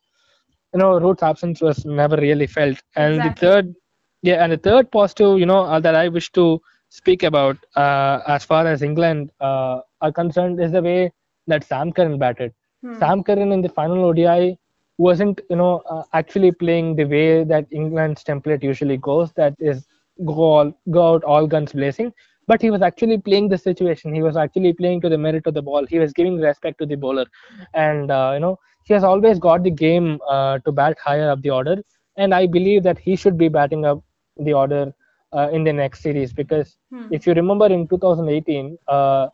you 0.73 0.79
know 0.79 0.99
Root's 0.99 1.23
absence 1.23 1.62
was 1.62 1.86
never 1.86 2.17
really 2.17 2.47
felt. 2.47 2.81
And 2.95 3.15
Exactly. 3.15 3.29
the 3.47 3.53
third, 3.53 3.75
yeah, 4.21 4.43
and 4.43 4.51
the 4.51 4.57
third 4.57 4.91
positive, 4.91 5.39
you 5.39 5.45
know, 5.45 5.63
uh, 5.63 5.79
that 5.79 5.95
I 5.95 6.07
wish 6.09 6.31
to 6.33 6.62
speak 6.89 7.23
about 7.23 7.57
uh, 7.75 8.19
as 8.27 8.43
far 8.45 8.67
as 8.67 8.81
England 8.81 9.31
uh, 9.41 9.79
are 10.01 10.12
concerned 10.12 10.62
is 10.62 10.71
the 10.71 10.81
way 10.81 11.12
that 11.47 11.63
Sam 11.63 11.91
Curran 11.91 12.17
batted. 12.19 12.53
Hmm. 12.81 12.95
Sam 12.99 13.23
Curran 13.23 13.51
in 13.51 13.62
the 13.62 13.69
final 13.69 14.05
ODI 14.05 14.57
wasn't, 14.97 15.41
you 15.49 15.55
know, 15.55 15.81
uh, 15.89 16.03
actually 16.13 16.51
playing 16.51 16.95
the 16.95 17.05
way 17.05 17.43
that 17.43 17.65
England's 17.71 18.23
template 18.23 18.63
usually 18.63 18.97
goes. 18.97 19.31
That 19.33 19.55
is, 19.59 19.88
go 20.25 20.33
all, 20.33 20.73
go 20.91 21.13
out 21.13 21.23
all 21.23 21.47
guns 21.47 21.73
blazing. 21.73 22.13
But 22.47 22.62
he 22.62 22.69
was 22.71 22.81
actually 22.81 23.17
playing 23.17 23.49
the 23.49 23.57
situation. 23.57 24.13
He 24.13 24.21
was 24.21 24.36
actually 24.36 24.73
playing 24.73 25.01
to 25.01 25.09
the 25.09 25.17
merit 25.17 25.47
of 25.47 25.53
the 25.53 25.62
ball. 25.62 25.86
He 25.86 25.99
was 25.99 26.13
giving 26.13 26.38
respect 26.39 26.77
to 26.79 26.86
the 26.86 26.95
bowler, 26.95 27.25
and 27.73 28.12
uh, 28.12 28.31
you 28.33 28.39
know, 28.41 28.59
he 28.84 28.93
has 28.93 29.04
always 29.04 29.39
got 29.39 29.63
the 29.63 29.72
game 29.72 30.19
uh, 30.30 30.60
to 30.60 30.72
bat 30.72 30.98
higher 31.04 31.30
up 31.30 31.41
the 31.41 31.50
order. 31.52 31.78
And 32.17 32.34
I 32.34 32.48
believe 32.48 32.84
that 32.84 33.00
he 33.00 33.15
should 33.15 33.38
be 33.38 33.50
batting 33.50 33.86
up 33.86 34.04
the 34.38 34.54
order 34.54 34.93
uh, 35.34 35.50
in 35.52 35.63
the 35.63 35.74
next 35.74 36.02
series 36.02 36.34
because 36.34 36.78
Hmm. 36.89 37.10
if 37.10 37.26
you 37.28 37.34
remember 37.34 37.67
in 37.67 37.88
2018. 37.88 38.78
Uh, 38.88 39.28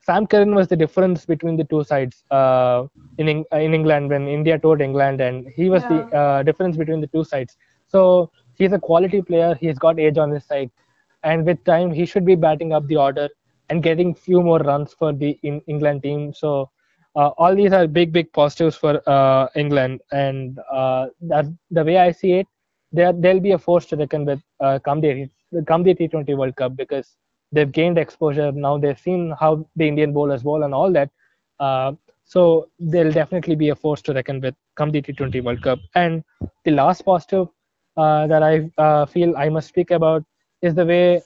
Sam 0.00 0.26
Curran 0.26 0.54
was 0.54 0.68
the 0.68 0.76
difference 0.76 1.24
between 1.26 1.56
the 1.56 1.64
two 1.64 1.82
sides 1.84 2.24
uh, 2.30 2.86
in 3.18 3.44
uh, 3.52 3.56
in 3.56 3.74
England 3.74 4.08
when 4.10 4.26
India 4.28 4.58
toured 4.58 4.80
England, 4.82 5.20
and 5.20 5.46
he 5.54 5.68
was 5.70 5.84
the 5.86 6.06
uh, 6.12 6.42
difference 6.42 6.76
between 6.76 7.00
the 7.00 7.06
two 7.08 7.24
sides. 7.24 7.56
So 7.86 8.30
he's 8.54 8.72
a 8.72 8.78
quality 8.78 9.22
player. 9.22 9.54
He's 9.54 9.78
got 9.78 9.98
age 10.00 10.18
on 10.18 10.30
his 10.30 10.44
side, 10.44 10.70
and 11.22 11.44
with 11.46 11.62
time 11.64 11.90
he 11.92 12.04
should 12.06 12.24
be 12.24 12.34
batting 12.36 12.72
up 12.72 12.86
the 12.86 12.96
order 12.96 13.28
and 13.68 13.82
getting 13.82 14.14
few 14.14 14.42
more 14.42 14.58
runs 14.58 14.92
for 14.94 15.12
the 15.12 15.38
in 15.42 15.60
England 15.66 16.02
team. 16.02 16.32
So 16.32 16.70
uh, 17.16 17.28
all 17.38 17.54
these 17.54 17.72
are 17.72 17.86
big 17.86 18.12
big 18.12 18.32
positives 18.32 18.76
for 18.76 19.02
uh, 19.08 19.48
England, 19.54 20.00
and 20.12 20.58
uh, 20.72 21.06
that 21.22 21.46
the 21.70 21.84
way 21.84 21.98
I 21.98 22.12
see 22.12 22.32
it, 22.32 22.46
there 22.92 23.12
there'll 23.12 23.40
be 23.40 23.52
a 23.52 23.58
force 23.58 23.86
to 23.86 23.96
reckon 23.96 24.24
with 24.24 24.40
come 24.84 25.00
the 25.00 25.28
come 25.66 25.82
the 25.82 25.94
T20 25.94 26.36
World 26.36 26.56
Cup 26.56 26.76
because 26.76 27.16
they've 27.52 27.70
gained 27.70 27.98
exposure. 27.98 28.50
Now 28.50 28.78
they've 28.78 28.98
seen 28.98 29.34
how 29.38 29.66
the 29.76 29.86
indian 29.86 30.12
bowlers 30.12 30.42
bowl 30.42 30.64
and 30.64 30.74
all 30.74 30.90
that. 30.92 31.10
Uh, 31.60 31.92
so 32.24 32.68
they'll 32.78 33.12
definitely 33.12 33.54
be 33.54 33.68
a 33.68 33.76
force 33.76 34.00
to 34.02 34.14
reckon 34.14 34.40
with 34.40 34.54
come 34.76 34.90
the 34.90 35.02
t20 35.02 35.44
world 35.44 35.62
cup. 35.62 35.78
And 35.94 36.24
the 36.64 36.70
last 36.72 37.02
positive 37.02 37.48
uh, 37.96 38.26
that 38.26 38.42
i 38.42 38.70
uh, 38.78 39.04
feel 39.06 39.36
i 39.36 39.48
must 39.48 39.68
speak 39.68 39.90
about 39.90 40.24
is 40.62 40.74
the 40.74 40.86
way 40.86 41.22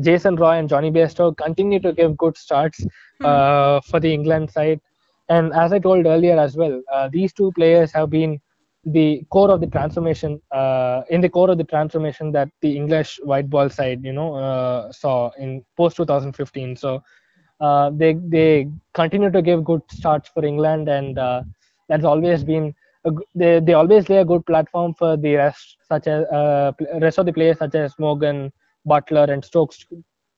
jason 0.00 0.36
roy 0.36 0.54
and 0.58 0.68
jonny 0.68 0.90
bairstow 0.90 1.36
continue 1.36 1.80
to 1.80 1.92
give 1.92 2.16
good 2.16 2.36
starts 2.36 2.86
uh, 3.24 3.80
for 3.80 4.00
the 4.00 4.12
england 4.12 4.50
side. 4.50 4.80
And 5.28 5.52
as 5.52 5.72
i 5.72 5.78
told 5.78 6.06
earlier 6.06 6.38
as 6.38 6.56
well 6.56 6.80
uh, 6.92 7.08
these 7.12 7.32
two 7.32 7.50
players 7.52 7.92
have 7.92 8.10
been 8.10 8.40
the 8.84 9.24
core 9.30 9.50
of 9.50 9.60
the 9.60 9.66
transformation 9.66 10.40
uh, 10.52 11.02
in 11.10 11.20
the 11.20 11.28
core 11.28 11.50
of 11.50 11.58
the 11.58 11.64
transformation 11.64 12.30
that 12.32 12.48
the 12.60 12.76
English 12.76 13.18
white 13.24 13.50
ball 13.50 13.68
side 13.68 14.02
you 14.04 14.12
know 14.12 14.34
uh, 14.34 14.92
saw 14.92 15.30
in 15.38 15.64
post 15.76 15.96
2015 15.96 16.76
so 16.76 17.02
uh, 17.60 17.90
they 17.94 18.14
they 18.28 18.68
continue 18.94 19.30
to 19.30 19.42
give 19.42 19.64
good 19.64 19.82
starts 19.90 20.28
for 20.28 20.44
England 20.44 20.88
and 20.88 21.18
uh, 21.18 21.42
that's 21.88 22.04
always 22.04 22.44
been 22.44 22.74
a, 23.04 23.10
they, 23.34 23.60
they 23.60 23.72
always 23.74 24.08
lay 24.08 24.18
a 24.18 24.24
good 24.24 24.44
platform 24.46 24.94
for 24.94 25.16
the 25.16 25.34
rest 25.34 25.76
such 25.88 26.06
as 26.06 26.24
uh, 26.26 26.72
rest 27.00 27.18
of 27.18 27.26
the 27.26 27.32
players 27.32 27.58
such 27.58 27.74
as 27.74 27.94
Morgan 27.98 28.52
Buttler 28.86 29.28
and 29.30 29.44
Stokes 29.44 29.84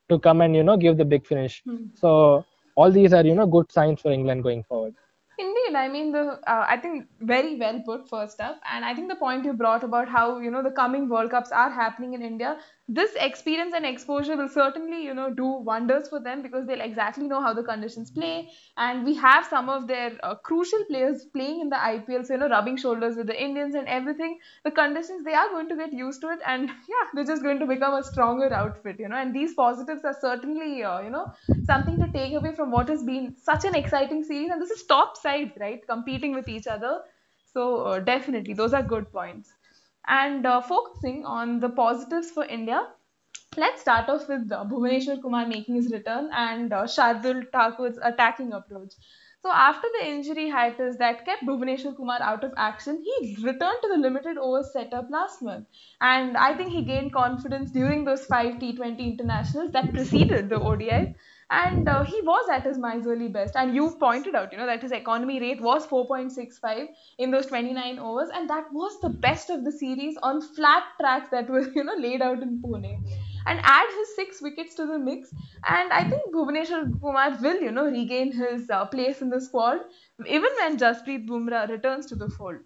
to, 0.09 0.19
come 0.19 0.41
and 0.41 0.57
you 0.57 0.63
know 0.63 0.77
give 0.77 0.97
the 0.97 1.05
big 1.05 1.27
finish. 1.27 1.63
So 1.95 2.45
all 2.77 2.91
these 2.91 3.13
are 3.13 3.25
you 3.25 3.35
know 3.35 3.47
good 3.47 3.71
signs 3.71 4.01
for 4.01 4.11
England 4.13 4.43
going 4.43 4.65
forward. 4.65 4.95
Indeed, 5.39 5.77
I 5.77 5.89
mean 5.89 6.13
the 6.13 6.41
uh, 6.47 6.67
I 6.69 6.77
think 6.79 7.07
very 7.21 7.57
well 7.57 7.81
put 7.85 8.09
first 8.09 8.41
up, 8.41 8.61
and 8.73 8.85
I 8.85 8.95
think 8.95 9.09
the 9.09 9.17
point 9.17 9.45
you 9.45 9.53
brought 9.53 9.85
about 9.85 10.09
how 10.09 10.39
you 10.39 10.51
know 10.51 10.63
the 10.63 10.71
coming 10.71 11.09
World 11.09 11.31
Cups 11.31 11.53
are 11.53 11.71
happening 11.71 12.15
in 12.15 12.23
India 12.23 12.59
this 12.91 13.15
experience 13.17 13.75
and 13.75 13.85
exposure 13.85 14.35
will 14.37 14.49
certainly 14.49 15.05
you 15.05 15.13
know 15.13 15.29
do 15.33 15.47
wonders 15.47 16.09
for 16.09 16.21
them 16.21 16.41
because 16.43 16.67
they'll 16.67 16.81
exactly 16.81 17.27
know 17.29 17.41
how 17.43 17.53
the 17.53 17.63
conditions 17.63 18.11
play. 18.11 18.51
And 18.79 19.05
we 19.05 19.15
have 19.17 19.45
some 19.45 19.69
of 19.69 19.87
their 19.87 20.19
uh, 20.23 20.35
crucial 20.37 20.85
players 20.87 21.27
playing 21.27 21.61
in 21.61 21.69
the 21.69 21.77
IPL 21.77 22.25
so 22.25 22.35
you 22.35 22.41
know 22.41 22.49
rubbing 22.49 22.79
shoulders 22.79 23.17
with 23.17 23.27
the 23.27 23.43
Indians 23.43 23.75
and 23.75 23.87
everything. 23.89 24.39
The 24.65 24.71
conditions 24.71 25.25
they 25.25 25.35
are 25.35 25.49
going 25.51 25.69
to 25.69 25.77
get 25.77 25.93
used 25.93 26.23
to 26.23 26.31
it 26.31 26.41
and 26.47 26.69
yeah 26.95 27.05
they're 27.13 27.31
just 27.33 27.43
going 27.43 27.59
to 27.59 27.67
become 27.67 27.95
a 27.95 28.03
stronger 28.03 28.53
outfit 28.53 28.97
you 28.99 29.09
know. 29.09 29.17
And 29.17 29.35
these 29.35 29.55
positives 29.55 30.05
are 30.05 30.17
certainly 30.21 30.83
uh, 30.83 31.01
you 31.01 31.11
know 31.11 31.27
something 31.65 31.99
to 31.99 32.11
take 32.13 32.33
away 32.33 32.55
from 32.55 32.71
what 32.71 32.89
has 32.89 33.05
been 33.05 33.37
such 33.37 33.65
an 33.67 33.75
exciting 33.75 34.25
series. 34.25 34.51
And 34.51 34.63
this 34.63 34.71
is 34.71 34.85
top 34.85 35.17
sides 35.19 35.53
right 35.61 35.87
competing 35.87 36.35
with 36.35 36.49
each 36.49 36.67
other. 36.67 37.01
So 37.53 37.83
uh, 37.83 37.99
definitely 38.01 38.55
those 38.55 38.73
are 38.73 38.83
good 38.83 39.13
points 39.13 39.53
and 40.09 40.47
uh, 40.47 40.61
focusing 40.61 41.25
on 41.25 41.61
the 41.61 41.69
positives 41.69 42.31
for 42.31 42.45
India, 42.45 42.83
let's 43.57 43.81
start 43.81 44.09
off 44.09 44.29
with 44.29 44.51
uh, 44.51 44.65
Bhuvneshwar 44.65 45.21
Kumar 45.23 45.47
making 45.47 45.77
his 45.77 45.93
return 45.93 46.31
and 46.33 46.73
uh, 46.73 46.85
Shardul 46.85 47.51
Thakur's 47.51 47.99
attacking 48.03 48.53
approach. 48.53 48.95
So 49.43 49.51
after 49.53 49.87
the 49.99 50.07
injury 50.09 50.51
hiatus 50.51 50.97
that 50.99 51.25
kept 51.25 51.45
Bhuvneshwar 51.45 51.97
Kumar 51.97 52.21
out 52.21 52.43
of 52.43 52.53
action, 52.57 53.03
he 53.05 53.37
returned 53.43 53.79
to 53.83 53.89
the 53.89 53.99
limited 53.99 54.37
overs 54.37 54.73
setup 54.73 55.09
last 55.11 55.43
month. 55.43 55.67
And 56.01 56.37
I 56.37 56.57
think 56.57 56.71
he 56.73 56.83
gained 56.83 57.13
confidence 57.13 57.71
during 57.71 58.05
those 58.05 58.25
five 58.25 58.55
T20 58.57 58.99
internationals 58.99 59.73
that 59.73 59.93
preceded 59.93 60.49
the 60.49 60.61
ODI 60.61 61.15
and 61.51 61.89
uh, 61.89 62.05
he 62.05 62.21
was 62.21 62.47
at 62.51 62.65
his 62.65 62.77
miserly 62.79 63.29
best. 63.29 63.57
And 63.57 63.75
you 63.75 63.91
pointed 63.99 64.35
out 64.35 64.53
you 64.53 64.59
know 64.59 64.67
that 64.67 64.83
his 64.83 64.93
economy 64.93 65.41
rate 65.41 65.61
was 65.61 65.87
4.65 65.87 66.89
in 67.19 67.31
those 67.31 67.47
29 67.47 67.99
overs. 67.99 68.29
And 68.35 68.51
that 68.51 68.71
was 68.73 69.01
the 69.01 69.09
best 69.09 69.49
of 69.49 69.65
the 69.65 69.73
series 69.73 70.17
on 70.23 70.43
flat 70.43 70.83
tracks 71.01 71.31
that 71.31 71.49
were 71.49 71.67
you 71.75 71.85
know 71.85 71.95
laid 71.97 72.21
out 72.21 72.43
in 72.43 72.61
pune. 72.61 73.01
And 73.47 73.61
add 73.63 73.87
his 73.99 74.15
six 74.15 74.43
wickets 74.43 74.75
to 74.75 74.85
the 74.87 74.99
mix. 74.99 75.33
And 75.67 75.91
i 75.93 76.03
think 76.09 76.35
bhuvneshwar 76.35 77.01
kumar 77.01 77.39
will 77.41 77.61
you 77.63 77.73
know 77.73 77.87
regain 77.87 78.33
his 78.33 78.69
uh, 78.69 78.85
place 78.87 79.23
in 79.23 79.31
the 79.31 79.41
squad 79.41 79.79
even 80.27 80.51
when 80.61 80.77
jasprit 80.77 81.27
bumrah 81.27 81.69
returns 81.71 82.07
to 82.07 82.15
the 82.15 82.29
fold. 82.29 82.57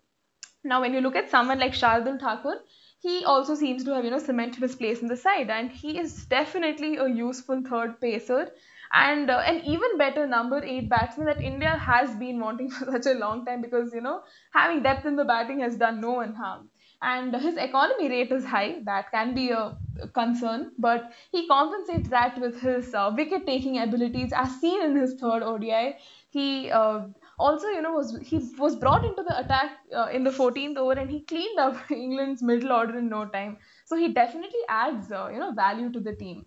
Now 0.65 0.81
when 0.81 0.93
you 0.93 1.01
look 1.01 1.15
at 1.17 1.31
someone 1.31 1.61
like 1.61 1.73
shardul 1.73 2.19
thakur 2.21 2.57
he 2.99 3.25
also 3.25 3.55
seems 3.57 3.85
to 3.85 3.95
have 3.95 4.05
you 4.05 4.11
know 4.11 4.19
cemented 4.19 4.63
his 4.63 4.77
place 4.77 5.03
in 5.03 5.09
the 5.09 5.17
side. 5.17 5.51
And 5.51 5.71
he 5.71 5.99
is 5.99 6.25
definitely 6.27 6.97
a 6.97 7.09
useful 7.09 7.63
third 7.69 8.01
pacer 8.01 8.51
and 8.93 9.31
uh, 9.31 9.39
an 9.39 9.61
even 9.65 9.97
better 9.99 10.27
number 10.27 10.63
eight 10.65 10.89
batsman 10.89 11.27
that 11.27 11.41
India 11.41 11.77
has 11.77 12.15
been 12.17 12.41
wanting 12.41 12.71
for 12.77 12.91
such 12.93 13.07
a 13.07 13.15
long 13.19 13.45
time 13.45 13.61
because 13.63 13.93
you 13.95 14.01
know 14.01 14.23
having 14.53 14.83
depth 14.83 15.07
in 15.07 15.17
the 15.17 15.25
batting 15.25 15.61
has 15.61 15.77
done 15.77 16.01
no 16.01 16.13
one 16.13 16.35
harm. 16.35 16.69
And 17.05 17.35
his 17.35 17.57
economy 17.57 18.09
rate 18.09 18.31
is 18.31 18.45
high, 18.45 18.77
that 18.85 19.11
can 19.11 19.35
be 19.35 19.51
a 19.51 19.77
concern, 20.15 20.71
but 20.79 21.13
he 21.33 21.49
compensates 21.49 22.09
that 22.11 22.39
with 22.41 22.61
his 22.61 22.95
uh, 22.95 23.13
wicket 23.17 23.45
taking 23.45 23.79
abilities 23.79 24.33
as 24.33 24.61
seen 24.61 24.81
in 24.85 24.95
his 24.97 25.15
third 25.21 25.43
ODI. 25.43 25.97
He 26.31 26.71
uh, 26.71 27.07
also, 27.41 27.67
you 27.67 27.83
know, 27.83 27.93
was 27.93 28.17
he 28.23 28.39
was 28.57 28.77
brought 28.77 29.05
into 29.05 29.25
the 29.25 29.37
attack 29.39 29.79
uh, 29.93 30.11
in 30.13 30.23
the 30.23 30.31
14th 30.31 30.77
over 30.77 30.93
and 30.93 31.11
he 31.11 31.23
cleaned 31.23 31.59
up 31.59 31.91
England's 31.91 32.41
middle 32.43 32.71
order 32.73 32.97
in 32.99 33.09
no 33.09 33.27
time. 33.27 33.59
So 33.85 33.97
he 33.97 34.13
definitely 34.13 34.61
adds, 34.69 35.11
uh, 35.11 35.29
you 35.33 35.41
know, 35.41 35.53
value 35.53 35.91
to 35.91 35.99
the 36.01 36.15
team. 36.15 36.47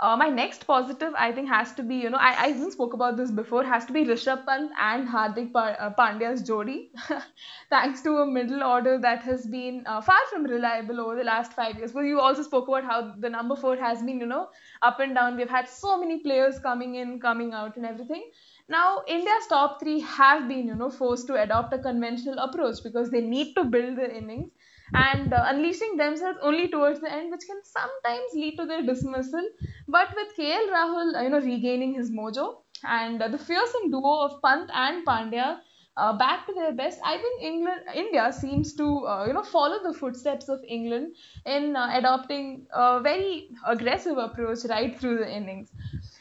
Uh, 0.00 0.16
my 0.16 0.30
next 0.30 0.66
positive, 0.66 1.12
I 1.14 1.30
think, 1.30 1.48
has 1.48 1.72
to 1.74 1.82
be, 1.82 1.96
you 1.96 2.08
know, 2.08 2.16
I, 2.16 2.46
I 2.46 2.48
even 2.50 2.70
spoke 2.70 2.94
about 2.94 3.18
this 3.18 3.30
before, 3.30 3.62
has 3.64 3.84
to 3.84 3.92
be 3.92 4.04
Rishabh 4.04 4.46
Pant 4.46 4.70
and 4.80 5.06
Hardik 5.06 5.50
uh, 5.54 5.90
Pandya's 5.90 6.42
jodi. 6.42 6.90
Thanks 7.70 8.00
to 8.02 8.16
a 8.16 8.26
middle 8.26 8.62
order 8.62 8.98
that 8.98 9.22
has 9.24 9.44
been 9.46 9.82
uh, 9.84 10.00
far 10.00 10.20
from 10.30 10.44
reliable 10.44 11.00
over 11.00 11.16
the 11.16 11.24
last 11.24 11.52
five 11.52 11.76
years. 11.76 11.92
But 11.92 12.02
you 12.12 12.18
also 12.18 12.42
spoke 12.42 12.66
about 12.68 12.84
how 12.84 13.12
the 13.18 13.28
number 13.28 13.56
four 13.56 13.76
has 13.76 14.02
been, 14.02 14.20
you 14.20 14.26
know, 14.26 14.48
up 14.80 15.00
and 15.00 15.14
down. 15.14 15.36
We've 15.36 15.50
had 15.50 15.68
so 15.68 16.00
many 16.00 16.20
players 16.20 16.58
coming 16.58 16.94
in, 16.94 17.20
coming 17.20 17.52
out, 17.52 17.76
and 17.76 17.84
everything. 17.84 18.30
Now, 18.70 19.02
India's 19.06 19.48
top 19.50 19.80
three 19.80 20.00
have 20.00 20.48
been, 20.48 20.68
you 20.68 20.76
know, 20.76 20.90
forced 20.90 21.26
to 21.26 21.34
adopt 21.42 21.74
a 21.74 21.78
conventional 21.78 22.38
approach 22.38 22.82
because 22.82 23.10
they 23.10 23.20
need 23.20 23.54
to 23.54 23.64
build 23.64 23.96
the 23.96 24.16
innings 24.16 24.50
and 24.94 25.32
uh, 25.32 25.44
unleashing 25.46 25.96
themselves 25.96 26.38
only 26.42 26.68
towards 26.68 27.00
the 27.00 27.10
end, 27.12 27.30
which 27.30 27.46
can 27.46 27.60
sometimes 27.64 28.32
lead 28.34 28.56
to 28.56 28.66
their 28.66 28.82
dismissal. 28.82 29.46
But 29.88 30.14
with 30.14 30.34
KL 30.36 30.68
Rahul, 30.68 31.16
uh, 31.16 31.22
you 31.22 31.30
know, 31.30 31.40
regaining 31.40 31.94
his 31.94 32.10
mojo 32.10 32.62
and 32.84 33.22
uh, 33.22 33.28
the 33.28 33.38
fearsome 33.38 33.90
duo 33.90 34.20
of 34.20 34.42
Pant 34.42 34.70
and 34.72 35.06
Pandya 35.06 35.60
uh, 35.96 36.16
back 36.16 36.46
to 36.46 36.54
their 36.54 36.72
best, 36.72 37.00
I 37.04 37.18
think 37.18 37.42
England, 37.42 37.82
India 37.94 38.32
seems 38.32 38.74
to, 38.76 39.06
uh, 39.06 39.26
you 39.26 39.32
know, 39.32 39.42
follow 39.42 39.82
the 39.82 39.92
footsteps 39.92 40.48
of 40.48 40.60
England 40.66 41.14
in 41.44 41.76
uh, 41.76 41.90
adopting 41.92 42.66
a 42.72 43.00
very 43.00 43.50
aggressive 43.66 44.16
approach 44.16 44.64
right 44.68 44.98
through 44.98 45.18
the 45.18 45.30
innings. 45.30 45.72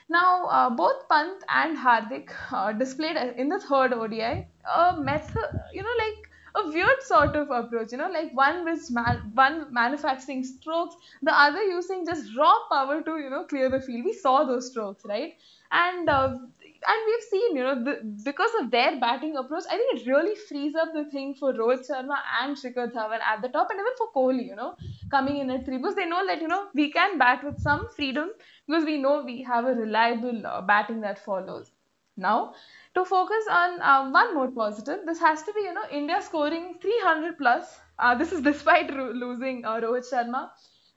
Now, 0.09 0.69
both 0.75 1.07
Pant 1.09 1.43
and 1.49 1.77
Hardik 1.77 2.31
displayed 2.77 3.15
in 3.15 3.49
the 3.49 3.59
third 3.59 3.93
ODI 3.93 4.47
a 4.65 4.95
method, 4.99 5.49
you 5.73 5.83
know, 5.83 5.95
like 5.99 6.28
a 6.55 6.67
weird 6.67 7.01
sort 7.03 7.35
of 7.35 7.49
approach, 7.49 7.91
you 7.91 7.97
know, 7.97 8.09
like 8.09 8.31
one 8.33 8.65
which 8.65 8.89
man, 8.89 9.31
one 9.33 9.73
manufacturing 9.73 10.43
strokes, 10.43 10.95
the 11.21 11.31
other 11.33 11.61
using 11.63 12.05
just 12.05 12.35
raw 12.37 12.53
power 12.71 13.01
to, 13.01 13.17
you 13.17 13.29
know, 13.29 13.43
clear 13.45 13.69
the 13.69 13.81
field. 13.81 14.05
We 14.05 14.13
saw 14.13 14.43
those 14.43 14.69
strokes, 14.71 15.03
right? 15.05 15.33
And 15.71 16.09
uh, 16.09 16.37
and 16.87 16.99
we've 17.07 17.23
seen, 17.29 17.55
you 17.57 17.63
know, 17.63 17.83
the, 17.83 18.01
because 18.23 18.51
of 18.61 18.71
their 18.71 18.99
batting 18.99 19.35
approach, 19.35 19.63
I 19.69 19.77
think 19.77 19.99
it 19.99 20.07
really 20.07 20.35
frees 20.35 20.75
up 20.75 20.93
the 20.93 21.05
thing 21.05 21.35
for 21.35 21.53
Rohit 21.53 21.87
Sharma 21.89 22.17
and 22.41 22.55
Shikhar 22.55 22.91
Dhawan 22.93 23.19
at 23.21 23.41
the 23.41 23.49
top, 23.49 23.69
and 23.69 23.79
even 23.79 23.93
for 23.97 24.11
Kohli, 24.15 24.45
you 24.47 24.55
know, 24.55 24.75
coming 25.11 25.37
in 25.37 25.49
at 25.51 25.65
three, 25.65 25.77
because 25.77 25.95
they 25.95 26.05
know 26.05 26.25
that 26.25 26.41
you 26.41 26.47
know 26.47 26.67
we 26.73 26.91
can 26.91 27.17
bat 27.17 27.43
with 27.43 27.59
some 27.59 27.87
freedom 27.95 28.29
because 28.67 28.85
we 28.85 28.97
know 28.97 29.23
we 29.23 29.41
have 29.43 29.65
a 29.65 29.73
reliable 29.73 30.45
uh, 30.47 30.61
batting 30.61 31.01
that 31.01 31.23
follows. 31.23 31.71
Now, 32.17 32.53
to 32.99 33.05
focus 33.05 33.45
on 33.49 33.81
um, 33.81 34.11
one 34.13 34.35
more 34.35 34.51
positive, 34.51 34.99
this 35.05 35.19
has 35.19 35.43
to 35.43 35.53
be, 35.53 35.61
you 35.61 35.73
know, 35.73 35.85
India 35.91 36.21
scoring 36.21 36.77
300 36.81 37.37
plus. 37.37 37.79
Uh, 37.99 38.15
this 38.15 38.31
is 38.31 38.41
despite 38.41 38.93
ro- 38.95 39.11
losing 39.11 39.65
uh, 39.65 39.79
Rohit 39.81 40.05
Sharma, 40.11 40.49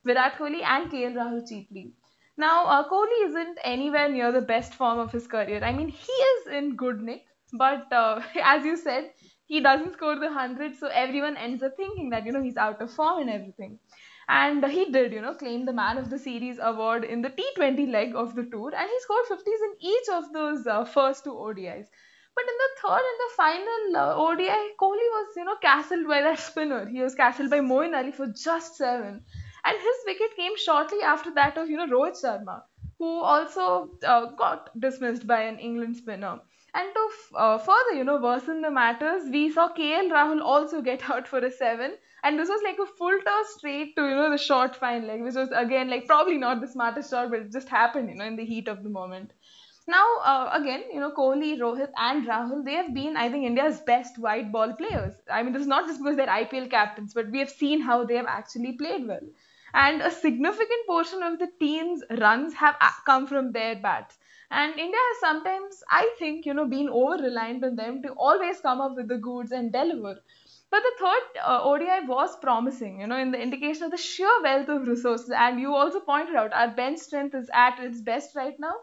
Virat 0.05 0.35
Kohli, 0.39 0.63
and 0.63 0.91
KL 0.91 1.13
Rahul 1.13 1.49
cheaply. 1.49 1.93
Now, 2.37 2.65
uh, 2.67 2.89
Kohli 2.89 3.27
isn't 3.29 3.59
anywhere 3.65 4.09
near 4.09 4.33
the 4.33 4.41
best 4.43 4.75
form 4.75 4.99
of 4.99 5.13
his 5.13 5.27
career. 5.27 5.63
I 5.63 5.73
mean, 5.73 5.89
he 5.89 6.13
is 6.13 6.47
in 6.49 6.77
good 6.77 7.03
nick, 7.03 7.25
but 7.53 7.93
uh, 7.93 8.21
as 8.43 8.65
you 8.65 8.77
said, 8.77 9.13
he 9.47 9.61
doesn't 9.61 9.95
score 9.95 10.15
the 10.17 10.27
100, 10.27 10.77
so 10.77 10.89
everyone 10.89 11.37
ends 11.37 11.63
up 11.63 11.77
thinking 11.77 12.11
that, 12.11 12.27
you 12.27 12.33
know, 12.33 12.43
he's 12.43 12.57
out 12.57 12.81
of 12.83 12.91
form 12.93 13.21
and 13.21 13.31
everything. 13.31 13.79
And 14.29 14.65
he 14.65 14.87
did, 14.87 15.13
you 15.13 15.21
know, 15.21 15.35
claim 15.35 15.65
the 15.65 15.73
man 15.73 15.99
of 15.99 16.11
the 16.11 16.19
series 16.19 16.59
award 16.61 17.05
in 17.05 17.23
the 17.23 17.31
T20 17.31 17.91
leg 17.91 18.15
of 18.15 18.35
the 18.35 18.45
tour, 18.45 18.73
and 18.75 18.89
he 18.89 19.01
scored 19.01 19.27
50s 19.27 19.63
in 19.69 19.75
each 19.81 20.09
of 20.13 20.33
those 20.33 20.67
uh, 20.67 20.85
first 20.85 21.25
two 21.25 21.33
ODIs. 21.35 21.87
But 22.35 22.45
in 22.45 22.57
the 22.59 22.71
third 22.81 23.03
and 23.11 23.21
the 23.21 23.35
final 23.37 23.97
uh, 23.97 24.15
ODI, 24.17 24.75
Kohli 24.81 25.09
was, 25.17 25.37
you 25.37 25.45
know, 25.45 25.57
castled 25.57 26.07
by 26.09 26.23
that 26.23 26.39
spinner. 26.49 26.87
He 26.87 27.01
was 27.03 27.15
castled 27.15 27.51
by 27.51 27.61
Moeen 27.61 27.97
Ali 27.97 28.13
for 28.13 28.27
just 28.27 28.77
seven. 28.77 29.25
And 29.65 29.79
his 29.79 29.97
wicket 30.07 30.35
came 30.37 30.57
shortly 30.57 31.03
after 31.03 31.33
that 31.35 31.59
of, 31.59 31.69
you 31.69 31.77
know, 31.77 31.87
Rohit 31.87 32.21
Sharma, 32.23 32.63
who 32.99 33.21
also 33.21 33.91
uh, 34.05 34.27
got 34.33 34.71
dismissed 34.81 35.27
by 35.27 35.43
an 35.43 35.59
England 35.59 35.97
spinner. 35.97 36.41
And 36.75 36.89
to 36.95 37.37
uh, 37.37 37.59
further, 37.59 37.93
you 37.95 38.05
know, 38.05 38.17
worsen 38.19 38.63
the 38.63 38.71
matters, 38.71 39.25
we 39.31 39.51
saw 39.51 39.69
KL 39.69 40.11
Rahul 40.11 40.41
also 40.43 40.81
get 40.81 41.09
out 41.11 41.29
for 41.29 41.39
a 41.39 41.51
seven 41.51 41.97
and 42.23 42.39
this 42.39 42.49
was 42.49 42.63
like 42.65 42.79
a 42.79 42.87
full 42.99 43.19
toss 43.27 43.55
straight 43.57 43.95
to 43.97 44.03
you 44.09 44.15
know 44.17 44.31
the 44.31 44.39
short 44.39 44.77
fine 44.77 45.07
leg 45.07 45.23
which 45.23 45.35
was 45.35 45.51
again 45.63 45.91
like 45.91 46.07
probably 46.07 46.39
not 46.39 46.61
the 46.61 46.69
smartest 46.69 47.11
shot 47.11 47.31
but 47.31 47.41
it 47.41 47.53
just 47.53 47.69
happened 47.69 48.09
you 48.11 48.15
know 48.17 48.25
in 48.25 48.37
the 48.37 48.45
heat 48.45 48.69
of 48.69 48.83
the 48.83 48.89
moment. 48.91 49.33
Now 49.89 50.07
uh, 50.25 50.51
again 50.61 50.85
you 50.93 51.01
know 51.01 51.11
kohli 51.13 51.51
rohit 51.61 51.93
and 51.97 52.27
rahul 52.27 52.65
they 52.65 52.75
have 52.81 52.93
been 52.99 53.17
i 53.17 53.29
think 53.31 53.45
india's 53.51 53.81
best 53.93 54.19
white 54.19 54.51
ball 54.53 54.75
players. 54.83 55.15
I 55.31 55.43
mean 55.43 55.53
this 55.53 55.63
is 55.63 55.69
not 55.75 55.87
just 55.89 56.01
because 56.03 56.17
they're 56.17 56.37
ipl 56.43 56.71
captains 56.71 57.15
but 57.15 57.31
we 57.31 57.39
have 57.41 57.51
seen 57.51 57.81
how 57.81 58.05
they 58.05 58.17
have 58.17 58.27
actually 58.39 58.73
played 58.85 59.07
well. 59.07 59.27
And 59.75 60.03
a 60.03 60.11
significant 60.11 60.87
portion 60.87 61.23
of 61.23 61.39
the 61.39 61.49
team's 61.61 62.03
runs 62.11 62.55
have 62.55 62.77
come 63.07 63.27
from 63.27 63.53
their 63.53 63.77
bats. 63.77 64.19
And 64.51 64.79
india 64.87 65.03
has 65.09 65.21
sometimes 65.21 65.83
i 65.91 66.03
think 66.19 66.47
you 66.47 66.55
know 66.55 66.67
been 66.77 66.89
over 67.03 67.23
reliant 67.23 67.65
on 67.71 67.77
them 67.77 68.03
to 68.03 68.13
always 68.29 68.61
come 68.61 68.81
up 68.81 68.97
with 68.97 69.09
the 69.09 69.19
goods 69.29 69.53
and 69.61 69.73
deliver 69.73 70.17
but 70.73 70.83
the 70.83 70.93
third 70.99 71.23
uh, 71.45 71.61
ODI 71.63 72.01
was 72.07 72.37
promising, 72.39 73.01
you 73.01 73.07
know, 73.07 73.19
in 73.19 73.31
the 73.33 73.41
indication 73.41 73.85
of 73.85 73.93
the 73.93 73.99
sheer 73.99 74.43
wealth 74.43 74.69
of 74.71 74.89
resources. 74.89 75.31
And 75.31 75.61
you 75.61 75.75
also 75.75 76.01
pointed 76.01 76.35
out 76.37 76.53
our 76.53 76.69
bench 76.69 76.99
strength 77.01 77.37
is 77.37 77.51
at 77.55 77.79
its 77.81 78.01
best 78.01 78.35
right 78.37 78.59
now. 78.59 78.75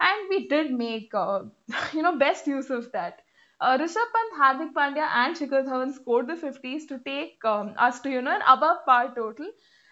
And 0.00 0.28
we 0.30 0.46
did 0.48 0.72
make, 0.72 1.14
uh, 1.14 1.44
you 1.94 2.02
know, 2.02 2.16
best 2.18 2.46
use 2.46 2.70
of 2.70 2.92
that. 2.92 3.22
Uh, 3.60 3.76
Rishabh 3.78 4.12
Pant, 4.14 4.34
Hardik 4.40 4.72
Pandya, 4.74 5.08
and 5.22 5.36
Shikhar 5.36 5.64
Dhawan 5.66 5.92
scored 5.92 6.28
the 6.28 6.36
50s 6.36 6.86
to 6.86 7.00
take 7.00 7.44
um, 7.44 7.74
us 7.78 8.00
to, 8.02 8.10
you 8.10 8.22
know, 8.22 8.30
an 8.36 8.42
above 8.46 8.84
par 8.86 9.12
total 9.16 9.50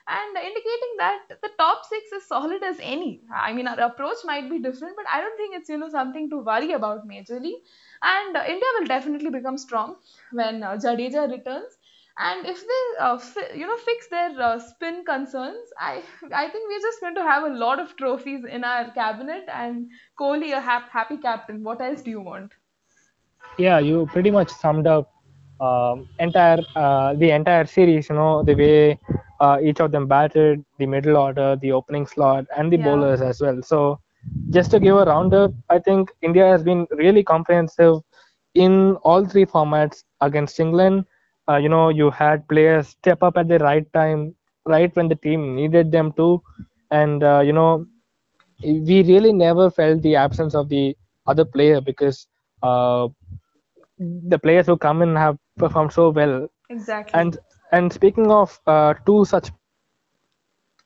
and 0.09 0.37
indicating 0.37 0.95
that 0.99 1.23
the 1.43 1.51
top 1.59 1.85
six 1.85 2.13
is 2.13 2.29
solid 2.29 2.63
as 2.63 2.79
any. 2.81 3.23
I 3.35 3.53
mean, 3.53 3.67
our 3.67 3.81
approach 3.81 4.19
might 4.25 4.49
be 4.49 4.61
different, 4.61 4.95
but 4.97 5.07
I 5.13 5.21
don't 5.21 5.37
think 5.37 5.57
it's 5.57 5.69
you 5.69 5.79
know 5.79 5.89
something 5.89 6.31
to 6.31 6.39
worry 6.39 6.73
about 6.73 7.09
majorly. 7.09 7.55
And 8.03 8.37
uh, 8.37 8.45
India 8.47 8.69
will 8.79 8.87
definitely 8.87 9.31
become 9.31 9.57
strong 9.59 9.97
when 10.33 10.63
uh, 10.63 10.77
Jadeja 10.77 11.31
returns. 11.31 11.79
And 12.19 12.47
if 12.47 12.61
they, 12.61 12.83
uh, 13.05 13.19
fi- 13.19 13.53
you 13.55 13.67
know, 13.67 13.77
fix 13.77 14.09
their 14.09 14.41
uh, 14.41 14.59
spin 14.59 15.05
concerns, 15.05 15.71
I, 15.79 16.03
I 16.35 16.49
think 16.49 16.69
we're 16.69 16.81
just 16.81 17.01
going 17.01 17.15
to 17.17 17.23
have 17.23 17.45
a 17.45 17.55
lot 17.55 17.79
of 17.81 17.97
trophies 17.97 18.45
in 18.45 18.65
our 18.65 18.91
cabinet 18.91 19.45
and 19.49 19.91
Kohli 20.19 20.53
a 20.57 20.61
hap- 20.61 20.91
happy 20.91 21.17
captain. 21.19 21.63
What 21.63 21.81
else 21.81 22.03
do 22.03 22.11
you 22.11 22.21
want? 22.21 22.53
Yeah, 23.59 23.79
you 23.79 24.07
pretty 24.13 24.31
much 24.31 24.51
summed 24.51 24.87
up 24.87 25.11
um, 25.61 26.09
entire 26.19 26.59
uh, 26.75 27.15
the 27.15 27.31
entire 27.31 27.67
series. 27.67 28.09
You 28.09 28.17
know 28.17 28.43
the 28.43 28.55
way 28.55 28.99
uh, 29.41 29.59
each 29.63 29.81
of 29.81 29.91
them 29.93 30.07
batted, 30.07 30.65
the 30.79 30.87
middle 30.87 31.17
order, 31.17 31.57
the 31.57 31.73
opening 31.73 32.07
slot, 32.07 32.47
and 32.57 32.73
the 32.73 32.77
Yeah. 32.77 32.79
bowlers 32.79 33.21
as 33.23 33.41
well. 33.41 33.63
So 33.63 34.01
just 34.51 34.71
to 34.73 34.81
give 34.81 34.97
a 34.97 35.05
roundup, 35.05 35.53
I 35.71 35.79
think 35.79 36.11
India 36.23 36.47
has 36.47 36.63
been 36.63 36.87
really 36.91 37.23
comprehensive 37.23 37.97
in 38.55 38.97
all 39.03 39.25
three 39.25 39.45
formats 39.47 40.05
against 40.21 40.59
England. 40.61 41.05
Uh, 41.49 41.57
you 41.57 41.69
know, 41.69 41.89
you 41.91 42.11
had 42.11 42.47
players 42.49 42.89
step 42.89 43.23
up 43.23 43.37
at 43.37 43.49
the 43.49 43.59
right 43.59 43.91
time, 43.93 44.35
right 44.67 44.95
when 44.97 45.09
the 45.09 45.17
team 45.17 45.55
needed 45.55 45.91
them 45.93 46.13
to, 46.13 46.43
and 46.91 47.23
uh, 47.23 47.41
you 47.45 47.53
know, 47.53 47.87
we 48.63 49.03
really 49.03 49.33
never 49.33 49.71
felt 49.71 50.03
the 50.03 50.17
absence 50.17 50.55
of 50.55 50.69
the 50.69 50.97
other 51.27 51.45
player 51.45 51.81
because 51.81 52.27
uh, 52.63 53.09
the 53.99 54.39
players 54.39 54.67
who 54.67 54.77
come 54.77 55.03
in 55.03 55.15
have 55.17 55.39
performed 55.57 55.93
so 55.93 56.11
well. 56.11 56.49
Exactly. 56.69 57.15
And 57.15 57.39
and 57.73 57.93
speaking 57.93 58.31
of 58.31 58.61
uh, 58.67 58.95
two 59.07 59.25
such 59.25 59.51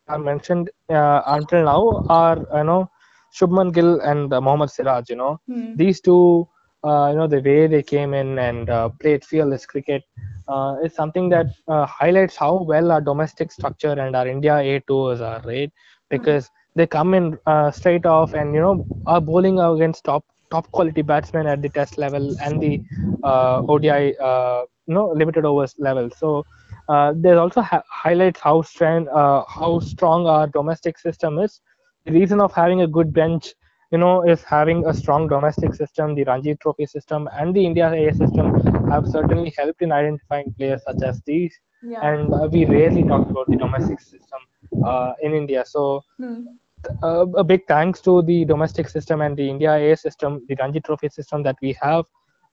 I 0.08 0.18
mentioned 0.18 0.70
uh, 0.88 1.22
until 1.26 1.64
now 1.64 2.04
are 2.08 2.38
you 2.58 2.64
know 2.64 2.90
Shubman 3.32 3.72
Gill 3.72 4.00
and 4.00 4.32
uh, 4.32 4.40
Mohammad 4.40 4.70
Siraj. 4.70 5.08
You 5.10 5.16
know 5.16 5.40
Hmm. 5.46 5.74
these 5.74 6.00
two, 6.00 6.48
uh, 6.84 7.08
you 7.10 7.16
know 7.18 7.26
the 7.26 7.40
way 7.40 7.66
they 7.66 7.82
came 7.82 8.14
in 8.14 8.38
and 8.38 8.68
uh, 8.70 8.88
played 9.00 9.24
fearless 9.24 9.66
cricket 9.66 10.02
uh, 10.48 10.76
is 10.84 10.94
something 10.94 11.28
that 11.30 11.48
uh, 11.68 11.86
highlights 11.86 12.36
how 12.36 12.62
well 12.62 12.90
our 12.92 13.00
domestic 13.00 13.50
structure 13.52 13.92
and 13.92 14.16
our 14.16 14.26
India 14.26 14.56
A 14.58 14.80
tours 14.86 15.20
are, 15.20 15.40
right? 15.44 15.70
Because 16.10 16.50
they 16.74 16.86
come 16.86 17.14
in 17.14 17.38
uh, 17.46 17.70
straight 17.70 18.06
off 18.06 18.34
and 18.34 18.54
you 18.54 18.60
know 18.60 18.86
are 19.06 19.20
bowling 19.20 19.58
against 19.60 20.04
top 20.04 20.24
top 20.50 20.70
quality 20.72 21.02
batsmen 21.02 21.46
at 21.46 21.62
the 21.62 21.68
test 21.70 21.98
level 21.98 22.34
and 22.40 22.60
the 22.60 22.80
uh, 23.22 23.60
ODI 23.68 24.10
uh, 24.12 24.64
you 24.86 24.94
know 24.94 25.08
limited 25.08 25.44
overs 25.44 25.74
level. 25.78 26.10
So 26.16 26.46
uh, 26.88 27.12
there 27.16 27.38
also 27.38 27.60
ha- 27.62 27.82
highlights 27.90 28.40
how 28.40 28.62
strong 28.62 29.08
uh, 29.08 29.42
how 29.48 29.80
strong 29.80 30.26
our 30.26 30.46
domestic 30.46 30.98
system 30.98 31.38
is. 31.38 31.60
The 32.06 32.12
reason 32.12 32.40
of 32.40 32.52
having 32.52 32.82
a 32.82 32.86
good 32.86 33.12
bench, 33.12 33.54
you 33.90 33.98
know, 33.98 34.22
is 34.22 34.42
having 34.44 34.84
a 34.86 34.94
strong 34.94 35.28
domestic 35.28 35.74
system. 35.74 36.14
The 36.14 36.24
Ranji 36.24 36.54
Trophy 36.56 36.86
system 36.86 37.28
and 37.32 37.54
the 37.54 37.64
India 37.64 37.90
A 37.92 38.12
system 38.14 38.52
have 38.90 39.06
certainly 39.06 39.52
helped 39.56 39.82
in 39.82 39.92
identifying 39.92 40.52
players 40.56 40.82
such 40.84 41.02
as 41.02 41.20
these. 41.26 41.58
Yeah. 41.82 42.02
And 42.02 42.32
uh, 42.32 42.48
we 42.52 42.64
rarely 42.66 43.04
talk 43.04 43.28
about 43.30 43.46
the 43.48 43.56
domestic 43.56 44.00
system 44.00 44.40
uh, 44.84 45.14
in 45.22 45.34
India. 45.34 45.64
So 45.66 46.04
Hmm. 46.18 46.58
uh, 47.02 47.26
a 47.36 47.44
big 47.44 47.66
thanks 47.68 48.00
to 48.02 48.22
the 48.22 48.44
domestic 48.44 48.88
system 48.88 49.20
and 49.20 49.36
the 49.36 49.48
India 49.48 49.74
A 49.74 49.96
system, 49.96 50.44
the 50.48 50.56
Ranji 50.60 50.80
Trophy 50.80 51.08
system 51.08 51.42
that 51.42 51.56
we 51.62 51.76
have. 51.80 52.04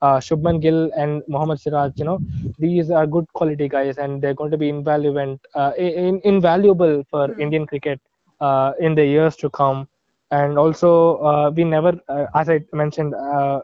Uh, 0.01 0.17
Shubman 0.19 0.61
Gill 0.61 0.91
and 0.95 1.23
Mohammad 1.27 1.59
Siraj, 1.59 1.91
you 1.97 2.05
know, 2.05 2.19
these 2.59 2.91
are 2.91 3.05
good 3.07 3.25
quality 3.33 3.67
guys, 3.67 3.97
and 3.97 4.21
they're 4.21 4.33
going 4.33 4.51
to 4.51 4.57
be 4.57 4.69
invaluable, 4.69 5.37
uh, 5.55 5.71
in, 5.77 6.21
invaluable 6.23 7.03
for 7.09 7.33
Hmm. 7.33 7.39
Indian 7.39 7.65
cricket 7.65 7.99
in 8.41 8.95
the 8.95 9.05
years 9.05 9.35
to 9.38 9.49
come. 9.49 9.88
And 10.31 10.57
also, 10.57 11.17
uh, 11.17 11.51
we 11.55 11.63
never, 11.63 11.93
uh, 12.09 12.25
as 12.35 12.49
I 12.49 12.59
mentioned 12.73 13.13
uh, 13.15 13.61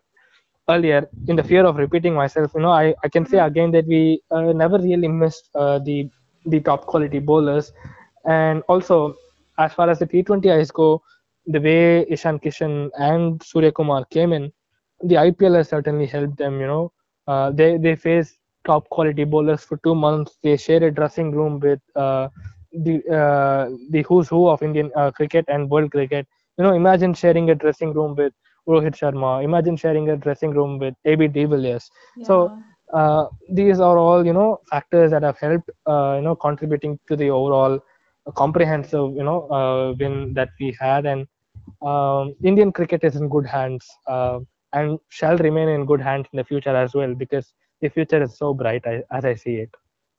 earlier, 0.69 1.07
in 1.27 1.35
the 1.35 1.43
fear 1.43 1.65
of 1.65 1.77
repeating 1.77 2.13
myself, 2.13 2.51
you 2.55 2.61
know, 2.61 2.69
I, 2.71 2.93
I 3.03 3.09
can 3.09 3.25
say 3.25 3.39
again 3.39 3.71
that 3.71 3.85
we 3.87 4.21
uh, 4.31 4.41
never 4.53 4.77
really 4.77 5.07
missed 5.07 5.49
uh, 5.55 5.79
the 5.79 6.09
the 6.45 6.59
top 6.59 6.85
quality 6.85 7.19
bowlers, 7.19 7.71
and 8.25 8.63
also 8.67 9.15
as 9.57 9.73
far 9.73 9.89
as 9.89 9.99
the 9.99 10.05
T20Is 10.05 10.71
go, 10.71 11.01
the 11.45 11.59
way 11.59 12.05
Ishan 12.09 12.39
Kishan 12.39 12.89
and 12.97 13.41
Surya 13.43 13.71
Kumar 13.71 14.05
came 14.05 14.33
in, 14.33 14.51
the 15.03 15.17
IPL 15.17 15.55
has 15.55 15.69
certainly 15.69 16.05
helped 16.05 16.37
them. 16.37 16.59
You 16.59 16.67
know, 16.67 16.91
uh, 17.27 17.51
they 17.51 17.77
they 17.77 17.95
face 17.95 18.37
top 18.65 18.89
quality 18.89 19.23
bowlers 19.23 19.63
for 19.63 19.77
two 19.83 19.95
months. 19.95 20.37
They 20.43 20.57
share 20.57 20.83
a 20.83 20.91
dressing 20.91 21.31
room 21.31 21.59
with 21.59 21.79
uh, 21.95 22.29
the 22.73 22.95
uh, 23.19 23.69
the 23.89 24.03
who's 24.03 24.27
who 24.29 24.47
of 24.47 24.61
Indian 24.61 24.91
uh, 24.95 25.11
cricket 25.11 25.45
and 25.47 25.69
world 25.69 25.91
cricket. 25.91 26.27
You 26.57 26.63
know, 26.63 26.73
imagine 26.73 27.13
sharing 27.13 27.49
a 27.49 27.55
dressing 27.55 27.93
room 27.93 28.15
with 28.15 28.33
Rohit 28.67 28.95
Sharma. 28.95 29.43
Imagine 29.43 29.75
sharing 29.77 30.09
a 30.09 30.17
dressing 30.17 30.51
room 30.51 30.77
with 30.79 30.93
AB 31.05 31.27
de 31.27 31.45
Villiers. 31.45 31.89
So 32.21 32.51
uh, 32.93 33.25
these 33.51 33.79
are 33.79 33.97
all 33.97 34.25
you 34.25 34.33
know 34.33 34.59
factors 34.69 35.11
that 35.11 35.23
have 35.23 35.37
helped 35.39 35.69
uh, 35.87 36.15
you 36.17 36.21
know 36.21 36.35
contributing 36.35 36.99
to 37.07 37.15
the 37.15 37.29
overall 37.29 37.79
comprehensive 38.35 39.11
you 39.15 39.23
know 39.23 39.41
uh, 39.49 39.93
win 39.99 40.33
that 40.33 40.49
we 40.59 40.75
had 40.79 41.05
and 41.05 41.27
um, 41.81 42.33
Indian 42.43 42.71
cricket 42.71 43.03
is 43.03 43.15
in 43.15 43.29
good 43.29 43.45
hands 43.45 43.87
uh, 44.07 44.39
and 44.73 44.99
shall 45.09 45.37
remain 45.37 45.69
in 45.69 45.85
good 45.85 46.01
hands 46.01 46.27
in 46.31 46.37
the 46.37 46.43
future 46.43 46.75
as 46.75 46.93
well 46.93 47.13
because 47.13 47.53
the 47.81 47.89
future 47.89 48.21
is 48.21 48.37
so 48.37 48.53
bright 48.53 48.83
as 49.11 49.25
I 49.25 49.35
see 49.35 49.55
it. 49.55 49.69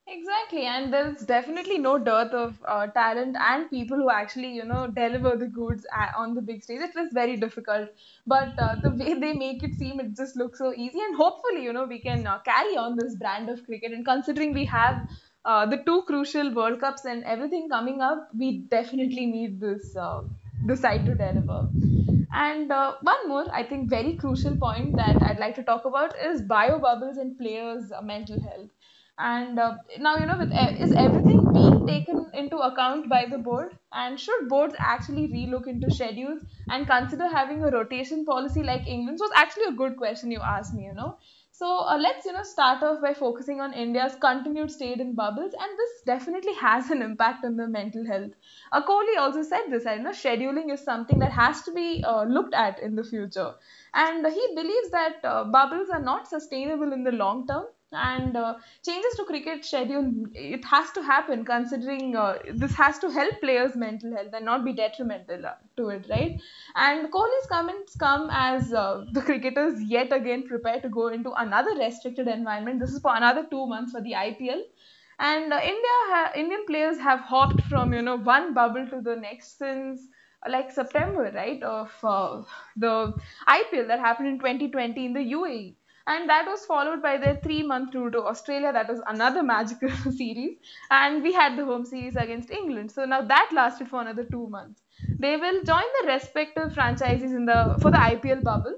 Exactly, 0.07 0.65
and 0.67 0.93
there's 0.93 1.23
definitely 1.25 1.79
no 1.79 1.97
dearth 1.97 2.31
of 2.31 2.61
uh, 2.67 2.85
talent 2.87 3.35
and 3.39 3.69
people 3.71 3.97
who 3.97 4.09
actually, 4.11 4.49
you 4.53 4.63
know, 4.63 4.85
deliver 4.87 5.35
the 5.35 5.47
goods 5.47 5.85
on 6.15 6.35
the 6.35 6.41
big 6.43 6.63
stage. 6.63 6.79
It 6.81 6.95
is 6.95 7.11
very 7.11 7.37
difficult, 7.37 7.89
but 8.27 8.53
uh, 8.59 8.75
the 8.83 8.91
way 8.91 9.15
they 9.19 9.33
make 9.33 9.63
it 9.63 9.73
seem, 9.75 9.99
it 9.99 10.15
just 10.15 10.35
looks 10.35 10.59
so 10.59 10.73
easy. 10.75 10.99
And 10.99 11.15
hopefully, 11.15 11.63
you 11.63 11.73
know, 11.73 11.85
we 11.85 11.99
can 12.01 12.27
uh, 12.27 12.37
carry 12.41 12.77
on 12.77 12.95
this 12.97 13.15
brand 13.15 13.49
of 13.49 13.65
cricket. 13.65 13.93
And 13.93 14.05
considering 14.05 14.53
we 14.53 14.65
have 14.65 15.01
uh, 15.43 15.65
the 15.65 15.77
two 15.77 16.03
crucial 16.03 16.53
World 16.53 16.79
Cups 16.81 17.05
and 17.05 17.23
everything 17.23 17.67
coming 17.67 18.01
up, 18.01 18.29
we 18.37 18.59
definitely 18.69 19.25
need 19.25 19.59
this 19.59 19.95
uh, 19.95 20.21
this 20.61 20.81
side 20.81 21.05
to 21.07 21.15
deliver. 21.15 21.67
And 22.31 22.71
uh, 22.71 22.95
one 23.01 23.27
more, 23.27 23.45
I 23.51 23.63
think, 23.63 23.89
very 23.89 24.13
crucial 24.17 24.55
point 24.57 24.95
that 24.97 25.17
I'd 25.23 25.39
like 25.39 25.55
to 25.55 25.63
talk 25.63 25.85
about 25.85 26.13
is 26.19 26.43
bio 26.43 26.79
bubbles 26.79 27.17
and 27.17 27.37
players' 27.39 27.91
mental 28.03 28.39
health. 28.41 28.69
And 29.17 29.57
uh, 29.59 29.77
now, 29.99 30.17
you 30.17 30.25
know, 30.25 30.37
with 30.37 30.51
e- 30.51 30.81
is 30.83 30.93
everything 30.93 31.51
being 31.53 31.85
taken 31.85 32.29
into 32.33 32.57
account 32.57 33.07
by 33.09 33.25
the 33.25 33.37
board? 33.37 33.77
And 33.93 34.19
should 34.19 34.49
boards 34.49 34.75
actually 34.79 35.27
relook 35.29 35.67
into 35.67 35.89
schedules 35.89 36.41
and 36.69 36.85
consider 36.87 37.27
having 37.27 37.63
a 37.63 37.71
rotation 37.71 38.25
policy 38.25 38.61
like 38.63 38.87
England's? 38.87 39.21
Was 39.21 39.31
actually 39.35 39.65
a 39.65 39.71
good 39.71 39.95
question 39.97 40.31
you 40.31 40.41
asked 40.41 40.73
me, 40.73 40.85
you 40.85 40.93
know. 40.93 41.17
So 41.51 41.67
uh, 41.87 41.97
let's, 41.97 42.25
you 42.25 42.33
know, 42.33 42.43
start 42.43 42.83
off 42.83 43.01
by 43.01 43.13
focusing 43.13 43.61
on 43.61 43.71
India's 43.73 44.15
continued 44.19 44.69
state 44.71 44.99
in 44.99 45.15
bubbles, 45.15 45.53
and 45.53 45.77
this 45.79 46.01
definitely 46.05 46.53
has 46.61 46.89
an 46.89 47.01
impact 47.01 47.45
on 47.45 47.55
the 47.55 47.67
mental 47.67 48.05
health. 48.05 48.31
Uh, 48.73 48.81
Kohli 48.85 49.17
also 49.17 49.41
said 49.41 49.63
this, 49.69 49.85
I 49.85 49.95
know 49.95 50.09
scheduling 50.11 50.73
is 50.73 50.81
something 50.81 51.19
that 51.19 51.31
has 51.31 51.61
to 51.63 51.71
be 51.73 52.03
uh, 52.05 52.23
looked 52.23 52.53
at 52.53 52.79
in 52.81 52.95
the 52.95 53.03
future. 53.03 53.53
And 53.93 54.25
he 54.27 54.47
believes 54.55 54.89
that 54.91 55.23
uh, 55.23 55.45
bubbles 55.45 55.89
are 55.89 56.01
not 56.01 56.27
sustainable 56.27 56.91
in 56.91 57.03
the 57.03 57.11
long 57.11 57.47
term 57.47 57.65
and 57.91 58.35
uh, 58.35 58.55
changes 58.83 59.13
to 59.15 59.23
cricket 59.25 59.63
schedule 59.63 60.11
it 60.33 60.65
has 60.65 60.91
to 60.91 61.01
happen 61.01 61.45
considering 61.45 62.15
uh, 62.15 62.37
this 62.53 62.73
has 62.75 62.99
to 62.99 63.09
help 63.09 63.39
players 63.41 63.75
mental 63.75 64.15
health 64.15 64.33
and 64.33 64.43
not 64.45 64.65
be 64.65 64.73
detrimental 64.73 65.45
uh, 65.45 65.53
to 65.77 65.89
it 65.89 66.05
right? 66.09 66.39
And 66.75 67.11
kohli's 67.11 67.47
comments 67.47 67.95
come 67.95 68.29
as 68.31 68.73
uh, 68.73 69.05
the 69.13 69.21
cricketers 69.21 69.81
yet 69.83 70.11
again 70.11 70.47
prepare 70.47 70.81
to 70.81 70.89
go 70.89 71.07
into 71.07 71.31
another 71.33 71.75
restricted 71.75 72.27
environment. 72.27 72.79
This 72.79 72.91
is 72.91 72.99
for 73.01 73.15
another 73.15 73.45
2 73.49 73.65
months 73.67 73.91
for 73.91 74.01
the 74.01 74.11
ipl 74.13 74.61
and 75.19 75.53
uh, 75.53 75.59
india 75.63 75.97
ha- 76.11 76.31
indian 76.35 76.65
players 76.67 76.97
have 76.99 77.19
hopped 77.21 77.61
from 77.61 77.93
you 77.93 78.01
know 78.01 78.17
one 78.17 78.53
bubble 78.53 78.87
to 78.89 79.01
the 79.01 79.15
next 79.15 79.57
since 79.57 80.07
uh, 80.45 80.51
like 80.51 80.71
september 80.71 81.31
right 81.33 81.63
of 81.63 81.91
the 82.75 83.13
ipl 83.47 83.87
that 83.87 83.99
happened 83.99 84.27
in 84.27 84.39
2020 84.39 85.05
in 85.05 85.13
the 85.13 85.25
uae 85.33 85.75
and 86.07 86.29
that 86.29 86.45
was 86.45 86.65
followed 86.65 87.01
by 87.01 87.17
their 87.17 87.35
three 87.43 87.63
month 87.63 87.91
tour 87.91 88.11
to 88.11 88.23
Australia. 88.23 88.71
That 88.71 88.87
was 88.87 89.01
another 89.07 89.41
magical 89.41 89.89
series. 90.11 90.57
And 90.91 91.23
we 91.23 91.33
had 91.33 91.57
the 91.57 91.65
home 91.65 91.85
series 91.85 92.15
against 92.15 92.51
England. 92.51 92.91
So 92.91 93.05
now 93.05 93.21
that 93.21 93.49
lasted 93.53 93.87
for 93.87 94.01
another 94.01 94.23
two 94.23 94.47
months. 94.47 94.81
They 95.19 95.35
will 95.37 95.63
join 95.63 95.83
the 95.99 96.07
respective 96.07 96.73
franchises 96.73 97.31
in 97.31 97.45
the 97.45 97.75
for 97.81 97.89
the 97.89 97.97
IPL 97.97 98.43
bubble. 98.43 98.77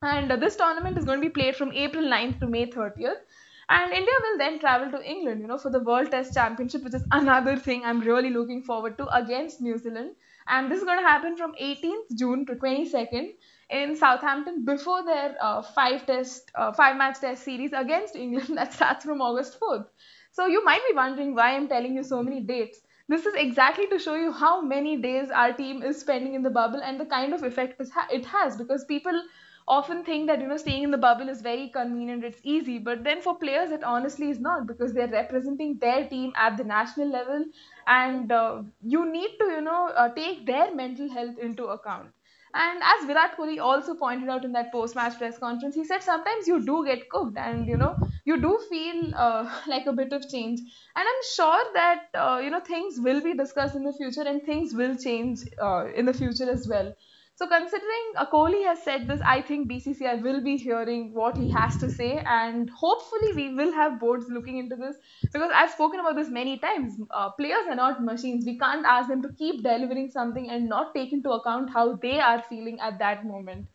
And 0.00 0.30
this 0.42 0.56
tournament 0.56 0.98
is 0.98 1.04
going 1.04 1.20
to 1.20 1.26
be 1.26 1.32
played 1.32 1.56
from 1.56 1.72
April 1.72 2.04
9th 2.04 2.40
to 2.40 2.46
May 2.46 2.66
30th. 2.66 3.20
And 3.68 3.92
India 3.92 4.14
will 4.20 4.38
then 4.38 4.58
travel 4.58 4.90
to 4.90 5.02
England, 5.02 5.40
you 5.40 5.46
know, 5.46 5.56
for 5.56 5.70
the 5.70 5.80
World 5.80 6.10
Test 6.10 6.34
Championship, 6.34 6.84
which 6.84 6.94
is 6.94 7.06
another 7.12 7.56
thing 7.56 7.82
I'm 7.82 8.00
really 8.00 8.28
looking 8.28 8.62
forward 8.62 8.98
to 8.98 9.06
against 9.16 9.62
New 9.62 9.78
Zealand. 9.78 10.16
And 10.46 10.70
this 10.70 10.78
is 10.78 10.84
going 10.84 10.98
to 10.98 11.08
happen 11.08 11.36
from 11.38 11.54
18th 11.54 12.18
June 12.18 12.44
to 12.46 12.54
22nd 12.56 13.32
in 13.74 13.96
Southampton 13.96 14.64
before 14.64 15.04
their 15.04 15.36
uh, 15.40 15.62
five 15.62 16.06
test, 16.06 16.50
uh, 16.54 16.72
five 16.72 16.96
match 16.96 17.20
test 17.20 17.44
series 17.44 17.72
against 17.72 18.14
England 18.16 18.56
that 18.58 18.72
starts 18.72 19.04
from 19.04 19.20
August 19.20 19.58
4th. 19.60 19.86
So 20.32 20.46
you 20.46 20.64
might 20.64 20.82
be 20.88 20.94
wondering 20.96 21.34
why 21.34 21.54
I'm 21.54 21.68
telling 21.68 21.94
you 21.94 22.02
so 22.02 22.22
many 22.22 22.40
dates. 22.40 22.80
This 23.08 23.26
is 23.26 23.34
exactly 23.34 23.86
to 23.88 23.98
show 23.98 24.14
you 24.14 24.32
how 24.32 24.60
many 24.62 24.96
days 24.96 25.30
our 25.30 25.52
team 25.52 25.82
is 25.82 26.00
spending 26.00 26.34
in 26.34 26.42
the 26.42 26.50
bubble 26.50 26.80
and 26.82 26.98
the 27.00 27.04
kind 27.04 27.34
of 27.34 27.42
effect 27.42 27.80
it 28.10 28.24
has 28.24 28.56
because 28.56 28.84
people 28.84 29.22
often 29.66 30.04
think 30.04 30.26
that 30.26 30.40
you 30.40 30.46
know 30.46 30.56
staying 30.56 30.82
in 30.84 30.90
the 30.90 30.98
bubble 30.98 31.28
is 31.28 31.40
very 31.40 31.68
convenient 31.70 32.24
it's 32.24 32.40
easy 32.42 32.78
but 32.78 33.02
then 33.04 33.22
for 33.22 33.34
players 33.38 33.70
it 33.70 33.82
honestly 33.82 34.28
is 34.30 34.38
not 34.38 34.66
because 34.66 34.92
they're 34.92 35.08
representing 35.08 35.78
their 35.78 36.06
team 36.08 36.32
at 36.36 36.56
the 36.58 36.64
national 36.64 37.10
level 37.10 37.44
and 37.86 38.30
uh, 38.30 38.62
you 38.82 39.10
need 39.10 39.38
to 39.38 39.46
you 39.46 39.62
know 39.62 39.88
uh, 39.96 40.08
take 40.14 40.44
their 40.46 40.74
mental 40.74 41.08
health 41.10 41.38
into 41.38 41.64
account 41.64 42.10
and 42.54 42.80
as 42.82 43.06
Virat 43.06 43.36
Kohli 43.36 43.60
also 43.60 43.94
pointed 43.94 44.28
out 44.28 44.44
in 44.44 44.52
that 44.52 44.70
post-match 44.72 45.18
press 45.18 45.38
conference, 45.38 45.74
he 45.74 45.84
said 45.84 46.02
sometimes 46.02 46.46
you 46.48 46.64
do 46.64 46.84
get 46.86 47.08
cooked, 47.10 47.36
and 47.36 47.66
you 47.66 47.76
know 47.76 47.96
you 48.24 48.40
do 48.40 48.58
feel 48.70 49.14
uh, 49.14 49.60
like 49.66 49.86
a 49.86 49.92
bit 49.92 50.12
of 50.12 50.28
change. 50.28 50.60
And 50.96 51.08
I'm 51.12 51.22
sure 51.34 51.64
that 51.74 52.08
uh, 52.14 52.40
you 52.42 52.50
know 52.50 52.60
things 52.60 52.98
will 53.00 53.20
be 53.20 53.34
discussed 53.34 53.74
in 53.74 53.84
the 53.84 53.92
future, 53.92 54.22
and 54.22 54.42
things 54.42 54.74
will 54.74 54.96
change 54.96 55.40
uh, 55.60 55.86
in 55.94 56.06
the 56.06 56.14
future 56.14 56.48
as 56.50 56.68
well. 56.68 56.94
So 57.36 57.48
considering 57.48 58.12
Kohli 58.32 58.64
has 58.64 58.82
said 58.84 59.08
this, 59.08 59.20
I 59.20 59.42
think 59.42 59.68
BCCI 59.68 60.22
will 60.22 60.40
be 60.40 60.56
hearing 60.56 61.12
what 61.12 61.36
he 61.36 61.50
has 61.50 61.76
to 61.78 61.90
say, 61.90 62.18
and 62.24 62.70
hopefully 62.70 63.32
we 63.34 63.54
will 63.54 63.72
have 63.72 63.98
boards 63.98 64.26
looking 64.28 64.58
into 64.58 64.76
this 64.76 64.96
because 65.32 65.50
I've 65.52 65.72
spoken 65.72 65.98
about 65.98 66.14
this 66.14 66.28
many 66.28 66.58
times. 66.58 66.94
Uh, 67.10 67.30
players 67.30 67.66
are 67.68 67.74
not 67.74 68.04
machines. 68.04 68.44
We 68.46 68.56
can't 68.56 68.86
ask 68.86 69.08
them 69.08 69.20
to 69.22 69.32
keep 69.32 69.64
delivering 69.64 70.10
something 70.10 70.48
and 70.48 70.68
not 70.68 70.94
take 70.94 71.12
into 71.12 71.30
account 71.32 71.70
how 71.70 71.96
they 71.96 72.20
are 72.20 72.40
feeling 72.42 72.78
at 72.80 73.00
that 73.00 73.26
moment. 73.26 73.66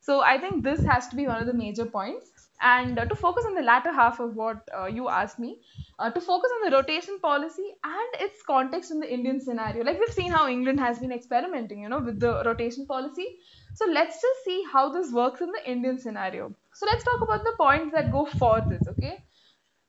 So 0.00 0.20
I 0.20 0.38
think 0.38 0.62
this 0.62 0.84
has 0.84 1.08
to 1.08 1.16
be 1.16 1.26
one 1.26 1.40
of 1.40 1.46
the 1.46 1.54
major 1.54 1.86
points. 1.86 2.35
And 2.60 2.98
uh, 2.98 3.04
to 3.04 3.14
focus 3.14 3.44
on 3.46 3.54
the 3.54 3.62
latter 3.62 3.92
half 3.92 4.18
of 4.20 4.34
what 4.34 4.68
uh, 4.76 4.86
you 4.86 5.08
asked 5.08 5.38
me, 5.38 5.60
uh, 5.98 6.10
to 6.10 6.20
focus 6.20 6.50
on 6.56 6.70
the 6.70 6.76
rotation 6.76 7.18
policy 7.20 7.74
and 7.84 8.20
its 8.20 8.42
context 8.42 8.90
in 8.90 9.00
the 9.00 9.12
Indian 9.12 9.40
scenario. 9.40 9.84
Like 9.84 9.98
we've 9.98 10.12
seen 10.12 10.32
how 10.32 10.48
England 10.48 10.80
has 10.80 10.98
been 10.98 11.12
experimenting, 11.12 11.82
you 11.82 11.88
know, 11.88 12.00
with 12.00 12.18
the 12.20 12.42
rotation 12.44 12.86
policy. 12.86 13.38
So 13.74 13.86
let's 13.86 14.20
just 14.20 14.44
see 14.44 14.64
how 14.72 14.90
this 14.90 15.12
works 15.12 15.40
in 15.40 15.52
the 15.52 15.70
Indian 15.70 15.98
scenario. 15.98 16.54
So 16.72 16.86
let's 16.86 17.04
talk 17.04 17.20
about 17.22 17.44
the 17.44 17.54
points 17.58 17.92
that 17.94 18.10
go 18.10 18.24
for 18.26 18.62
this, 18.68 18.86
okay? 18.88 19.22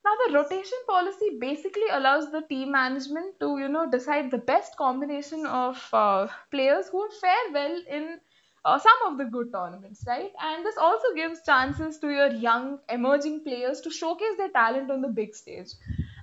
Now 0.04 0.12
the 0.26 0.34
rotation 0.34 0.78
policy 0.86 1.38
basically 1.38 1.88
allows 1.90 2.30
the 2.30 2.42
team 2.42 2.72
management 2.72 3.38
to, 3.40 3.58
you 3.58 3.68
know, 3.68 3.90
decide 3.90 4.30
the 4.30 4.38
best 4.38 4.76
combination 4.76 5.44
of 5.46 5.88
uh, 5.92 6.28
players 6.50 6.88
who 6.88 7.08
fare 7.20 7.52
well 7.52 7.82
in 7.88 8.20
uh, 8.64 8.78
some 8.78 8.98
of 9.06 9.18
the 9.18 9.24
good 9.24 9.52
tournaments, 9.52 10.04
right? 10.06 10.32
And 10.42 10.64
this 10.64 10.76
also 10.78 11.14
gives 11.14 11.42
chances 11.44 11.98
to 11.98 12.08
your 12.10 12.28
young 12.30 12.78
emerging 12.88 13.44
players 13.44 13.80
to 13.82 13.90
showcase 13.90 14.36
their 14.36 14.50
talent 14.50 14.90
on 14.90 15.00
the 15.02 15.08
big 15.08 15.34
stage. 15.34 15.68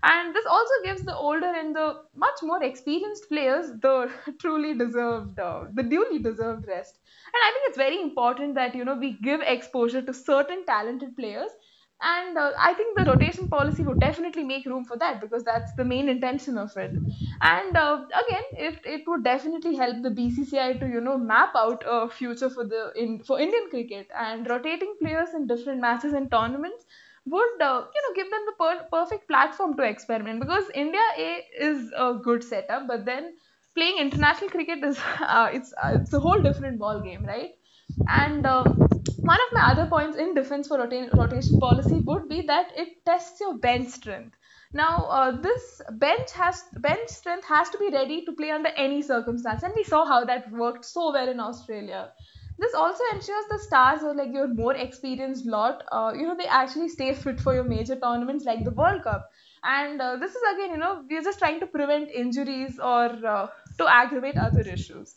And 0.03 0.35
this 0.35 0.45
also 0.45 0.73
gives 0.83 1.03
the 1.03 1.15
older 1.15 1.47
and 1.47 1.75
the 1.75 2.01
much 2.15 2.39
more 2.43 2.63
experienced 2.63 3.27
players 3.29 3.71
the 3.81 4.11
truly 4.39 4.73
deserved, 4.77 5.39
uh, 5.39 5.65
the 5.73 5.83
duly 5.83 6.19
deserved 6.19 6.67
rest. 6.67 6.99
And 7.33 7.41
I 7.43 7.51
think 7.51 7.69
it's 7.69 7.77
very 7.77 8.01
important 8.01 8.55
that 8.55 8.75
you 8.75 8.85
know 8.85 8.95
we 8.95 9.13
give 9.13 9.41
exposure 9.41 10.01
to 10.01 10.13
certain 10.13 10.65
talented 10.65 11.15
players 11.17 11.49
and 12.01 12.37
uh, 12.37 12.51
i 12.59 12.73
think 12.73 12.97
the 12.97 13.05
rotation 13.05 13.47
policy 13.47 13.83
would 13.83 13.99
definitely 13.99 14.43
make 14.43 14.65
room 14.65 14.83
for 14.83 14.97
that 14.97 15.21
because 15.21 15.43
that's 15.43 15.73
the 15.73 15.85
main 15.85 16.09
intention 16.09 16.57
of 16.57 16.75
it. 16.77 16.97
And 17.41 17.75
uh, 17.77 18.05
again 18.13 18.43
it, 18.57 18.79
it 18.85 19.03
would 19.07 19.23
definitely 19.23 19.75
help 19.75 20.01
the 20.03 20.09
bcci 20.09 20.79
to 20.79 20.87
you 20.87 21.01
know 21.01 21.17
map 21.17 21.53
out 21.55 21.83
a 21.85 22.09
future 22.09 22.49
for 22.49 22.65
the 22.65 22.91
in 22.95 23.23
for 23.23 23.39
indian 23.39 23.69
cricket. 23.69 24.07
And 24.15 24.47
rotating 24.49 24.95
players 25.01 25.29
in 25.33 25.47
different 25.47 25.79
matches 25.81 26.13
and 26.13 26.29
tournaments 26.29 26.85
would 27.25 27.61
uh, 27.61 27.85
you 27.95 28.01
know 28.03 28.13
give 28.15 28.29
them 28.29 28.45
the 28.45 28.53
per- 28.59 28.87
perfect 28.91 29.27
platform 29.27 29.75
to 29.77 29.83
experiment 29.83 30.39
because 30.39 30.69
india 30.75 31.01
a 31.17 31.43
is 31.69 31.91
a 31.97 32.13
good 32.23 32.43
setup 32.43 32.87
but 32.87 33.05
then 33.05 33.35
playing 33.73 33.97
international 33.97 34.49
cricket 34.49 34.83
is 34.83 34.99
uh, 35.21 35.49
it's 35.51 35.73
uh, 35.81 35.91
it's 35.99 36.13
a 36.13 36.19
whole 36.19 36.41
different 36.41 36.77
ball 36.79 37.01
game 37.01 37.25
right? 37.25 37.51
And 38.07 38.45
uh, 38.45 38.63
one 39.25 39.39
of 39.45 39.53
my 39.53 39.71
other 39.71 39.87
points 39.87 40.17
in 40.17 40.33
defense 40.35 40.67
for 40.67 40.77
rota- 40.79 41.09
rotation 41.15 41.57
policy 41.59 41.99
would 41.99 42.27
be 42.29 42.41
that 42.43 42.71
it 42.77 43.03
tests 43.05 43.39
your 43.39 43.57
bench 43.57 43.89
strength. 43.89 44.37
Now, 44.73 45.05
uh, 45.05 45.31
this 45.41 45.81
bench 45.91 46.31
has 46.33 46.63
bench 46.77 47.09
strength 47.09 47.45
has 47.47 47.69
to 47.71 47.77
be 47.77 47.89
ready 47.91 48.25
to 48.25 48.33
play 48.33 48.51
under 48.51 48.69
any 48.69 49.01
circumstance, 49.01 49.63
and 49.63 49.73
we 49.75 49.83
saw 49.83 50.05
how 50.05 50.25
that 50.25 50.51
worked 50.51 50.85
so 50.85 51.11
well 51.13 51.29
in 51.29 51.39
Australia. 51.39 52.11
This 52.57 52.73
also 52.73 53.03
ensures 53.13 53.45
the 53.49 53.59
stars 53.59 54.03
or 54.03 54.13
like 54.15 54.31
your 54.33 54.47
more 54.47 54.73
experienced 54.75 55.45
lot, 55.45 55.83
uh, 55.91 56.13
you 56.15 56.23
know, 56.23 56.35
they 56.35 56.47
actually 56.47 56.89
stay 56.89 57.13
fit 57.13 57.39
for 57.39 57.53
your 57.53 57.63
major 57.65 57.95
tournaments 57.97 58.45
like 58.45 58.63
the 58.65 58.71
World 58.71 59.03
Cup. 59.03 59.29
And 59.63 60.01
uh, 60.01 60.17
this 60.17 60.35
is 60.35 60.41
again, 60.53 60.71
you 60.71 60.77
know, 60.77 61.03
we're 61.09 61.21
just 61.23 61.39
trying 61.39 61.59
to 61.61 61.67
prevent 61.67 62.09
injuries 62.11 62.79
or 62.79 63.05
uh, 63.25 63.47
to 63.79 63.87
aggravate 63.87 64.37
other 64.37 64.61
issues. 64.61 65.15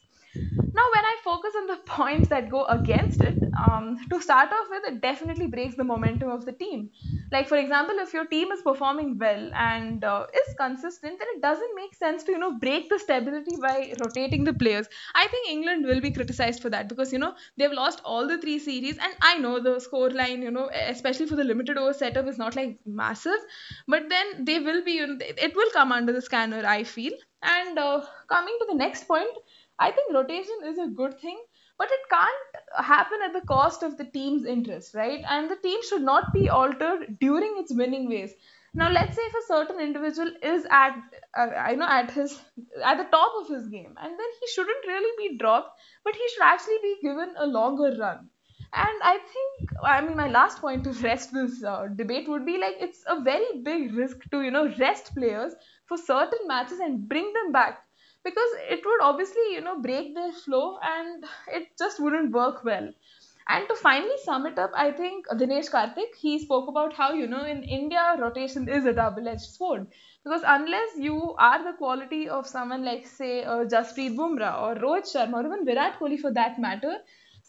Now, 0.74 0.82
when 0.92 1.04
I 1.04 1.16
focus 1.24 1.54
on 1.56 1.66
the 1.66 1.76
points 1.86 2.28
that 2.28 2.50
go 2.50 2.64
against 2.66 3.20
it, 3.22 3.44
um, 3.60 3.96
to 4.10 4.20
start 4.20 4.52
off 4.52 4.66
with, 4.70 4.84
it 4.86 5.00
definitely 5.00 5.46
breaks 5.46 5.76
the 5.76 5.84
momentum 5.84 6.28
of 6.30 6.44
the 6.44 6.52
team. 6.52 6.90
Like, 7.30 7.46
for 7.48 7.56
example, 7.58 7.96
if 7.98 8.14
your 8.14 8.26
team 8.26 8.52
is 8.52 8.62
performing 8.62 9.18
well 9.18 9.50
and 9.54 10.02
uh, 10.02 10.26
is 10.32 10.54
consistent, 10.58 11.18
then 11.18 11.28
it 11.34 11.42
doesn't 11.42 11.74
make 11.74 11.94
sense 11.94 12.22
to, 12.24 12.32
you 12.32 12.38
know, 12.38 12.58
break 12.58 12.88
the 12.88 12.98
stability 12.98 13.56
by 13.60 13.94
rotating 13.98 14.44
the 14.44 14.54
players. 14.54 14.88
I 15.14 15.26
think 15.28 15.48
England 15.48 15.84
will 15.84 16.00
be 16.00 16.10
criticized 16.10 16.62
for 16.62 16.70
that 16.70 16.88
because, 16.88 17.12
you 17.12 17.18
know, 17.18 17.34
they've 17.58 17.72
lost 17.72 18.00
all 18.04 18.26
the 18.26 18.38
three 18.38 18.58
series, 18.58 18.96
and 18.98 19.14
I 19.20 19.36
know 19.38 19.60
the 19.60 19.78
score 19.78 20.10
line, 20.10 20.40
you 20.42 20.50
know, 20.50 20.70
especially 20.72 21.26
for 21.26 21.36
the 21.36 21.44
limited 21.44 21.76
over 21.76 21.92
setup, 21.92 22.26
is 22.26 22.38
not 22.38 22.56
like 22.56 22.78
massive, 22.86 23.40
but 23.86 24.08
then 24.08 24.44
they 24.44 24.58
will 24.60 24.82
be, 24.84 24.92
you 24.92 25.06
know, 25.06 25.18
it 25.20 25.54
will 25.54 25.70
come 25.72 25.92
under 25.92 26.12
the 26.12 26.22
scanner, 26.22 26.64
I 26.66 26.84
feel. 26.84 27.12
And 27.42 27.78
uh, 27.78 28.04
coming 28.28 28.56
to 28.60 28.66
the 28.68 28.74
next 28.74 29.06
point, 29.06 29.30
I 29.78 29.90
think 29.92 30.12
rotation 30.12 30.58
is 30.64 30.78
a 30.78 30.88
good 30.88 31.18
thing, 31.20 31.38
but 31.78 31.88
it 31.90 32.00
can't 32.10 32.84
happen 32.86 33.18
at 33.24 33.32
the 33.32 33.46
cost 33.46 33.82
of 33.82 33.96
the 33.96 34.04
team's 34.04 34.44
interest, 34.44 34.94
right? 34.94 35.22
And 35.28 35.50
the 35.50 35.56
team 35.56 35.80
should 35.88 36.02
not 36.02 36.32
be 36.32 36.48
altered 36.48 37.18
during 37.20 37.54
its 37.58 37.72
winning 37.74 38.08
ways. 38.08 38.34
Now, 38.74 38.90
let's 38.90 39.16
say 39.16 39.22
if 39.22 39.34
a 39.34 39.46
certain 39.46 39.80
individual 39.80 40.30
is 40.42 40.66
at, 40.70 40.96
uh, 41.36 41.48
I 41.56 41.74
know, 41.74 41.86
at 41.88 42.10
his 42.10 42.40
at 42.84 42.98
the 42.98 43.04
top 43.04 43.32
of 43.40 43.48
his 43.48 43.68
game, 43.68 43.94
and 43.98 44.12
then 44.18 44.30
he 44.40 44.46
shouldn't 44.48 44.86
really 44.86 45.28
be 45.28 45.38
dropped, 45.38 45.80
but 46.04 46.14
he 46.14 46.28
should 46.28 46.42
actually 46.42 46.78
be 46.82 46.96
given 47.02 47.34
a 47.36 47.46
longer 47.46 47.96
run. 47.98 48.28
And 48.74 49.02
I 49.02 49.18
think, 49.18 49.70
I 49.82 50.00
mean, 50.02 50.16
my 50.16 50.28
last 50.28 50.60
point 50.60 50.84
to 50.84 50.92
rest 51.08 51.32
this 51.32 51.64
uh, 51.64 51.86
debate 51.96 52.28
would 52.28 52.44
be 52.44 52.58
like 52.58 52.76
it's 52.80 53.02
a 53.06 53.20
very 53.20 53.62
big 53.62 53.94
risk 53.94 54.18
to 54.30 54.42
you 54.42 54.50
know 54.50 54.72
rest 54.78 55.14
players 55.14 55.54
for 55.86 55.96
certain 55.96 56.46
matches 56.46 56.78
and 56.80 57.08
bring 57.08 57.32
them 57.32 57.52
back 57.52 57.78
because 58.30 58.52
it 58.76 58.84
would 58.84 59.02
obviously 59.10 59.46
you 59.56 59.60
know 59.66 59.76
break 59.88 60.14
their 60.14 60.32
flow 60.32 60.78
and 60.82 61.24
it 61.58 61.68
just 61.78 62.00
wouldn't 62.00 62.32
work 62.32 62.64
well. 62.64 62.92
And 63.50 63.66
to 63.68 63.74
finally 63.74 64.16
sum 64.24 64.44
it 64.48 64.58
up 64.62 64.72
i 64.82 64.90
think 64.98 65.28
dinesh 65.42 65.68
karthik 65.74 66.16
he 66.24 66.32
spoke 66.42 66.68
about 66.72 66.92
how 66.98 67.06
you 67.20 67.26
know 67.34 67.44
in 67.52 67.62
india 67.76 68.02
rotation 68.20 68.68
is 68.78 68.86
a 68.90 68.92
double 68.98 69.28
edged 69.32 69.48
sword. 69.58 69.86
Because 70.24 70.42
unless 70.56 70.96
you 71.06 71.34
are 71.38 71.62
the 71.64 71.72
quality 71.78 72.28
of 72.28 72.46
someone 72.46 72.84
like 72.90 73.06
say 73.06 73.32
uh, 73.44 73.64
jasprit 73.74 74.16
bumrah 74.20 74.52
or 74.66 74.74
rohit 74.86 75.10
sharma 75.14 75.40
or 75.42 75.46
even 75.50 75.64
virat 75.70 75.98
kohli 76.02 76.18
for 76.26 76.32
that 76.40 76.58
matter 76.66 76.94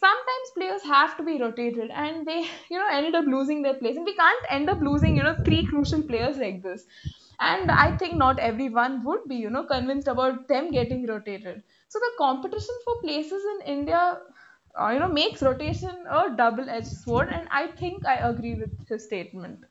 sometimes 0.02 0.52
players 0.58 0.82
have 0.94 1.16
to 1.18 1.22
be 1.30 1.38
rotated 1.44 1.90
and 2.04 2.26
they 2.32 2.38
you 2.70 2.78
know 2.82 2.88
ended 2.98 3.14
up 3.14 3.26
losing 3.36 3.62
their 3.62 3.74
place. 3.74 3.96
And 3.96 4.04
we 4.12 4.16
can't 4.16 4.46
end 4.58 4.70
up 4.70 4.80
losing 4.90 5.16
you 5.16 5.22
know 5.28 5.36
three 5.44 5.64
crucial 5.72 6.02
players 6.12 6.38
like 6.38 6.62
this 6.62 6.86
and 7.48 7.70
i 7.70 7.90
think 8.00 8.16
not 8.22 8.38
everyone 8.48 8.96
would 9.04 9.22
be 9.32 9.36
you 9.36 9.50
know 9.50 9.64
convinced 9.64 10.08
about 10.08 10.48
them 10.48 10.70
getting 10.72 11.06
rotated. 11.06 11.62
So 11.88 11.98
the 11.98 12.10
competition 12.18 12.74
for 12.84 12.94
places 13.02 13.42
in 13.54 13.60
india 13.76 14.02
uh, 14.80 14.88
you 14.88 14.98
know 15.00 15.08
makes 15.20 15.42
rotation 15.42 16.04
a 16.20 16.22
double 16.42 16.68
edged 16.68 16.94
sword 17.04 17.28
and 17.30 17.48
i 17.50 17.66
think 17.82 18.06
i 18.06 18.16
agree 18.32 18.54
with 18.64 18.70
his 18.88 19.04
statement. 19.06 19.64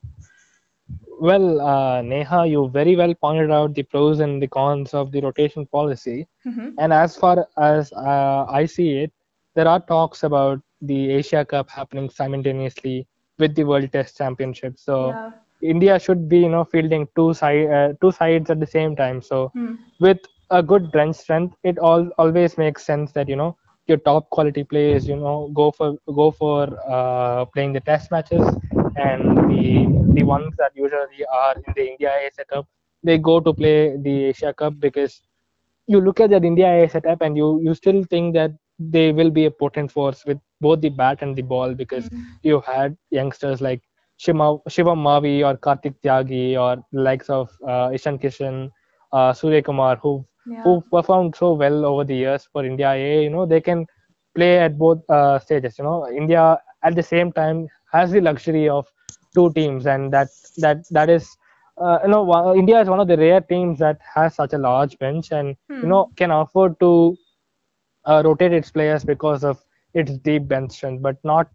Well 1.20 1.62
uh, 1.62 2.02
neha 2.02 2.46
you 2.48 2.70
very 2.70 2.96
well 2.96 3.14
pointed 3.16 3.52
out 3.52 3.74
the 3.76 3.84
pros 3.84 4.20
and 4.20 4.42
the 4.42 4.48
cons 4.48 4.94
of 4.94 5.12
the 5.12 5.22
rotation 5.22 5.66
policy. 5.68 6.28
Mm-hmm. 6.46 6.70
and 6.78 6.94
as 6.94 7.16
far 7.18 7.48
as 7.58 7.92
uh, 7.94 8.46
i 8.60 8.66
see 8.66 8.90
it 9.04 9.12
there 9.56 9.68
are 9.68 9.80
talks 9.92 10.24
about 10.24 10.62
the 10.92 11.00
asia 11.20 11.44
cup 11.46 11.70
happening 11.70 12.10
simultaneously 12.10 13.08
with 13.40 13.56
the 13.56 13.64
world 13.64 13.92
test 13.92 14.18
championship. 14.18 14.78
So 14.80 14.98
yeah 14.98 15.49
India 15.62 16.00
should 16.00 16.28
be 16.30 16.40
you 16.40 16.50
know 16.50 16.64
fielding 16.64 17.08
two 17.16 17.34
side 17.34 17.70
uh, 17.70 17.94
two 18.02 18.12
sides 18.12 18.50
at 18.50 18.60
the 18.60 18.68
same 18.68 18.96
time. 18.96 19.22
So 19.22 19.48
hmm. 19.54 19.76
with 20.00 20.20
a 20.52 20.64
good 20.64 20.92
bench 20.92 21.16
strength, 21.18 21.56
it 21.64 21.78
all 21.78 22.10
always 22.18 22.58
makes 22.58 22.84
sense 22.86 23.12
that 23.14 23.30
you 23.30 23.36
know 23.36 23.58
your 23.90 23.98
top 23.98 24.30
quality 24.30 24.64
players 24.64 25.08
you 25.08 25.16
know 25.16 25.50
go 25.54 25.72
for 25.72 25.96
go 26.16 26.32
for 26.32 26.68
uh, 26.88 27.46
playing 27.46 27.74
the 27.74 27.82
test 27.82 28.12
matches 28.12 28.46
and 28.96 29.38
the 29.50 29.88
the 30.14 30.24
ones 30.24 30.54
that 30.58 30.72
usually 30.76 31.26
are 31.42 31.56
in 31.56 31.74
the 31.76 31.86
India 31.92 32.12
A 32.26 32.32
setup 32.32 32.68
they 33.04 33.18
go 33.18 33.40
to 33.40 33.54
play 33.54 33.98
the 33.98 34.26
Asia 34.26 34.54
Cup 34.54 34.80
because 34.80 35.22
you 35.88 36.00
look 36.02 36.20
at 36.20 36.30
that 36.30 36.46
India 36.46 36.84
A 36.84 36.88
setup 36.88 37.22
and 37.22 37.36
you 37.36 37.60
you 37.64 37.74
still 37.74 38.04
think 38.04 38.34
that 38.36 38.52
they 38.80 39.12
will 39.12 39.30
be 39.30 39.46
a 39.46 39.52
potent 39.52 39.92
force 39.92 40.24
with 40.26 40.38
both 40.62 40.82
the 40.82 40.90
bat 40.90 41.22
and 41.22 41.36
the 41.36 41.42
ball 41.42 41.74
because 41.74 42.10
mm-hmm. 42.10 42.24
you 42.44 42.62
had 42.62 42.96
youngsters 43.10 43.62
like 43.62 43.82
Shivam 44.20 44.60
Mavi 45.08 45.46
or 45.46 45.58
Kartik 45.58 46.02
Tyagi 46.02 46.60
or 46.60 46.84
the 46.92 47.02
likes 47.02 47.30
of 47.30 47.50
uh, 47.68 47.90
Ishan 47.94 48.20
Kishan, 48.20 48.70
uh, 49.14 49.34
Surya 49.34 49.62
Kumar, 49.62 49.96
who 49.98 50.26
yeah. 50.46 50.64
who 50.64 50.82
performed 50.92 51.36
so 51.36 51.54
well 51.54 51.86
over 51.86 52.04
the 52.04 52.16
years 52.16 52.48
for 52.52 52.66
India 52.66 52.92
A. 52.92 53.24
You 53.24 53.30
know, 53.30 53.46
they 53.46 53.62
can 53.62 53.86
play 54.36 54.60
at 54.60 54.78
both 54.78 55.08
uh, 55.10 55.40
stages. 55.40 55.78
You 55.78 55.86
know, 55.86 56.10
India 56.10 56.58
at 56.84 56.96
the 56.96 57.04
same 57.04 57.32
time 57.32 57.68
has 57.92 58.12
the 58.12 58.22
luxury 58.22 58.68
of 58.70 58.88
two 59.34 59.52
teams, 59.54 59.86
and 59.88 60.12
that 60.14 60.28
that 60.58 60.86
that 60.92 61.10
is. 61.10 61.28
Uh, 61.82 61.98
you 62.04 62.10
know, 62.10 62.54
India 62.56 62.82
is 62.82 62.90
one 62.90 63.00
of 63.00 63.08
the 63.08 63.16
rare 63.16 63.40
teams 63.40 63.80
that 63.80 63.98
has 64.14 64.36
such 64.36 64.52
a 64.54 64.58
large 64.58 64.98
bench, 65.00 65.32
and 65.32 65.56
hmm. 65.70 65.82
you 65.82 65.88
know 65.88 66.10
can 66.18 66.30
afford 66.32 66.78
to 66.82 67.16
uh, 68.06 68.22
rotate 68.26 68.52
its 68.54 68.72
players 68.72 69.04
because 69.06 69.44
of 69.44 69.64
its 69.94 70.18
deep 70.20 70.48
bench 70.48 70.72
strength. 70.74 71.02
But 71.02 71.18
not 71.24 71.48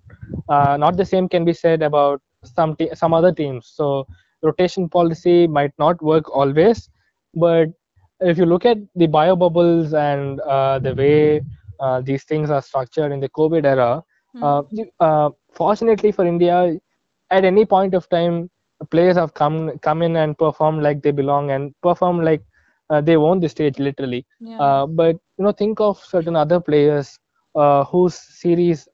uh, 0.49 0.77
not 0.79 0.97
the 0.97 1.05
same 1.05 1.29
can 1.29 1.45
be 1.45 1.53
said 1.53 1.83
about 1.83 2.23
some 2.45 2.77
te- 2.77 2.95
some 2.95 3.15
other 3.15 3.33
teams. 3.33 3.67
So 3.75 4.07
rotation 4.43 4.89
policy 4.89 5.47
might 5.47 5.73
not 5.79 6.01
work 6.03 6.35
always, 6.35 6.89
but 7.35 7.69
if 8.21 8.39
you 8.39 8.47
look 8.47 8.65
at 8.65 8.79
the 8.95 9.07
bio 9.07 9.37
bubbles 9.37 9.95
and 9.95 10.41
uh, 10.41 10.79
the 10.79 10.95
way 10.95 11.43
uh, 11.81 12.01
these 12.01 12.25
things 12.25 12.51
are 12.51 12.63
structured 12.63 13.13
in 13.13 13.21
the 13.21 13.29
COVID 13.29 13.65
era, 13.65 14.03
mm. 14.37 14.87
uh, 15.01 15.31
fortunately 15.53 16.13
for 16.13 16.25
India, 16.27 16.77
at 17.31 17.45
any 17.45 17.65
point 17.65 17.95
of 17.95 18.09
time, 18.09 18.51
players 18.91 19.17
have 19.17 19.35
come 19.35 19.79
come 19.79 20.03
in 20.03 20.17
and 20.17 20.37
performed 20.39 20.83
like 20.83 21.03
they 21.03 21.11
belong 21.11 21.51
and 21.51 21.75
perform 21.83 22.23
like 22.23 22.43
uh, 22.91 23.01
they 23.01 23.17
own 23.17 23.41
the 23.41 23.49
stage 23.49 23.79
literally. 23.79 24.27
Yeah. 24.41 24.61
Uh, 24.61 24.87
but 24.87 25.17
you 25.39 25.45
know, 25.45 25.53
think 25.53 25.81
of 25.81 25.99
certain 25.99 26.37
other 26.37 26.61
players 26.61 27.19
uh, 27.55 27.85
whose 27.85 28.15
series 28.15 28.89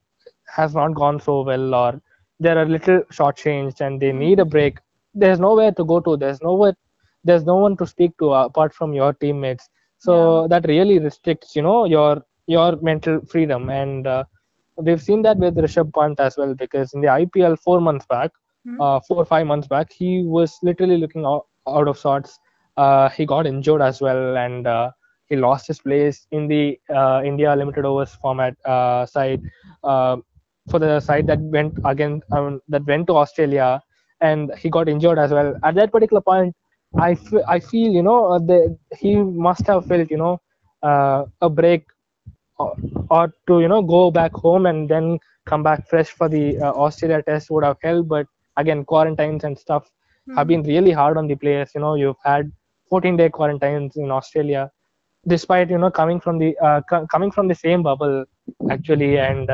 has 0.46 0.74
not 0.74 0.94
gone 0.94 1.20
so 1.20 1.42
well 1.42 1.74
or 1.74 2.00
they're 2.40 2.62
a 2.62 2.64
little 2.64 3.02
shortchanged 3.12 3.80
and 3.80 4.00
they 4.00 4.12
need 4.12 4.40
a 4.40 4.44
hmm. 4.44 4.50
break. 4.50 4.78
There's 5.14 5.38
nowhere 5.38 5.72
to 5.72 5.84
go 5.84 6.00
to. 6.00 6.16
There's 6.16 6.40
nowhere. 6.42 6.74
There's 7.22 7.44
no 7.44 7.56
one 7.56 7.76
to 7.76 7.86
speak 7.86 8.16
to 8.18 8.32
apart 8.32 8.74
from 8.74 8.94
your 8.94 9.12
teammates. 9.12 9.68
So 9.98 10.42
yeah. 10.42 10.48
that 10.48 10.68
really 10.68 10.98
restricts, 10.98 11.54
you 11.54 11.62
know, 11.62 11.84
your 11.84 12.22
your 12.46 12.76
mental 12.80 13.20
freedom. 13.26 13.68
And 13.68 14.06
uh, 14.06 14.24
we've 14.76 15.02
seen 15.02 15.22
that 15.22 15.36
with 15.36 15.56
Rishabh 15.56 15.92
Pant 15.94 16.18
as 16.18 16.36
well 16.38 16.54
because 16.54 16.94
in 16.94 17.02
the 17.02 17.08
IPL 17.08 17.58
four 17.58 17.80
months 17.80 18.06
back, 18.06 18.30
mm-hmm. 18.66 18.80
uh, 18.80 19.00
four 19.00 19.18
or 19.18 19.26
five 19.26 19.46
months 19.46 19.68
back, 19.68 19.92
he 19.92 20.22
was 20.22 20.56
literally 20.62 20.96
looking 20.96 21.26
out, 21.26 21.46
out 21.68 21.88
of 21.88 21.98
sorts. 21.98 22.38
Uh, 22.78 23.10
he 23.10 23.26
got 23.26 23.46
injured 23.46 23.82
as 23.82 24.00
well, 24.00 24.38
and 24.38 24.66
uh, 24.66 24.90
he 25.28 25.36
lost 25.36 25.66
his 25.66 25.80
place 25.80 26.26
in 26.30 26.48
the 26.48 26.80
uh, 26.88 27.20
India 27.22 27.54
limited 27.54 27.84
overs 27.84 28.14
format 28.14 28.56
uh, 28.64 29.04
side 29.04 29.42
for 30.70 30.78
the 30.78 31.00
side 31.00 31.26
that 31.26 31.40
went 31.40 31.78
again 31.84 32.20
um, 32.32 32.60
that 32.68 32.84
went 32.86 33.06
to 33.08 33.16
Australia, 33.16 33.82
and 34.20 34.52
he 34.58 34.70
got 34.70 34.88
injured 34.88 35.18
as 35.18 35.30
well. 35.32 35.54
At 35.62 35.74
that 35.76 35.92
particular 35.92 36.20
point, 36.20 36.54
I, 36.98 37.12
f- 37.12 37.44
I 37.48 37.60
feel 37.60 37.92
you 37.92 38.02
know 38.02 38.32
uh, 38.32 38.38
the, 38.38 38.76
he 38.96 39.16
must 39.16 39.66
have 39.66 39.86
felt 39.86 40.10
you 40.10 40.16
know 40.16 40.40
uh, 40.82 41.24
a 41.40 41.48
break 41.48 41.84
or, 42.58 42.74
or, 43.10 43.34
to 43.46 43.60
you 43.60 43.68
know 43.68 43.82
go 43.82 44.10
back 44.10 44.32
home 44.32 44.66
and 44.66 44.88
then 44.88 45.18
come 45.46 45.62
back 45.62 45.88
fresh 45.88 46.08
for 46.10 46.28
the 46.28 46.58
uh, 46.58 46.72
Australia 46.72 47.22
test 47.22 47.50
would 47.50 47.64
have 47.64 47.76
helped. 47.82 48.08
But 48.08 48.26
again, 48.56 48.84
quarantines 48.84 49.44
and 49.44 49.58
stuff 49.58 49.84
mm-hmm. 49.84 50.36
have 50.36 50.46
been 50.46 50.62
really 50.62 50.92
hard 50.92 51.16
on 51.16 51.26
the 51.26 51.36
players. 51.36 51.70
You 51.74 51.80
know, 51.80 51.94
you've 51.94 52.22
had 52.24 52.50
14 52.88 53.16
day 53.16 53.28
quarantines 53.28 53.96
in 53.96 54.10
Australia, 54.10 54.70
despite 55.26 55.70
you 55.70 55.78
know 55.78 55.90
coming 55.90 56.20
from 56.20 56.38
the 56.38 56.56
uh, 56.58 56.80
co- 56.88 57.06
coming 57.06 57.30
from 57.30 57.48
the 57.48 57.54
same 57.54 57.82
bubble 57.82 58.24
actually 58.70 59.18
and 59.18 59.48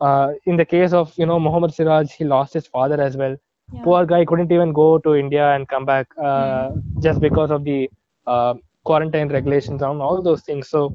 uh, 0.00 0.04
uh, 0.04 0.32
in 0.46 0.56
the 0.56 0.64
case 0.64 0.92
of 0.92 1.12
you 1.16 1.26
know 1.26 1.38
Mohammad 1.38 1.74
Siraj, 1.74 2.12
he 2.12 2.24
lost 2.24 2.54
his 2.54 2.66
father 2.66 3.00
as 3.00 3.16
well. 3.16 3.36
Yeah. 3.72 3.82
Poor 3.84 4.06
guy 4.06 4.24
couldn't 4.24 4.52
even 4.52 4.72
go 4.72 4.98
to 4.98 5.14
India 5.14 5.54
and 5.54 5.68
come 5.68 5.84
back 5.84 6.06
uh, 6.18 6.70
mm. 6.70 7.02
just 7.02 7.20
because 7.20 7.50
of 7.50 7.64
the 7.64 7.90
uh, 8.26 8.54
quarantine 8.84 9.28
regulations 9.28 9.82
and 9.82 10.00
all 10.00 10.22
those 10.22 10.42
things. 10.42 10.68
So, 10.68 10.94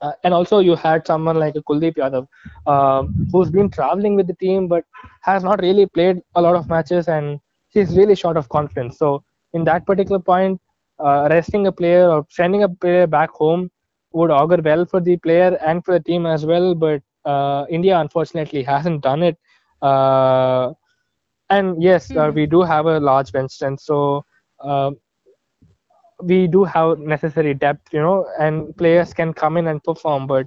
uh, 0.00 0.12
and 0.24 0.34
also 0.34 0.58
you 0.60 0.74
had 0.76 1.06
someone 1.06 1.38
like 1.38 1.54
Kuldeep 1.54 1.96
Yadav, 1.96 2.26
um, 2.66 3.28
who's 3.32 3.50
been 3.50 3.70
traveling 3.70 4.16
with 4.16 4.26
the 4.26 4.34
team 4.34 4.68
but 4.68 4.84
has 5.22 5.44
not 5.44 5.60
really 5.60 5.86
played 5.86 6.20
a 6.34 6.40
lot 6.40 6.56
of 6.56 6.68
matches 6.68 7.08
and 7.08 7.40
he's 7.68 7.96
really 7.96 8.14
short 8.14 8.36
of 8.36 8.48
confidence. 8.48 8.98
So, 8.98 9.22
in 9.52 9.64
that 9.64 9.86
particular 9.86 10.18
point, 10.20 10.60
uh, 10.98 11.28
resting 11.30 11.66
a 11.66 11.72
player 11.72 12.08
or 12.10 12.26
sending 12.30 12.62
a 12.62 12.68
player 12.68 13.06
back 13.06 13.30
home 13.30 13.70
would 14.12 14.30
augur 14.30 14.60
well 14.62 14.84
for 14.86 15.00
the 15.00 15.16
player 15.16 15.56
and 15.66 15.84
for 15.84 15.92
the 15.92 16.00
team 16.04 16.26
as 16.26 16.46
well. 16.46 16.74
But 16.74 16.96
uh, 16.96 17.09
India 17.70 17.98
unfortunately 17.98 18.62
hasn't 18.62 19.02
done 19.02 19.22
it. 19.22 19.36
Uh, 19.82 20.72
and 21.50 21.82
yes, 21.82 22.08
mm-hmm. 22.08 22.34
we 22.34 22.46
do 22.46 22.62
have 22.62 22.86
a 22.86 23.00
large 23.00 23.32
bench 23.32 23.50
strength, 23.52 23.82
so 23.82 24.24
um, 24.60 24.96
we 26.22 26.46
do 26.46 26.64
have 26.64 26.98
necessary 26.98 27.54
depth, 27.54 27.92
you 27.92 28.00
know, 28.00 28.26
and 28.38 28.76
players 28.76 29.12
can 29.12 29.32
come 29.32 29.56
in 29.56 29.66
and 29.68 29.82
perform. 29.82 30.26
But 30.26 30.46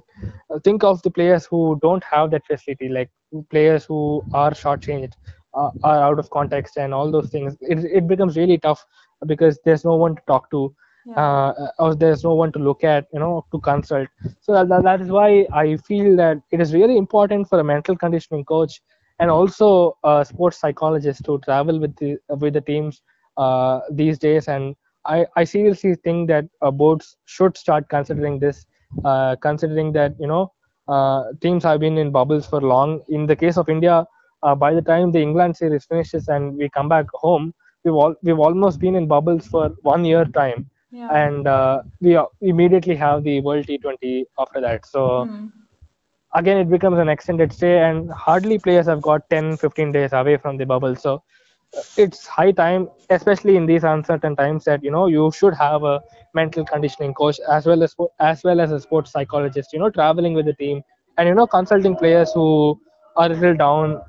think 0.62 0.84
of 0.84 1.02
the 1.02 1.10
players 1.10 1.46
who 1.46 1.78
don't 1.82 2.02
have 2.04 2.30
that 2.30 2.46
facility, 2.46 2.88
like 2.88 3.10
players 3.50 3.84
who 3.84 4.22
are 4.32 4.52
shortchanged, 4.52 5.12
uh, 5.54 5.70
are 5.82 6.02
out 6.02 6.18
of 6.18 6.30
context, 6.30 6.76
and 6.76 6.94
all 6.94 7.10
those 7.10 7.30
things. 7.30 7.56
It 7.60 7.84
it 7.84 8.08
becomes 8.08 8.36
really 8.36 8.58
tough 8.58 8.84
because 9.26 9.58
there's 9.64 9.84
no 9.84 9.94
one 9.96 10.16
to 10.16 10.22
talk 10.26 10.50
to 10.50 10.74
yeah. 11.04 11.16
uh, 11.16 11.52
or 11.78 11.94
there's 11.94 12.24
no 12.24 12.34
one 12.34 12.52
to 12.52 12.58
look 12.58 12.84
at 12.84 13.06
you 13.12 13.18
know 13.18 13.44
to 13.52 13.60
consult. 13.60 14.08
So 14.40 14.52
that, 14.64 14.82
that 14.82 15.00
is 15.00 15.10
why 15.10 15.46
i 15.52 15.76
feel 15.76 16.16
that 16.16 16.38
it 16.50 16.60
is 16.60 16.74
really 16.74 16.96
important 16.96 17.48
for 17.48 17.58
a 17.60 17.64
mental 17.64 17.96
conditioning 17.96 18.44
coach 18.44 18.80
and 19.18 19.30
also 19.30 19.96
a 20.04 20.24
sports 20.24 20.58
psychologist 20.58 21.24
to 21.26 21.38
travel 21.44 21.78
with 21.80 21.96
the 21.96 22.16
with 22.40 22.54
the 22.54 22.60
teams 22.60 23.02
uh, 23.36 23.80
these 23.90 24.18
days. 24.18 24.48
And 24.48 24.74
i 25.04 25.26
i 25.36 25.44
seriously 25.44 25.94
think 26.04 26.28
that 26.28 26.44
uh, 26.62 26.70
boards 26.70 27.16
should 27.24 27.56
start 27.56 27.88
considering 27.88 28.38
this 28.38 28.66
uh, 29.04 29.36
considering 29.40 29.92
that 29.92 30.12
you 30.18 30.26
know 30.26 30.52
uh, 30.88 31.24
teams 31.40 31.64
have 31.64 31.80
been 31.80 31.98
in 31.98 32.10
bubbles 32.10 32.46
for 32.46 32.60
long. 32.60 33.00
In 33.08 33.26
the 33.26 33.36
case 33.36 33.56
of 33.56 33.68
india 33.68 34.06
uh, 34.42 34.54
by 34.54 34.72
the 34.74 34.82
time 34.90 35.10
the 35.12 35.20
england 35.20 35.56
series 35.56 35.84
finishes 35.86 36.28
and 36.28 36.56
we 36.56 36.68
come 36.78 36.88
back 36.88 37.06
home 37.24 37.52
we've 37.84 37.94
all 38.04 38.14
we've 38.22 38.38
almost 38.48 38.80
been 38.80 38.94
in 38.96 39.06
bubbles 39.06 39.46
for 39.46 39.68
one 39.92 40.04
year 40.04 40.24
time 40.40 40.66
yeah. 40.94 41.10
and 41.10 41.46
uh, 41.46 41.82
we 42.00 42.18
immediately 42.40 42.96
have 42.96 43.24
the 43.24 43.40
World 43.40 43.66
T20 43.66 44.26
after 44.38 44.60
that. 44.60 44.86
So 44.86 45.26
mm. 45.30 45.50
again, 46.34 46.58
it 46.58 46.70
becomes 46.70 46.98
an 46.98 47.08
extended 47.08 47.52
stay, 47.52 47.78
and 47.80 48.10
hardly 48.10 48.58
players 48.58 48.86
have 48.86 49.02
got 49.02 49.28
10, 49.30 49.56
15 49.56 49.92
days 49.92 50.12
away 50.12 50.36
from 50.36 50.56
the 50.56 50.66
bubble. 50.66 50.96
So 50.96 51.22
uh, 51.76 51.82
it's 51.96 52.26
high 52.26 52.52
time, 52.52 52.88
especially 53.10 53.56
in 53.56 53.66
these 53.66 53.84
uncertain 53.84 54.36
times, 54.36 54.64
that 54.64 54.82
you 54.84 54.90
know 54.90 55.06
you 55.06 55.30
should 55.32 55.54
have 55.54 55.84
a 55.84 56.00
mental 56.34 56.64
conditioning 56.64 57.14
coach 57.14 57.40
as 57.50 57.66
well 57.66 57.82
as 57.82 57.94
as 58.20 58.44
well 58.44 58.60
as 58.60 58.72
a 58.72 58.80
sports 58.80 59.12
psychologist. 59.12 59.72
You 59.72 59.80
know, 59.80 59.90
traveling 59.90 60.34
with 60.34 60.46
the 60.46 60.54
team 60.54 60.82
and 61.18 61.28
you 61.28 61.34
know 61.34 61.46
consulting 61.46 61.96
players 61.96 62.32
who 62.32 62.80
are 63.16 63.26
a 63.26 63.34
little 63.34 63.56
down 63.56 64.00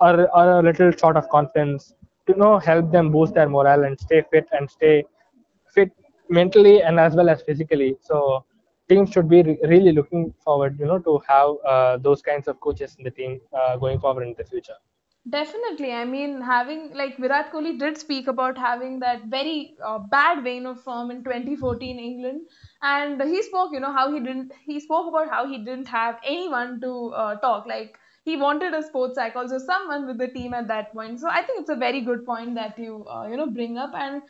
or 0.00 0.28
are 0.36 0.58
a 0.60 0.62
little 0.62 0.90
short 0.92 1.16
of 1.16 1.28
confidence 1.30 1.94
to 2.26 2.32
you 2.32 2.38
know 2.38 2.58
help 2.58 2.90
them 2.92 3.10
boost 3.10 3.34
their 3.34 3.48
morale 3.48 3.84
and 3.84 3.98
stay 4.00 4.22
fit 4.30 4.46
and 4.52 4.70
stay 4.70 5.04
fit 5.74 5.90
mentally 6.32 6.82
and 6.82 6.98
as 7.00 7.14
well 7.16 7.28
as 7.30 7.42
physically. 7.42 7.96
So 8.00 8.44
teams 8.88 9.10
should 9.12 9.28
be 9.28 9.42
re- 9.42 9.58
really 9.64 9.92
looking 9.92 10.34
forward, 10.44 10.78
you 10.80 10.86
know, 10.86 10.98
to 11.00 11.20
have 11.28 11.50
uh, 11.66 11.96
those 11.98 12.22
kinds 12.22 12.48
of 12.48 12.60
coaches 12.60 12.96
in 12.98 13.04
the 13.04 13.10
team 13.10 13.40
uh, 13.52 13.76
going 13.76 14.00
forward 14.00 14.24
in 14.24 14.34
the 14.38 14.44
future. 14.44 14.78
Definitely. 15.30 15.92
I 15.92 16.04
mean, 16.04 16.40
having 16.40 16.92
like 16.94 17.16
Virat 17.18 17.52
Kohli 17.52 17.78
did 17.78 17.96
speak 17.98 18.26
about 18.28 18.58
having 18.58 18.98
that 19.00 19.26
very 19.26 19.76
uh, 19.84 19.98
bad 19.98 20.42
vein 20.42 20.66
of 20.66 20.80
form 20.82 21.10
in 21.12 21.22
2014 21.24 21.98
England, 22.00 22.48
and 22.82 23.22
he 23.22 23.42
spoke, 23.42 23.70
you 23.72 23.80
know, 23.80 23.92
how 23.92 24.12
he 24.12 24.20
didn't. 24.20 24.52
He 24.64 24.80
spoke 24.80 25.08
about 25.08 25.30
how 25.30 25.46
he 25.46 25.58
didn't 25.58 25.86
have 25.88 26.18
anyone 26.24 26.80
to 26.80 26.92
uh, 27.24 27.36
talk. 27.36 27.66
Like 27.66 27.98
he 28.24 28.36
wanted 28.36 28.74
a 28.74 28.82
sports 28.82 29.14
psychologist, 29.16 29.66
someone 29.66 30.06
with 30.08 30.18
the 30.18 30.28
team 30.28 30.54
at 30.54 30.68
that 30.68 30.92
point. 30.92 31.20
So 31.20 31.28
I 31.28 31.42
think 31.42 31.60
it's 31.60 31.70
a 31.70 31.76
very 31.76 32.00
good 32.00 32.26
point 32.26 32.56
that 32.56 32.78
you 32.78 33.04
uh, 33.06 33.28
you 33.28 33.36
know 33.36 33.48
bring 33.50 33.78
up, 33.78 33.92
and 33.94 34.22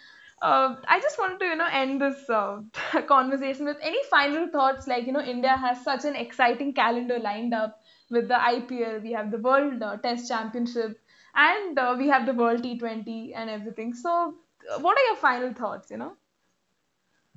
uh, 0.43 0.75
I 0.89 1.01
just 1.01 1.19
wanted 1.19 1.39
to, 1.39 1.45
you 1.47 1.57
know, 1.57 1.69
end 1.71 2.01
this 2.03 2.29
uh, 2.29 2.61
conversation 3.07 3.65
with 3.65 3.77
any 3.81 4.01
final 4.11 4.49
thoughts. 4.49 4.89
Like, 4.89 5.07
you 5.07 5.13
know, 5.13 5.21
India 5.21 5.57
has 5.57 5.83
such 5.85 6.05
an 6.05 6.17
exciting 6.17 6.75
calendar 6.75 7.19
lined 7.21 7.55
up 7.55 7.81
with 8.11 8.27
the 8.27 8.35
IPL. 8.35 9.03
We 9.03 9.13
have 9.13 9.31
the 9.31 9.39
World 9.39 9.81
uh, 9.81 9.99
Test 9.99 10.29
Championship, 10.29 10.99
and 11.37 11.79
uh, 11.79 11.95
we 11.97 12.09
have 12.09 12.27
the 12.27 12.35
World 12.35 12.65
T20 12.65 13.33
and 13.37 13.51
everything. 13.51 13.95
So, 13.95 14.35
uh, 14.69 14.81
what 14.81 14.99
are 14.99 15.05
your 15.07 15.17
final 15.17 15.53
thoughts? 15.55 15.93
You 15.93 15.99
know. 15.99 16.13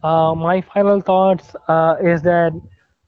Uh, 0.04 0.34
my 0.34 0.62
final 0.62 1.00
thoughts 1.00 1.50
is 2.02 2.24
that 2.24 2.54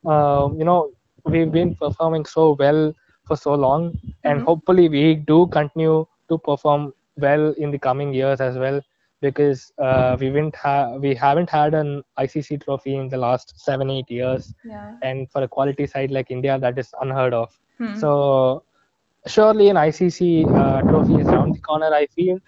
you 0.06 0.64
know 0.64 0.92
we've 1.26 1.52
been 1.52 1.76
performing 1.76 2.26
so 2.26 2.56
well 2.60 2.94
for 3.26 3.36
so 3.36 3.56
long, 3.56 3.98
and 4.24 4.38
mm-hmm. 4.38 4.46
hopefully 4.46 4.90
we 4.90 5.16
do 5.16 5.48
continue 5.48 6.06
to 6.30 6.38
perform 6.38 6.94
well 7.18 7.52
in 7.58 7.72
the 7.72 7.80
coming 7.80 8.14
years 8.14 8.40
as 8.40 8.58
well 8.58 8.80
because 9.22 9.72
uh, 9.80 10.16
we 10.20 10.28
didn't 10.28 10.56
have 10.56 11.02
we 11.02 11.16
haven't 11.16 11.50
had 11.50 11.74
an 11.74 12.04
ICC 12.20 12.64
trophy 12.64 12.96
in 12.96 13.10
the 13.10 13.18
last 13.18 13.54
seven 13.60 13.90
eight 13.90 14.10
years, 14.10 14.54
yeah. 14.64 14.96
and 15.02 15.30
for 15.32 15.44
a 15.44 15.48
quality 15.48 15.88
side 15.88 16.12
like 16.12 16.32
India, 16.32 16.58
that 16.60 16.78
is 16.78 16.94
unheard 17.02 17.34
of. 17.34 17.58
Hmm. 17.78 17.96
So 17.96 18.64
surely 19.26 19.70
an 19.70 19.76
ICC 19.76 20.46
uh, 20.56 20.82
trophy 20.82 21.16
is 21.16 21.28
around 21.28 21.56
the 21.56 21.60
corner, 21.60 21.94
I 21.94 22.08
feel. 22.08 22.40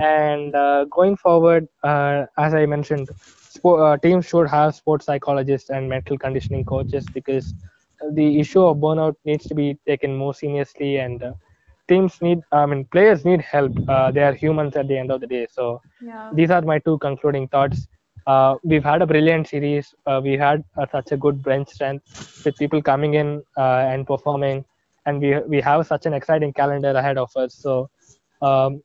And 0.00 0.54
uh, 0.54 0.84
going 0.84 1.16
forward, 1.16 1.66
uh, 1.82 2.26
as 2.38 2.54
I 2.54 2.66
mentioned, 2.66 3.08
sport, 3.16 3.80
uh, 3.80 3.96
teams 3.96 4.26
should 4.26 4.48
have 4.48 4.74
sports 4.74 5.06
psychologists 5.06 5.70
and 5.70 5.88
mental 5.88 6.18
conditioning 6.18 6.64
coaches 6.64 7.06
because 7.14 7.54
the 8.12 8.38
issue 8.40 8.62
of 8.62 8.78
burnout 8.78 9.14
needs 9.24 9.46
to 9.46 9.54
be 9.54 9.78
taken 9.86 10.14
more 10.16 10.34
seriously 10.34 10.98
and 10.98 11.22
uh, 11.22 11.32
teams 11.90 12.22
need, 12.22 12.40
I 12.52 12.66
mean, 12.66 12.86
players 12.92 13.24
need 13.26 13.42
help. 13.42 13.72
Uh, 13.88 14.12
they 14.12 14.22
are 14.22 14.34
humans 14.34 14.76
at 14.76 14.88
the 14.88 14.98
end 14.98 15.12
of 15.12 15.20
the 15.20 15.26
day. 15.26 15.46
So 15.50 15.82
Yeah. 16.00 16.32
these 16.32 16.50
are 16.50 16.62
my 16.62 16.78
two 16.80 16.98
concluding 16.98 17.48
thoughts. 17.48 17.88
Uh, 18.26 18.56
we've 18.64 18.84
had 18.84 19.02
a 19.02 19.06
brilliant 19.06 19.48
series. 19.48 19.94
Uh, 20.06 20.20
we 20.22 20.34
had 20.36 20.64
uh, 20.78 20.86
such 20.92 21.12
a 21.12 21.18
good 21.18 21.42
bench 21.42 21.68
strength 21.70 22.04
with 22.44 22.58
people 22.58 22.82
coming 22.82 23.14
in 23.14 23.42
uh, 23.58 23.84
and 23.92 24.06
performing, 24.06 24.64
and 25.06 25.20
we 25.20 25.30
we 25.54 25.60
have 25.60 25.86
such 25.86 26.06
an 26.06 26.14
exciting 26.14 26.52
calendar 26.52 26.90
ahead 27.02 27.18
of 27.18 27.30
us. 27.36 27.54
So 27.66 27.90
um, 28.42 28.82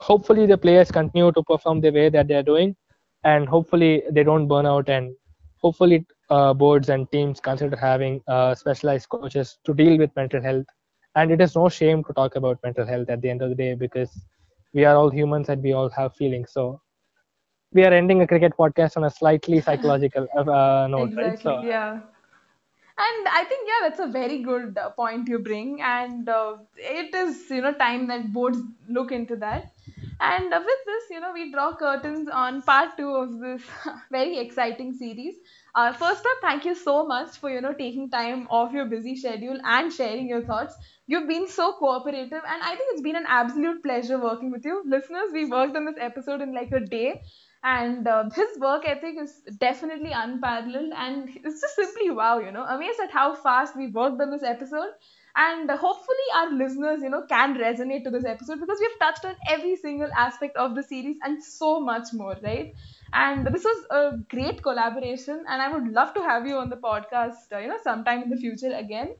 hopefully 0.00 0.46
the 0.46 0.58
players 0.58 0.90
continue 0.90 1.32
to 1.32 1.42
perform 1.42 1.80
the 1.80 1.90
way 1.90 2.08
that 2.10 2.28
they're 2.28 2.42
doing, 2.52 2.76
and 3.24 3.48
hopefully 3.48 4.02
they 4.10 4.24
don't 4.24 4.48
burn 4.48 4.66
out. 4.66 4.88
And 4.88 5.14
hopefully 5.62 6.06
uh, 6.30 6.54
boards 6.54 6.88
and 6.90 7.10
teams 7.12 7.40
consider 7.40 7.76
having 7.76 8.22
uh, 8.28 8.54
specialized 8.54 9.08
coaches 9.10 9.58
to 9.64 9.74
deal 9.74 9.98
with 9.98 10.14
mental 10.16 10.42
health. 10.42 10.66
And 11.14 11.30
it 11.30 11.40
is 11.40 11.54
no 11.56 11.68
shame 11.68 12.04
to 12.04 12.12
talk 12.12 12.36
about 12.36 12.58
mental 12.62 12.86
health 12.86 13.08
at 13.10 13.20
the 13.22 13.30
end 13.30 13.42
of 13.42 13.50
the 13.50 13.54
day 13.56 13.74
because 13.74 14.10
we 14.72 14.84
are 14.84 14.96
all 14.96 15.10
humans 15.10 15.48
and 15.48 15.62
we 15.62 15.72
all 15.72 15.88
have 15.90 16.14
feelings. 16.14 16.52
So 16.52 16.80
we 17.72 17.84
are 17.84 17.92
ending 17.92 18.22
a 18.22 18.26
cricket 18.26 18.52
podcast 18.56 18.96
on 18.96 19.04
a 19.04 19.10
slightly 19.10 19.60
psychological 19.62 20.26
uh, 20.36 20.86
note, 20.88 21.12
exactly. 21.12 21.16
right? 21.16 21.38
So 21.38 21.64
yeah. 21.64 22.00
And 22.98 23.28
I 23.28 23.44
think 23.44 23.68
yeah, 23.68 23.88
that's 23.88 24.00
a 24.00 24.06
very 24.06 24.42
good 24.42 24.78
uh, 24.78 24.90
point 24.90 25.28
you 25.28 25.38
bring, 25.38 25.80
and 25.82 26.28
uh, 26.28 26.56
it 26.76 27.14
is 27.14 27.50
you 27.50 27.62
know 27.62 27.72
time 27.72 28.06
that 28.08 28.32
boards 28.32 28.58
look 28.88 29.12
into 29.12 29.36
that. 29.36 29.71
And 30.22 30.50
with 30.50 30.80
this, 30.86 31.04
you 31.10 31.20
know, 31.20 31.32
we 31.32 31.50
draw 31.52 31.74
curtains 31.76 32.28
on 32.32 32.62
part 32.62 32.96
two 32.96 33.10
of 33.16 33.40
this 33.40 33.62
very 34.10 34.38
exciting 34.38 34.92
series. 34.94 35.34
Uh, 35.74 35.92
first 35.92 36.24
up, 36.24 36.38
thank 36.42 36.64
you 36.64 36.74
so 36.74 37.06
much 37.06 37.36
for 37.38 37.50
you 37.50 37.60
know 37.60 37.72
taking 37.72 38.08
time 38.10 38.46
off 38.48 38.72
your 38.72 38.86
busy 38.86 39.16
schedule 39.16 39.58
and 39.64 39.92
sharing 39.92 40.28
your 40.28 40.42
thoughts. 40.42 40.76
You've 41.08 41.28
been 41.28 41.48
so 41.48 41.72
cooperative, 41.72 42.42
and 42.54 42.62
I 42.62 42.76
think 42.76 42.92
it's 42.92 43.02
been 43.02 43.16
an 43.16 43.26
absolute 43.28 43.82
pleasure 43.82 44.18
working 44.18 44.52
with 44.52 44.64
you, 44.64 44.82
listeners. 44.86 45.32
We 45.32 45.46
worked 45.46 45.76
on 45.76 45.86
this 45.86 45.96
episode 45.98 46.40
in 46.40 46.54
like 46.54 46.70
a 46.72 46.80
day, 46.80 47.22
and 47.64 48.06
uh, 48.06 48.30
his 48.34 48.58
work 48.60 48.84
ethic 48.86 49.16
is 49.20 49.40
definitely 49.58 50.12
unparalleled 50.12 50.92
and 50.96 51.28
it's 51.44 51.60
just 51.60 51.76
simply 51.76 52.10
wow 52.10 52.38
you 52.38 52.50
know 52.50 52.64
amazed 52.64 53.00
at 53.00 53.10
how 53.12 53.34
fast 53.34 53.76
we 53.76 53.86
worked 53.88 54.20
on 54.20 54.30
this 54.30 54.42
episode 54.42 54.90
and 55.36 55.70
hopefully 55.70 56.28
our 56.36 56.50
listeners 56.52 57.02
you 57.02 57.08
know 57.10 57.22
can 57.28 57.54
resonate 57.56 58.04
to 58.04 58.10
this 58.10 58.24
episode 58.24 58.60
because 58.60 58.78
we've 58.80 58.98
touched 59.00 59.24
on 59.24 59.34
every 59.48 59.76
single 59.76 60.10
aspect 60.16 60.56
of 60.56 60.74
the 60.74 60.82
series 60.82 61.16
and 61.22 61.42
so 61.42 61.80
much 61.80 62.08
more 62.12 62.36
right? 62.42 62.72
And 63.12 63.46
this 63.46 63.64
was 63.64 63.86
a 63.90 64.18
great 64.30 64.62
collaboration 64.62 65.44
and 65.48 65.62
i 65.62 65.68
would 65.72 65.88
love 65.92 66.14
to 66.14 66.22
have 66.22 66.46
you 66.46 66.56
on 66.56 66.70
the 66.70 66.76
podcast 66.76 67.52
uh, 67.52 67.58
you 67.58 67.68
know 67.68 67.78
sometime 67.82 68.22
in 68.22 68.30
the 68.30 68.36
future 68.36 68.72
again. 68.74 69.14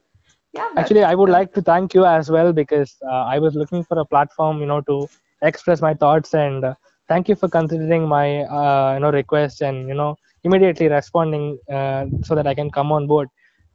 Yeah 0.52 0.68
actually, 0.76 1.02
I 1.04 1.14
would 1.14 1.30
like 1.30 1.52
to 1.54 1.62
thank 1.62 1.94
you 1.94 2.04
as 2.04 2.30
well 2.30 2.52
because 2.52 2.96
uh, 3.06 3.24
I 3.34 3.38
was 3.38 3.54
looking 3.54 3.84
for 3.84 3.98
a 3.98 4.04
platform, 4.04 4.60
you 4.60 4.66
know, 4.66 4.80
to 4.82 5.08
express 5.42 5.80
my 5.82 5.94
thoughts 5.94 6.34
and 6.34 6.64
uh, 6.64 6.74
thank 7.08 7.28
you 7.28 7.34
for 7.34 7.48
considering 7.48 8.08
my, 8.08 8.40
uh, 8.44 8.94
you 8.94 9.00
know, 9.00 9.10
request 9.10 9.60
and 9.62 9.88
you 9.88 9.94
know 9.94 10.16
immediately 10.44 10.88
responding 10.88 11.58
uh, 11.72 12.06
so 12.22 12.34
that 12.34 12.46
I 12.46 12.54
can 12.54 12.70
come 12.70 12.92
on 12.92 13.06
board. 13.06 13.28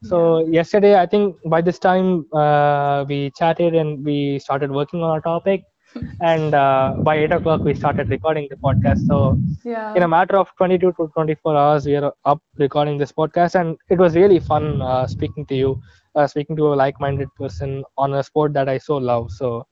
So 0.04 0.46
yesterday, 0.48 1.00
I 1.00 1.06
think 1.06 1.36
by 1.46 1.62
this 1.62 1.80
time 1.80 2.26
uh, 2.34 3.06
we 3.08 3.32
chatted 3.32 3.74
and 3.74 4.06
we 4.06 4.40
started 4.40 4.72
working 4.72 5.02
on 5.02 5.10
our 5.10 5.22
topic, 5.22 5.64
and 6.22 6.54
uh, 6.54 6.96
by 7.00 7.18
eight 7.18 7.32
o'clock 7.32 7.62
we 7.62 7.74
started 7.74 8.10
recording 8.10 8.48
the 8.50 8.58
podcast. 8.58 9.08
So 9.08 9.38
yeah. 9.64 9.96
in 9.96 10.04
a 10.04 10.08
matter 10.08 10.38
of 10.38 10.50
22 10.58 10.94
to 10.94 11.12
24 11.14 11.56
hours 11.56 11.86
we 11.86 11.96
are 11.96 12.14
up 12.26 12.42
recording 12.58 12.98
this 12.98 13.12
podcast. 13.12 13.60
And 13.60 13.78
it 13.90 13.98
was 13.98 14.16
really 14.16 14.40
fun 14.40 14.82
uh, 14.82 15.08
speaking 15.08 15.46
to 15.48 15.56
you 15.56 15.82
uh, 16.16 16.28
speaking 16.28 16.56
to 16.58 16.74
a 16.74 16.76
like-minded 16.76 17.30
person 17.36 17.84
on 17.98 18.14
a 18.16 18.24
sport 18.24 18.54
that 18.54 18.70
i 18.70 18.78
so 18.78 18.98
love. 18.98 19.32
So 19.32 19.66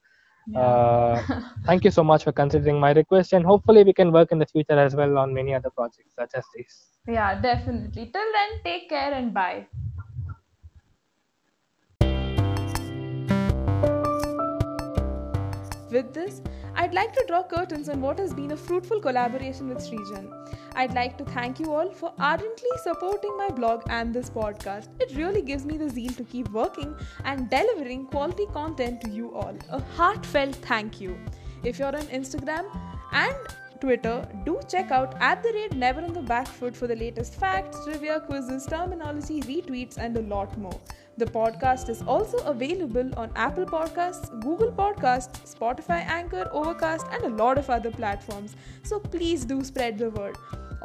uh, 0.55 1.21
thank 1.65 1.84
you 1.84 1.91
so 1.91 2.03
much 2.03 2.23
for 2.23 2.32
considering 2.32 2.80
my 2.80 2.91
request. 2.91 3.34
And 3.34 3.45
hopefully 3.45 3.84
we 3.84 3.93
can 3.93 4.11
work 4.11 4.32
in 4.32 4.39
the 4.39 4.45
future 4.45 4.80
as 4.80 4.95
well 4.95 5.17
on 5.17 5.34
many 5.34 5.53
other 5.53 5.69
projects 5.69 6.15
such 6.15 6.32
as 6.36 6.43
this. 6.55 6.91
Yeah 7.07 7.39
definitely. 7.39 8.09
Till 8.11 8.32
then 8.38 8.59
take 8.63 8.89
care 8.89 9.13
and 9.13 9.34
bye 9.34 9.67
With 15.96 16.14
this, 16.14 16.41
I'd 16.76 16.93
like 16.93 17.14
to 17.14 17.24
draw 17.26 17.41
curtains 17.41 17.88
on 17.88 18.02
what 18.02 18.20
has 18.20 18.34
been 18.34 18.52
a 18.52 18.58
fruitful 18.58 19.00
collaboration 19.00 19.70
with 19.70 19.78
Srijan. 19.78 20.26
I'd 20.76 20.93
like 20.93 21.18
to 21.20 21.24
thank 21.24 21.58
you 21.58 21.74
all 21.74 21.89
for 21.89 22.12
ardently 22.20 22.74
supporting 22.84 23.38
my 23.38 23.48
blog 23.50 23.84
and 23.88 24.14
this 24.14 24.30
podcast. 24.30 24.89
It 25.00 25.16
really 25.16 25.41
gives 25.41 25.66
me 25.66 25.78
the 25.78 25.89
zeal 25.89 26.12
to 26.16 26.26
keep 26.26 26.50
working 26.50 26.93
and 27.24 27.50
delivering 27.50 28.08
quality 28.08 28.46
content 28.52 29.00
to 29.06 29.10
you 29.10 29.34
all. 29.34 29.58
A 29.70 29.82
heartfelt 29.96 30.58
thank 30.58 31.00
you. 31.00 31.18
If 31.64 31.80
you're 31.80 31.96
on 31.96 32.08
Instagram 32.20 32.66
and 33.14 33.56
Twitter, 33.86 34.27
do 34.45 34.59
check 34.67 34.89
out 34.89 35.15
at 35.21 35.43
the 35.43 35.51
rate 35.53 35.73
never 35.75 36.01
on 36.01 36.11
the 36.11 36.21
back 36.23 36.47
foot 36.47 36.75
for 36.75 36.88
the 36.88 36.95
latest 36.95 37.36
facts, 37.36 37.77
trivia, 37.86 38.19
quizzes, 38.19 38.65
terminology, 38.65 39.41
retweets, 39.41 39.99
and 39.99 40.17
a 40.17 40.21
lot 40.21 40.57
more. 40.57 40.79
The 41.17 41.25
podcast 41.25 41.88
is 41.89 42.01
also 42.01 42.39
available 42.39 43.11
on 43.15 43.29
Apple 43.36 43.65
Podcasts, 43.65 44.27
Google 44.41 44.71
Podcasts, 44.71 45.55
Spotify, 45.55 46.03
Anchor, 46.07 46.49
Overcast, 46.51 47.05
and 47.11 47.25
a 47.25 47.43
lot 47.43 47.59
of 47.59 47.69
other 47.69 47.91
platforms. 47.91 48.55
So 48.81 48.99
please 48.99 49.45
do 49.45 49.63
spread 49.63 49.99
the 49.99 50.09
word. 50.09 50.36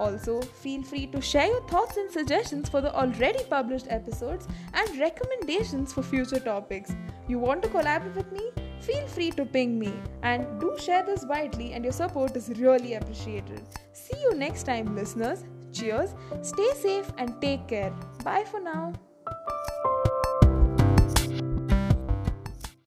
Also, 0.00 0.40
feel 0.40 0.82
free 0.82 1.06
to 1.08 1.20
share 1.20 1.46
your 1.46 1.62
thoughts 1.68 1.98
and 1.98 2.10
suggestions 2.10 2.70
for 2.70 2.80
the 2.80 2.92
already 2.94 3.44
published 3.50 3.86
episodes 3.90 4.48
and 4.72 4.98
recommendations 4.98 5.92
for 5.92 6.02
future 6.02 6.40
topics. 6.40 6.94
You 7.28 7.38
want 7.38 7.62
to 7.64 7.68
collaborate 7.68 8.16
with 8.16 8.32
me? 8.32 8.50
Feel 8.80 9.06
free 9.08 9.30
to 9.32 9.44
ping 9.44 9.78
me 9.78 9.92
and 10.22 10.58
do 10.58 10.74
share 10.78 11.04
this 11.04 11.26
widely, 11.26 11.74
and 11.74 11.84
your 11.84 11.92
support 11.92 12.34
is 12.34 12.48
really 12.56 12.94
appreciated. 12.94 13.60
See 13.92 14.18
you 14.22 14.34
next 14.34 14.62
time, 14.62 14.96
listeners. 14.96 15.44
Cheers, 15.70 16.14
stay 16.40 16.70
safe, 16.74 17.12
and 17.18 17.40
take 17.42 17.68
care. 17.68 17.92
Bye 18.24 18.44
for 18.50 18.58
now. 18.58 18.92